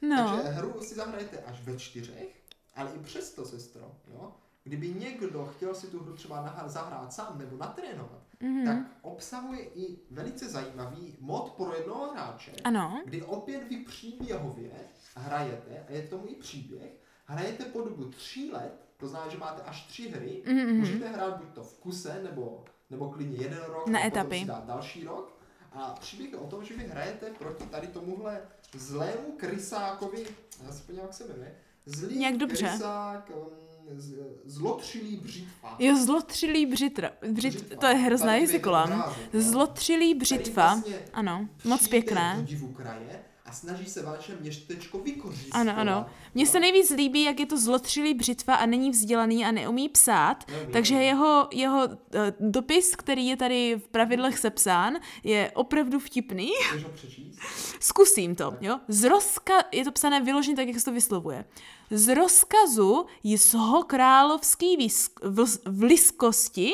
No. 0.08 0.36
Takže 0.36 0.48
hru 0.50 0.80
si 0.80 0.94
zahrajete 0.94 1.38
až 1.38 1.60
ve 1.62 1.76
čtyřech, 1.76 2.42
ale 2.74 2.90
i 2.94 2.98
přesto, 2.98 3.44
sestro, 3.44 3.92
jo, 4.14 4.32
kdyby 4.64 4.88
někdo 4.88 5.46
chtěl 5.56 5.74
si 5.74 5.86
tu 5.86 6.00
hru 6.04 6.12
třeba 6.12 6.54
zahrát 6.66 7.12
sám 7.12 7.38
nebo 7.38 7.56
natrénovat, 7.56 8.22
Mhm. 8.40 8.64
tak 8.66 8.76
obsahuje 9.02 9.60
i 9.64 9.98
velice 10.10 10.48
zajímavý 10.48 11.16
mod 11.20 11.52
pro 11.52 11.74
jednoho 11.74 12.12
hráče, 12.12 12.52
Ano. 12.64 13.02
kdy 13.06 13.22
opět 13.22 13.68
vy 13.68 13.76
příběhově 13.76 14.70
hrajete, 15.16 15.84
a 15.88 15.92
je 15.92 16.02
k 16.02 16.10
tomu 16.10 16.24
i 16.26 16.34
příběh, 16.34 16.92
hrajete 17.26 17.64
po 17.64 17.80
dobu 17.80 18.04
tří 18.04 18.50
let, 18.52 18.72
to 18.96 19.08
znamená, 19.08 19.30
že 19.32 19.38
máte 19.38 19.62
až 19.62 19.86
tři 19.86 20.08
hry, 20.08 20.42
Mhm. 20.46 20.76
můžete 20.76 21.08
hrát 21.08 21.36
buď 21.36 21.48
to 21.54 21.64
v 21.64 21.78
kuse, 21.78 22.20
nebo, 22.22 22.64
nebo 22.90 23.10
klidně 23.10 23.36
jeden 23.36 23.58
rok, 23.66 23.86
Na 23.88 24.06
etapy. 24.06 24.38
si 24.40 24.44
dát 24.46 24.64
další 24.66 25.04
rok. 25.04 25.33
A 25.74 25.96
příběh 26.00 26.34
o 26.42 26.46
tom, 26.46 26.64
že 26.64 26.74
vy 26.76 26.84
hrajete 26.86 27.26
proti 27.38 27.64
tady 27.64 27.86
tomuhle 27.86 28.40
zlému 28.74 29.32
krysákovi, 29.36 30.24
já 30.66 30.72
se 30.72 30.82
podívám, 30.82 31.06
jak 31.06 31.14
se 31.14 31.24
jmenuje, 31.28 31.54
zlý 31.86 32.18
Nějak 32.18 32.36
dobře. 32.36 32.68
krysák, 32.68 33.30
um, 33.36 34.00
z, 34.00 34.14
zlotřilý 34.44 35.16
břitva. 35.16 35.76
Jo, 35.78 35.96
zlotřilý 36.04 36.66
břitra. 36.66 37.10
Břit, 37.30 37.54
Břitva. 37.54 37.76
to 37.80 37.86
je 37.86 37.94
hrozná 37.94 38.32
obrázek, 38.34 38.66
no. 38.66 39.14
Zlotřilý 39.32 40.14
břitva. 40.14 40.72
Vlastně 40.74 40.98
Ano, 41.12 41.48
moc 41.64 41.88
pěkné. 41.88 42.36
divu 42.42 42.72
kraje 42.72 43.24
snaží 43.54 43.86
se 43.86 44.02
vaše 44.02 44.36
městečko 44.40 44.98
vykořistit. 44.98 45.54
Ano, 45.54 45.72
ano. 45.76 46.06
Mně 46.34 46.46
se 46.46 46.60
nejvíc 46.60 46.90
líbí, 46.90 47.22
jak 47.22 47.40
je 47.40 47.46
to 47.46 47.58
zlotřilý 47.58 48.14
břitva 48.14 48.54
a 48.54 48.66
není 48.66 48.90
vzdělaný 48.90 49.44
a 49.44 49.50
neumí 49.50 49.88
psát, 49.88 50.48
Neumí, 50.48 50.72
takže 50.72 50.94
jeho, 50.94 51.48
jeho 51.52 51.88
eh, 52.14 52.34
dopis, 52.40 52.96
který 52.96 53.26
je 53.26 53.36
tady 53.36 53.80
v 53.84 53.88
pravidlech 53.88 54.38
sepsán, 54.38 54.94
je 55.24 55.52
opravdu 55.54 55.98
vtipný. 55.98 56.50
Ho 56.84 56.88
přečíst? 56.88 57.38
Zkusím 57.80 58.34
to, 58.34 58.56
jo. 58.60 58.80
Z 58.88 59.04
rozka, 59.04 59.54
je 59.72 59.84
to 59.84 59.92
psané 59.92 60.20
vyloženě 60.20 60.56
tak, 60.56 60.68
jak 60.68 60.78
se 60.78 60.84
to 60.84 60.92
vyslovuje. 60.92 61.44
Z 61.90 62.14
rozkazu 62.14 63.06
jisho 63.22 63.82
královský 63.82 64.76
výsk, 64.76 65.20
vls, 65.22 65.58
vliskosti, 65.66 66.72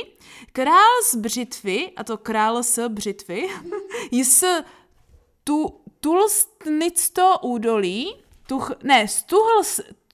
král 0.53 1.03
z 1.11 1.15
břitvy, 1.15 1.93
a 1.97 2.05
to 2.05 2.19
král 2.19 2.63
z 2.63 2.89
břitvy, 2.89 3.49
jis 4.11 4.45
tu, 5.45 5.80
tulstnicto 6.01 7.39
údolí, 7.43 8.17
tuch, 8.47 8.73
ne, 8.83 9.09
stuhl, 9.09 9.63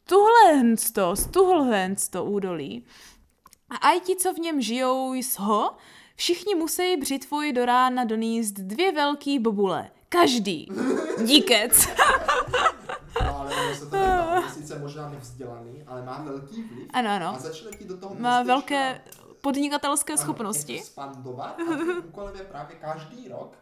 tuhlensto, 0.05 1.17
stuhlhensto 1.17 2.25
údolí, 2.25 2.85
a 3.71 3.77
aj 3.77 4.01
ti, 4.01 4.17
co 4.17 4.33
v 4.33 4.39
něm 4.39 4.61
žijou, 4.61 5.15
ho, 5.39 5.77
všichni 6.17 6.55
musí 6.55 6.97
břitvuj 6.97 7.53
do 7.53 7.65
rána 7.65 8.05
doníst 8.05 8.55
dvě 8.55 8.93
velký 8.93 9.39
bobule. 9.39 9.91
Každý. 10.09 10.69
Díkec. 11.25 11.89
No, 13.23 13.39
ale 13.41 13.55
ono 13.55 13.75
se 13.75 13.87
to 13.87 13.97
nedá. 13.97 14.43
Je 14.47 14.51
sice 14.53 14.79
možná 14.79 15.09
nevzdělaný, 15.09 15.83
ale 15.87 16.03
má 16.03 16.23
velký 16.23 16.63
vliv. 16.63 16.89
Ano, 16.93 17.11
ano. 17.11 17.27
A 17.27 17.39
začne 17.39 17.71
ti 17.71 17.85
do 17.85 17.97
toho 17.97 18.15
Má 18.15 18.43
městečka, 18.43 18.55
velké 18.55 19.01
podnikatelské 19.41 20.13
ano, 20.13 20.23
schopnosti. 20.23 20.79
expandovat 20.79 21.57
a 21.61 21.77
tvým 21.77 21.99
úkolem 22.09 22.37
je 22.37 22.45
právě 22.45 22.77
každý 22.77 23.29
rok 23.29 23.53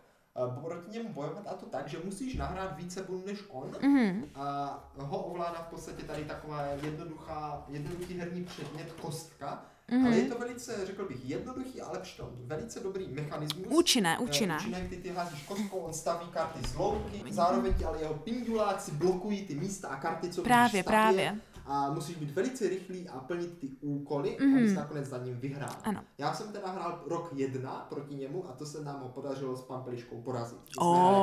proti 0.45 0.91
němu 0.91 1.09
bojovat 1.12 1.47
a 1.47 1.55
to 1.55 1.66
tak, 1.66 1.89
že 1.89 1.99
musíš 2.05 2.35
nahrát 2.37 2.76
více 2.76 3.03
bodů 3.03 3.22
než 3.26 3.39
on 3.49 3.70
Mhm. 3.82 4.24
a 4.35 4.78
ho 4.99 5.18
ovládá 5.18 5.62
v 5.68 5.70
podstatě 5.70 6.03
tady 6.03 6.24
taková 6.24 6.62
jednoduchá, 6.82 7.64
jednoduchý 7.68 8.18
herní 8.18 8.45
předmět 8.45 8.93
kostka, 8.93 9.62
Mhm. 9.91 10.07
ale 10.07 10.16
je 10.16 10.24
to 10.28 10.39
velice, 10.39 10.87
řekl 10.87 11.09
bych, 11.09 11.24
jednoduchý, 11.24 11.80
ale 11.80 11.99
přitom 11.99 12.28
velice 12.35 12.80
dobrý 12.80 13.09
mechanismus. 13.09 13.66
Účinné, 13.70 14.16
Eh, 14.16 14.22
účinné. 14.22 14.57
Účinné, 14.57 14.87
ty 14.89 14.97
ty 14.97 15.09
házíš 15.09 15.43
kostkou, 15.43 15.78
on 15.78 15.93
staví 15.93 16.26
karty 16.30 16.68
z 16.68 16.74
louky, 16.74 17.22
zároveň 17.30 17.74
ti 17.74 17.85
ale 17.85 17.99
jeho 18.01 18.14
pinduláci 18.14 18.91
blokují 18.93 19.47
ty 19.47 19.55
místa 19.55 19.89
a 19.89 19.97
karty, 19.97 20.30
co 20.30 20.43
Právě, 20.43 20.68
můžeš 20.70 20.82
stavět. 20.82 21.35
A 21.67 21.91
musíš 21.91 22.17
být 22.17 22.31
velice 22.31 22.69
rychlý 22.69 23.09
a 23.09 23.19
plnit 23.21 23.59
ty 23.59 23.69
úkoly, 23.81 24.37
Mhm. 24.41 24.57
abys 24.59 24.73
nakonec 24.75 25.07
za 25.07 25.19
ním 25.19 25.35
vyhrál. 25.41 25.71
Ano. 25.85 26.01
Já 26.19 26.35
jsem 26.35 26.53
teda 26.53 26.69
hrál 26.71 27.03
rok 27.07 27.31
jedna 27.37 27.87
proti 27.89 28.15
němu 28.15 28.49
a 28.49 28.53
to 28.53 28.67
se 28.67 28.85
nám 28.85 29.01
ho 29.03 29.09
podařilo 29.09 29.57
s 29.57 29.62
Pampeliškou 29.62 30.23
porazit. 30.23 30.59
Hráli 30.81 31.17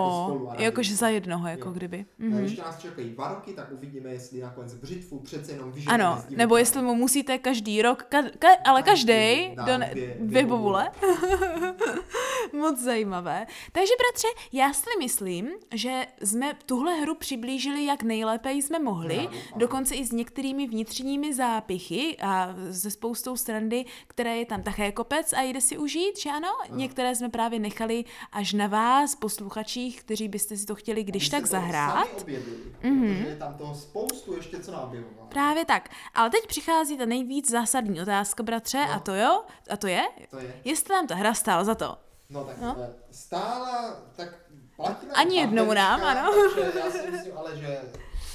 jako 0.50 0.62
jakože 0.62 0.96
za 0.96 1.08
jednoho, 1.08 1.48
Jo. 1.48 1.52
jako 1.52 1.72
kdyby. 1.72 2.06
Mhm. 2.18 2.30
Mhm. 2.32 2.44
Ještě 2.44 2.62
nás 2.62 2.78
čekají 2.80 3.10
dva 3.10 3.28
roky, 3.28 3.54
tak 3.54 3.72
uvidíme, 3.72 4.10
jestli 4.10 4.40
nakonec 4.42 4.74
břitvu 4.74 5.20
přece 5.20 5.52
jenom 5.52 5.72
vyženeme 5.72 6.04
Ano, 6.04 6.22
z 6.22 6.30
nebo 6.38 6.58
jestli 6.58 6.82
mu 6.82 6.96
musíte 6.96 7.38
každý 7.38 7.82
rok, 7.82 8.04
ka, 8.04 8.22
ka, 8.40 8.48
ale 8.66 8.84
Každý 8.84 9.56
do 9.66 9.78
ne, 9.78 9.92
dvě- 9.94 10.16
dvě, 10.20 10.46
bobule. 10.46 10.92
Moc 12.60 12.80
zajímavé. 12.80 13.48
Takže 13.72 13.94
bratře, 14.00 14.28
já 14.52 14.74
si 14.74 14.86
myslím, 15.00 15.50
že 15.74 16.06
jsme 16.24 16.54
tuhle 16.66 16.94
hru 16.96 17.16
přiblížili 17.16 17.86
jak 17.86 18.04
nejlépe 18.04 18.52
jsme 18.52 18.80
mohli, 18.80 19.28
dokonce 19.56 19.96
i 19.96 20.06
s 20.06 20.12
některými 20.12 20.31
vnitřními 20.68 21.34
zápichy 21.34 22.18
a 22.22 22.56
se 22.72 22.92
spoustou 22.92 23.36
strandy, 23.36 23.86
které 24.08 24.38
je 24.38 24.46
tam 24.46 24.64
také 24.64 24.92
kopec 24.92 25.34
a 25.34 25.42
jde 25.42 25.62
si 25.62 25.78
užít, 25.78 26.20
že 26.20 26.30
ano? 26.30 26.48
Některé 26.70 27.16
jsme 27.16 27.30
právě 27.30 27.60
nechali 27.60 28.06
až 28.32 28.54
na 28.54 28.68
vás, 28.68 29.16
posluchačích, 29.16 30.04
kteří 30.04 30.28
byste 30.28 30.58
si 30.58 30.66
to 30.66 30.76
chtěli 30.76 31.04
když 31.04 31.30
tak 31.30 31.46
zahrát. 31.46 32.08
Sami 32.08 32.22
objevili, 32.22 32.58
mm-hmm. 32.82 33.18
protože 33.18 33.30
je 33.30 33.36
tam 33.36 33.54
toho 33.58 33.76
spoustu 33.76 34.36
ještě 34.36 34.60
co 34.60 34.72
naobjevovat. 34.72 35.30
Právě 35.30 35.66
tak. 35.66 35.90
Ale 36.14 36.30
teď 36.30 36.48
přichází 36.48 36.98
ta 36.98 37.06
nejvíc 37.06 37.50
zásadní 37.50 38.02
otázka, 38.02 38.44
bratře, 38.44 38.78
No. 38.88 38.94
a 38.94 39.00
to 39.00 39.16
jo, 39.16 39.42
a 39.70 39.78
to 39.78 39.88
je, 39.88 40.02
To 40.30 40.38
je. 40.40 40.54
jestli 40.64 40.94
nám 40.94 41.08
ta 41.08 41.16
hra 41.16 41.34
stála 41.34 41.64
za 41.64 41.76
to. 41.76 41.98
No 42.30 42.44
tak 42.44 42.58
No. 42.62 42.68
no. 42.78 42.86
stála, 43.12 43.96
tak 44.16 44.30
platí 44.76 45.08
Ani 45.14 45.38
jednou 45.38 45.74
nám, 45.74 46.04
ano. 46.04 46.32
Takže 46.56 46.80
já 46.80 46.92
si 46.92 47.12
myslím, 47.12 47.38
ale 47.38 47.58
že 47.58 47.82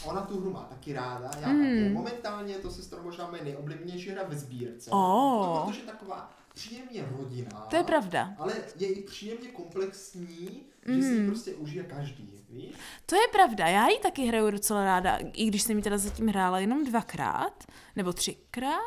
ona 0.06 0.20
tu 0.20 0.40
hru 0.40 0.52
má 0.52 0.60
taky 0.62 0.92
ráda, 0.92 1.30
já 1.40 1.48
mm. 1.48 1.58
taky. 1.62 1.88
Momentálně 1.94 2.52
je 2.52 2.58
to 2.58 2.70
sestra 2.70 3.02
možná 3.02 3.30
moje 3.30 3.44
nejoblíbenější 3.44 4.10
hra 4.10 4.22
ve 4.28 4.36
sbírce. 4.38 4.90
Ó. 4.90 4.96
No, 4.98 5.64
protože 5.66 5.80
je 5.80 5.86
taková 5.86 6.30
příjemně 6.54 7.04
rodinná. 7.18 7.66
To 7.70 7.76
je 7.76 7.84
pravda. 7.84 8.34
Ale 8.38 8.52
je 8.76 8.88
i 8.88 9.02
příjemně 9.02 9.48
komplexní, 9.48 10.62
že 10.86 10.92
Mhm. 10.92 11.02
si 11.02 11.08
ji 11.08 11.26
prostě 11.26 11.54
užije 11.54 11.84
každý, 11.84 12.30
víš? 12.50 12.74
To 13.06 13.14
je 13.14 13.28
pravda, 13.32 13.66
já 13.66 13.88
ji 13.88 13.98
taky 13.98 14.26
hraju 14.26 14.50
docela 14.50 14.84
ráda, 14.84 15.18
i 15.32 15.46
když 15.46 15.62
jsem 15.62 15.76
ji 15.76 15.82
teda 15.82 15.98
zatím 15.98 16.28
hrála 16.28 16.58
jenom 16.58 16.84
dvakrát, 16.84 17.64
nebo 17.96 18.12
třikrát, 18.12 18.80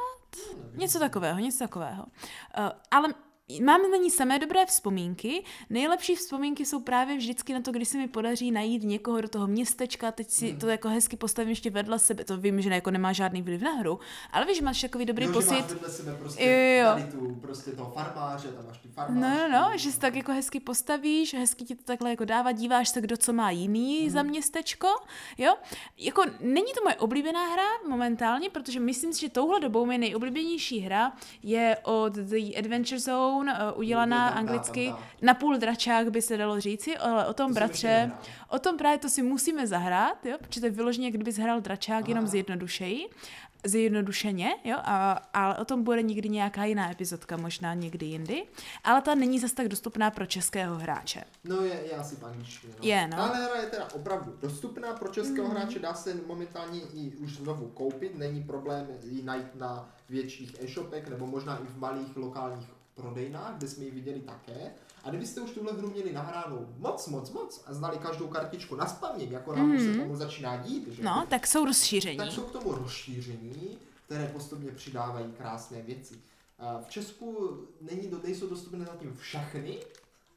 něco 0.75 0.99
takového, 0.99 1.39
něco 1.39 1.57
takového. 1.59 2.03
Uh, 2.03 2.69
ale 2.91 3.13
Mám 3.57 3.91
na 3.91 3.97
ní 3.97 4.11
samé 4.11 4.39
dobré 4.39 4.65
vzpomínky. 4.65 5.43
Nejlepší 5.69 6.15
vzpomínky 6.15 6.65
jsou 6.65 6.79
právě 6.79 7.17
vždycky 7.17 7.53
na 7.53 7.61
to, 7.61 7.71
když 7.71 7.87
se 7.87 7.97
mi 7.97 8.07
podaří 8.07 8.51
najít 8.51 8.83
někoho 8.83 9.21
do 9.21 9.29
toho 9.29 9.47
městečka, 9.47 10.11
teď 10.11 10.29
si 10.29 10.53
to 10.53 10.67
jako 10.67 10.89
hezky 10.89 11.17
postavím 11.17 11.49
ještě 11.49 11.69
vedle 11.69 11.99
sebe. 11.99 12.23
To 12.23 12.37
vím, 12.37 12.61
že 12.61 12.69
jako 12.69 12.91
nemá 12.91 13.13
žádný 13.13 13.41
vliv 13.41 13.61
na 13.61 13.71
hru, 13.71 13.99
ale 14.31 14.45
víš, 14.45 14.61
máš 14.61 14.81
takový 14.81 15.05
dobrý 15.05 15.25
jo, 15.25 15.33
pocit. 15.33 15.49
Že 15.55 15.61
máš 15.61 15.69
vedle 15.71 15.89
sebe 15.89 16.15
prostě 16.19 16.43
Jo, 16.43 16.83
jo. 16.85 16.89
tady 16.93 17.03
tu, 17.11 17.35
prostě 17.41 17.71
toho 17.71 17.91
farmáře, 17.91 18.47
tam 18.47 18.65
máš 18.67 18.77
ty 18.77 18.87
No, 18.87 18.93
farmářky. 18.93 19.51
no, 19.51 19.59
no, 19.69 19.77
že 19.77 19.91
si 19.91 19.99
tak 19.99 20.15
jako 20.15 20.31
hezky 20.31 20.59
postavíš, 20.59 21.33
hezky 21.33 21.63
ti 21.65 21.75
to 21.75 21.83
takhle 21.83 22.09
jako 22.09 22.25
dává, 22.25 22.51
díváš 22.51 22.89
se, 22.89 23.01
kdo 23.01 23.17
co 23.17 23.33
má 23.33 23.51
jiný 23.51 24.01
Mhm. 24.01 24.09
za 24.09 24.23
městečko, 24.23 24.87
jo. 25.37 25.55
Jako 25.97 26.23
není 26.39 26.73
to 26.77 26.83
moje 26.83 26.95
oblíbená 26.95 27.45
hra 27.47 27.63
momentálně, 27.87 28.49
protože 28.49 28.79
myslím 28.79 29.13
si, 29.13 29.19
že 29.21 29.29
touhle 29.29 29.59
dobou 29.59 29.85
moje 29.85 29.97
nejoblíbenější 29.97 30.79
hra 30.79 31.11
je 31.43 31.77
od 31.83 32.13
The 32.13 32.57
Adventure 32.59 32.99
Zone, 32.99 33.38
uh, 33.47 33.79
udělaná 33.79 34.17
Tam, 34.17 34.33
tam, 34.33 34.37
anglicky, 34.37 34.93
na 35.21 35.33
půl 35.33 35.57
dračák 35.57 36.09
by 36.09 36.21
se 36.21 36.37
dalo 36.37 36.59
říci, 36.59 36.97
ale 36.97 37.25
o 37.25 37.33
tom, 37.33 37.47
To 37.47 37.53
bratře, 37.53 38.11
o 38.49 38.59
tom 38.59 38.77
právě 38.77 38.97
to 38.97 39.09
si 39.09 39.21
musíme 39.21 39.67
zahrát, 39.67 40.25
jo, 40.25 40.37
protože 40.39 40.59
to 40.59 40.65
je 40.65 40.71
vyloženě, 40.71 41.07
jak 41.07 41.13
kdybys 41.13 41.37
hrál 41.37 41.61
dračák, 41.61 42.07
jenom 42.07 42.23
Aha. 42.23 42.31
zjednodušeji 42.31 43.09
zjednodušeně, 43.65 44.55
jo, 44.63 44.77
a, 44.83 45.11
ale 45.33 45.57
o 45.57 45.65
tom 45.65 45.83
bude 45.83 46.01
někdy 46.01 46.29
nějaká 46.29 46.65
jiná 46.65 46.91
epizodka, 46.91 47.37
možná 47.37 47.73
někdy 47.73 48.05
jindy, 48.05 48.43
ale 48.83 49.01
ta 49.01 49.15
není 49.15 49.39
zas 49.39 49.53
tak 49.53 49.67
dostupná 49.67 50.11
pro 50.11 50.25
českého 50.25 50.75
hráče. 50.75 51.23
No 51.43 51.61
je, 51.61 51.81
je 51.85 51.91
asi 51.91 52.15
v 52.15 52.23
angličtině. 52.23 52.73
No. 52.79 52.87
Je, 52.87 53.07
no. 53.07 53.17
Tahle 53.17 53.45
hra 53.45 53.61
je 53.61 53.67
teda 53.67 53.87
opravdu 53.93 54.37
dostupná 54.41 54.93
pro 54.93 55.09
českého 55.09 55.47
mm. 55.47 55.55
hráče, 55.55 55.79
dá 55.79 55.93
se 55.93 56.15
momentálně 56.27 56.81
i 56.93 57.15
už 57.15 57.35
znovu 57.35 57.67
koupit, 57.67 58.17
není 58.17 58.43
problém 58.43 58.87
ji 59.03 59.23
najít 59.23 59.55
na 59.55 59.89
větších 60.09 60.55
e-shopech 60.63 61.07
nebo 61.09 61.27
možná 61.27 61.57
i 61.57 61.65
v 61.65 61.77
malých 61.77 62.17
lokálních 62.17 62.78
prodejnách, 63.01 63.57
kde 63.57 63.67
jsme 63.67 63.85
ji 63.85 63.91
viděli 63.91 64.19
také. 64.19 64.71
A 65.03 65.09
kdybyste 65.09 65.41
už 65.41 65.51
tuhle 65.51 65.73
hru 65.73 65.89
měli 65.89 66.13
nahránou 66.13 66.67
moc, 66.77 67.07
moc, 67.07 67.31
moc 67.31 67.63
a 67.67 67.73
znali 67.73 67.97
každou 67.97 68.27
kartičku 68.27 68.75
na 68.75 68.87
spaměť, 68.87 69.31
jako 69.31 69.55
nám 69.55 69.69
mm. 69.69 69.79
se 69.79 69.99
tomu 69.99 70.15
začíná 70.15 70.57
dít, 70.57 70.87
že? 70.87 71.03
No, 71.03 71.25
tak 71.29 71.47
jsou 71.47 71.65
rozšíření. 71.65 72.17
tak 72.17 72.31
jsou 72.31 72.41
k 72.41 72.51
tomu 72.51 72.71
rozšíření, 72.71 73.77
které 74.05 74.27
postupně 74.27 74.71
přidávají 74.71 75.31
krásné 75.37 75.81
věci. 75.81 76.15
A 76.59 76.81
V 76.81 76.89
Česku 76.89 77.57
není, 77.81 78.11
nejsou 78.23 78.49
dostupné 78.49 78.85
zatím 78.85 79.17
všechny, 79.17 79.77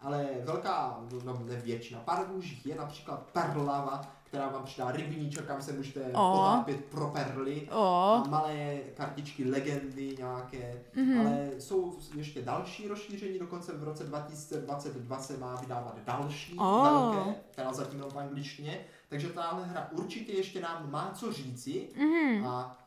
ale 0.01 0.29
velká, 0.45 1.01
no 1.25 1.43
ne 1.47 1.57
většina, 1.57 2.01
pár 2.01 2.27
je 2.65 2.75
například 2.75 3.27
Perlava, 3.33 4.17
která 4.33 4.49
vám 4.49 4.65
přidá 4.65 4.93
rybníček, 4.93 5.45
kam 5.47 5.63
se 5.63 5.73
můžete 5.73 6.01
O. 6.01 6.33
potápět 6.33 6.85
pro 6.85 7.07
perly. 7.09 7.69
O, 7.73 7.85
A 7.85 8.25
malé 8.29 8.79
kartičky 8.95 9.51
legendy 9.51 10.15
nějaké, 10.19 10.83
Mhm. 10.97 11.05
mm-hmm. 11.07 11.21
ale 11.21 11.51
jsou 11.59 11.99
ještě 12.15 12.43
další 12.43 12.89
rozšíření, 12.89 13.39
dokonce 13.39 13.73
v 13.73 13.85
roce 13.85 14.05
2022 14.05 15.19
se 15.19 15.37
má 15.37 15.55
vydávat 15.57 15.99
další 16.05 16.59
O. 16.59 16.83
velké, 16.83 17.35
která 17.51 17.73
zatím 17.73 18.01
v 18.01 18.19
angličtině, 18.19 18.85
takže 19.09 19.29
tahle 19.29 19.65
hra 19.67 19.89
určitě 19.93 20.33
ještě 20.33 20.61
nám 20.61 20.91
má 20.91 21.11
co 21.15 21.33
říci 21.33 21.89
mhm. 21.97 22.47
a 22.47 22.79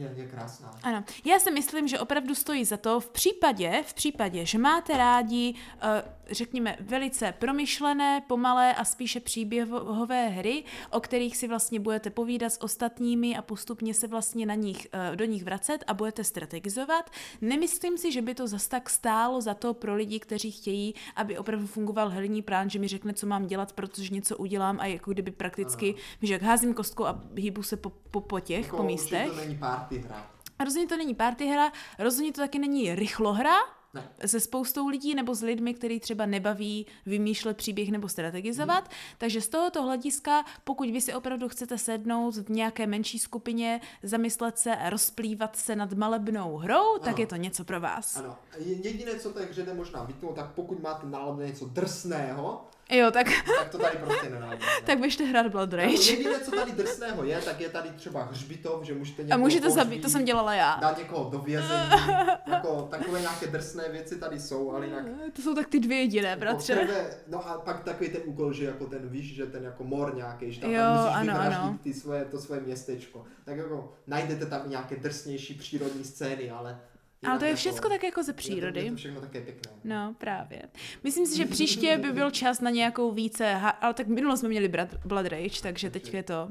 Je, 0.00 0.12
je 0.16 0.26
krásná. 0.26 0.74
Ano, 0.82 1.04
já 1.24 1.38
si 1.38 1.50
myslím, 1.50 1.88
že 1.88 1.98
opravdu 1.98 2.34
stojí 2.34 2.64
za 2.64 2.76
to 2.76 3.00
v 3.00 3.10
případě, 3.10 3.82
v 3.86 3.94
případě, 3.94 4.46
že 4.46 4.58
máte 4.58 4.96
rádi, 4.96 5.54
eh, 5.82 6.02
řekněme, 6.30 6.76
velice 6.80 7.34
promyšlené, 7.38 8.22
pomalé 8.28 8.74
a 8.74 8.84
spíše 8.84 9.20
příběhové 9.20 10.28
hry, 10.28 10.64
o 10.90 11.00
kterých 11.00 11.36
si 11.36 11.48
vlastně 11.48 11.80
budete 11.80 12.10
povídat 12.10 12.52
s 12.52 12.62
ostatními 12.62 13.36
a 13.36 13.42
postupně 13.42 13.94
se 13.94 14.06
vlastně 14.06 14.46
na 14.46 14.54
nich, 14.54 14.86
eh, 14.92 15.16
do 15.16 15.24
nich 15.24 15.44
vracet 15.44 15.84
a 15.86 15.94
budete 15.94 16.24
strategizovat. 16.24 17.10
Nemyslím 17.40 17.98
si, 17.98 18.12
že 18.12 18.22
by 18.22 18.34
to 18.34 18.46
zas 18.46 18.68
tak 18.68 18.90
stálo 18.90 19.40
za 19.40 19.54
to 19.54 19.74
pro 19.74 19.94
lidi, 19.94 20.20
kteří 20.20 20.50
chtějí, 20.50 20.94
aby 21.16 21.38
opravdu 21.38 21.66
fungoval 21.66 22.08
herní 22.08 22.42
plán, 22.42 22.70
že 22.70 22.78
mi 22.78 22.88
řekne, 22.88 23.12
co 23.14 23.26
mám 23.26 23.46
dělat, 23.46 23.72
protože 23.72 24.14
něco 24.14 24.36
udělám 24.36 24.80
a 24.80 24.86
jako 24.86 25.10
kdyby 25.12 25.30
prakticky, 25.30 25.94
že 26.22 26.32
jak 26.32 26.42
házím 26.42 26.74
kostku 26.74 27.06
a 27.06 27.20
hýbu 27.36 27.62
se 27.62 27.76
po, 27.76 27.90
po, 28.10 28.20
po 28.20 28.40
těch, 28.40 28.64
Jako 28.64 28.76
po 28.76 28.82
místech. 28.82 29.28
to 29.28 29.34
není 29.36 29.54
party 29.90 30.08
hra. 30.08 30.30
Rozhodně 30.64 30.86
to 30.88 30.96
není 30.96 31.14
party 31.14 31.46
hra, 31.46 31.72
rozhodně 31.98 32.32
to 32.32 32.40
taky 32.40 32.58
není 32.58 32.94
rychlohra 32.94 33.54
Ne. 33.94 34.08
se 34.26 34.40
spoustou 34.40 34.88
lidí 34.88 35.14
nebo 35.14 35.34
s 35.34 35.42
lidmi, 35.42 35.74
který 35.74 36.00
třeba 36.00 36.26
nebaví 36.26 36.86
vymýšlet 37.06 37.56
příběh 37.56 37.90
nebo 37.90 38.08
strategizovat. 38.08 38.84
Hmm. 38.84 38.92
Takže 39.18 39.40
z 39.40 39.48
tohoto 39.48 39.82
hlediska, 39.82 40.44
pokud 40.64 40.90
vy 40.90 41.00
si 41.00 41.14
opravdu 41.14 41.48
chcete 41.48 41.78
sednout 41.78 42.36
v 42.36 42.50
nějaké 42.50 42.86
menší 42.86 43.18
skupině, 43.18 43.80
zamyslet 44.02 44.58
se 44.58 44.76
a 44.76 44.90
rozplývat 44.90 45.56
se 45.56 45.76
nad 45.76 45.92
malebnou 45.92 46.56
hrou, 46.56 46.98
tak 46.98 47.08
Ano. 47.14 47.20
je 47.20 47.26
to 47.26 47.36
něco 47.36 47.64
pro 47.64 47.80
vás. 47.80 48.16
Ano. 48.16 48.36
Je- 48.58 48.76
Jediné, 48.88 49.18
co 49.18 49.30
té 49.32 49.44
hře 49.44 49.62
jde 49.62 49.74
možná 49.74 50.02
vytnout, 50.04 50.34
tak 50.36 50.50
pokud 50.54 50.82
máte 50.82 51.06
náladu 51.06 51.40
něco 51.42 51.64
drsného, 51.66 52.68
Jo, 52.90 53.10
tak, 53.10 53.26
tak 53.58 53.68
to 53.68 53.78
tady 53.78 53.96
prostě 53.96 54.30
nenájdete. 54.30 54.64
tak 54.86 55.00
běžte 55.00 55.24
hrát 55.24 55.46
Blood 55.46 55.72
Rage. 55.72 56.10
jediné, 56.10 56.40
co 56.40 56.50
tady 56.50 56.72
drsného 56.76 57.24
je, 57.24 57.40
tak 57.40 57.60
je 57.60 57.68
tady 57.68 57.88
třeba 57.90 58.24
hřbitov, 58.24 58.84
že 58.84 58.94
můžete 58.94 59.22
A 59.22 59.24
někoho 59.24 59.38
můžete 59.38 59.70
zabít, 59.70 60.02
to 60.02 60.08
jsem 60.08 60.24
dělala 60.24 60.54
já. 60.54 60.78
Dát 60.80 60.98
někoho 60.98 61.30
do 61.30 61.38
vězení, 61.38 61.90
jako 62.46 62.88
takové 62.90 63.20
nějaké 63.20 63.46
drsné 63.46 63.88
věci 63.88 64.18
tady 64.18 64.40
jsou, 64.40 64.72
ale 64.72 64.86
jinak 64.86 65.04
To 65.32 65.42
jsou 65.42 65.54
tak 65.54 65.68
ty 65.68 65.80
dvě 65.80 65.98
jediné, 65.98 66.36
bratře. 66.36 66.74
Poprvé, 66.74 67.10
no 67.28 67.48
a 67.48 67.58
pak 67.58 67.84
takový 67.84 68.10
ten 68.10 68.20
úkol, 68.24 68.52
že 68.52 68.64
jako 68.64 68.86
ten 68.86 69.08
víš, 69.08 69.34
že 69.34 69.46
ten 69.46 69.64
jako 69.64 69.84
mor 69.84 70.14
nějaký, 70.16 70.52
že 70.52 70.60
tam, 70.60 70.70
Jo, 70.70 70.80
tam 70.82 70.96
musíš 71.02 71.16
ano, 71.16 71.40
ano. 71.40 71.78
Ty 71.82 71.94
svoje, 71.94 72.24
to 72.24 72.38
svoje 72.38 72.60
městečko. 72.60 73.24
Tak 73.44 73.56
jako 73.56 73.92
najdete 74.06 74.46
tam 74.46 74.70
nějaké 74.70 74.96
drsnější 74.96 75.54
přírodní 75.54 76.04
scény, 76.04 76.50
ale... 76.50 76.80
Ale 77.26 77.38
to 77.38 77.44
je 77.44 77.48
jako- 77.50 77.58
všechno 77.58 77.88
tak 77.88 78.02
jako 78.02 78.22
ze 78.22 78.30
Je 78.30 78.34
to, 78.34 78.38
přírody. 78.38 78.84
je 78.84 78.90
to 78.90 78.96
všechno 78.96 79.20
také 79.20 79.40
pěkné. 79.40 79.72
No, 79.84 80.14
právě. 80.18 80.62
Myslím 81.04 81.26
si, 81.26 81.36
že 81.36 81.46
příště 81.46 81.98
by 81.98 82.12
byl 82.12 82.30
čas 82.30 82.60
na 82.60 82.70
nějakou 82.70 83.12
více, 83.12 83.54
ha- 83.54 83.68
ale 83.70 83.94
tak 83.94 84.06
minule 84.06 84.36
jsme 84.36 84.48
měli 84.48 84.68
Blood, 84.68 84.88
Blood 85.04 85.26
Rage, 85.26 85.62
takže 85.62 85.90
teď 85.90 86.14
je 86.14 86.22
to, 86.22 86.48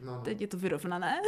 No, 0.00 0.14
no. 0.14 0.20
teď 0.24 0.40
je 0.40 0.46
to 0.46 0.56
vyrovnané. 0.56 1.20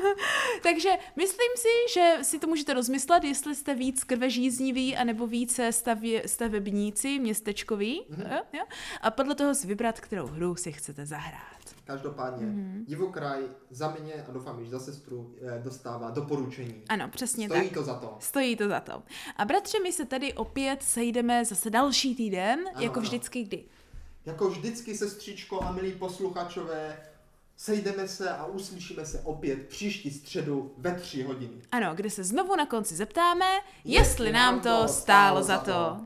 takže 0.62 0.88
myslím 1.16 1.48
si, 1.56 1.92
že 1.94 2.14
si 2.24 2.38
to 2.38 2.46
můžete 2.46 2.74
rozmyslet, 2.74 3.24
jestli 3.24 3.54
jste 3.54 3.74
víc 3.74 4.04
krvežízniví, 4.04 4.96
anebo 4.96 5.26
více 5.26 5.72
stavě, 5.72 6.28
stavebníci, 6.28 7.18
městečkoví. 7.18 8.02
Mhm. 8.08 8.20
Jo, 8.32 8.38
jo? 8.52 8.64
A 9.00 9.10
podle 9.10 9.34
toho 9.34 9.54
si 9.54 9.66
vybrat, 9.66 10.00
kterou 10.00 10.26
hru 10.26 10.56
si 10.56 10.72
chcete 10.72 11.06
zahrát. 11.06 11.53
Každopádně, 11.84 12.46
Mhm. 12.46 12.84
Divokraj 12.88 13.42
za 13.70 13.96
mě 14.00 14.14
a 14.28 14.32
doufám, 14.32 14.64
že 14.64 14.70
za 14.70 14.80
sestru 14.80 15.34
eh, 15.42 15.60
dostává 15.64 16.10
doporučení. 16.10 16.82
Ano, 16.88 17.08
přesně 17.08 17.46
Stojí 17.48 17.62
tak. 17.68 17.74
to 17.78 17.82
za 17.84 17.94
to. 17.94 18.16
Stojí 18.20 18.56
to 18.56 18.68
za 18.68 18.80
to. 18.80 19.02
A 19.36 19.44
bratře, 19.44 19.78
my 19.82 19.92
se 19.92 20.04
tady 20.04 20.32
opět 20.32 20.82
sejdeme 20.82 21.44
zase 21.44 21.70
další 21.70 22.14
týden, 22.14 22.60
Ano, 22.74 22.80
jako 22.84 22.98
ano. 22.98 23.02
vždycky 23.02 23.42
kdy. 23.44 23.64
Jako 24.26 24.48
vždycky, 24.50 24.96
sestřičko 24.96 25.60
a 25.62 25.72
milí 25.72 25.92
posluchačové, 25.92 26.96
sejdeme 27.56 28.08
se 28.08 28.30
a 28.30 28.46
uslyšíme 28.46 29.06
se 29.06 29.20
opět 29.20 29.68
příští 29.68 30.10
středu 30.10 30.74
ve 30.78 30.94
tři 30.94 31.22
hodiny. 31.22 31.62
Ano, 31.72 31.94
kde 31.94 32.10
se 32.10 32.24
znovu 32.24 32.56
na 32.56 32.66
konci 32.66 32.94
zeptáme, 32.94 33.44
jestli 33.84 34.32
nám 34.32 34.60
to 34.60 34.88
stálo 34.88 35.42
za 35.42 35.58
to. 35.58 36.00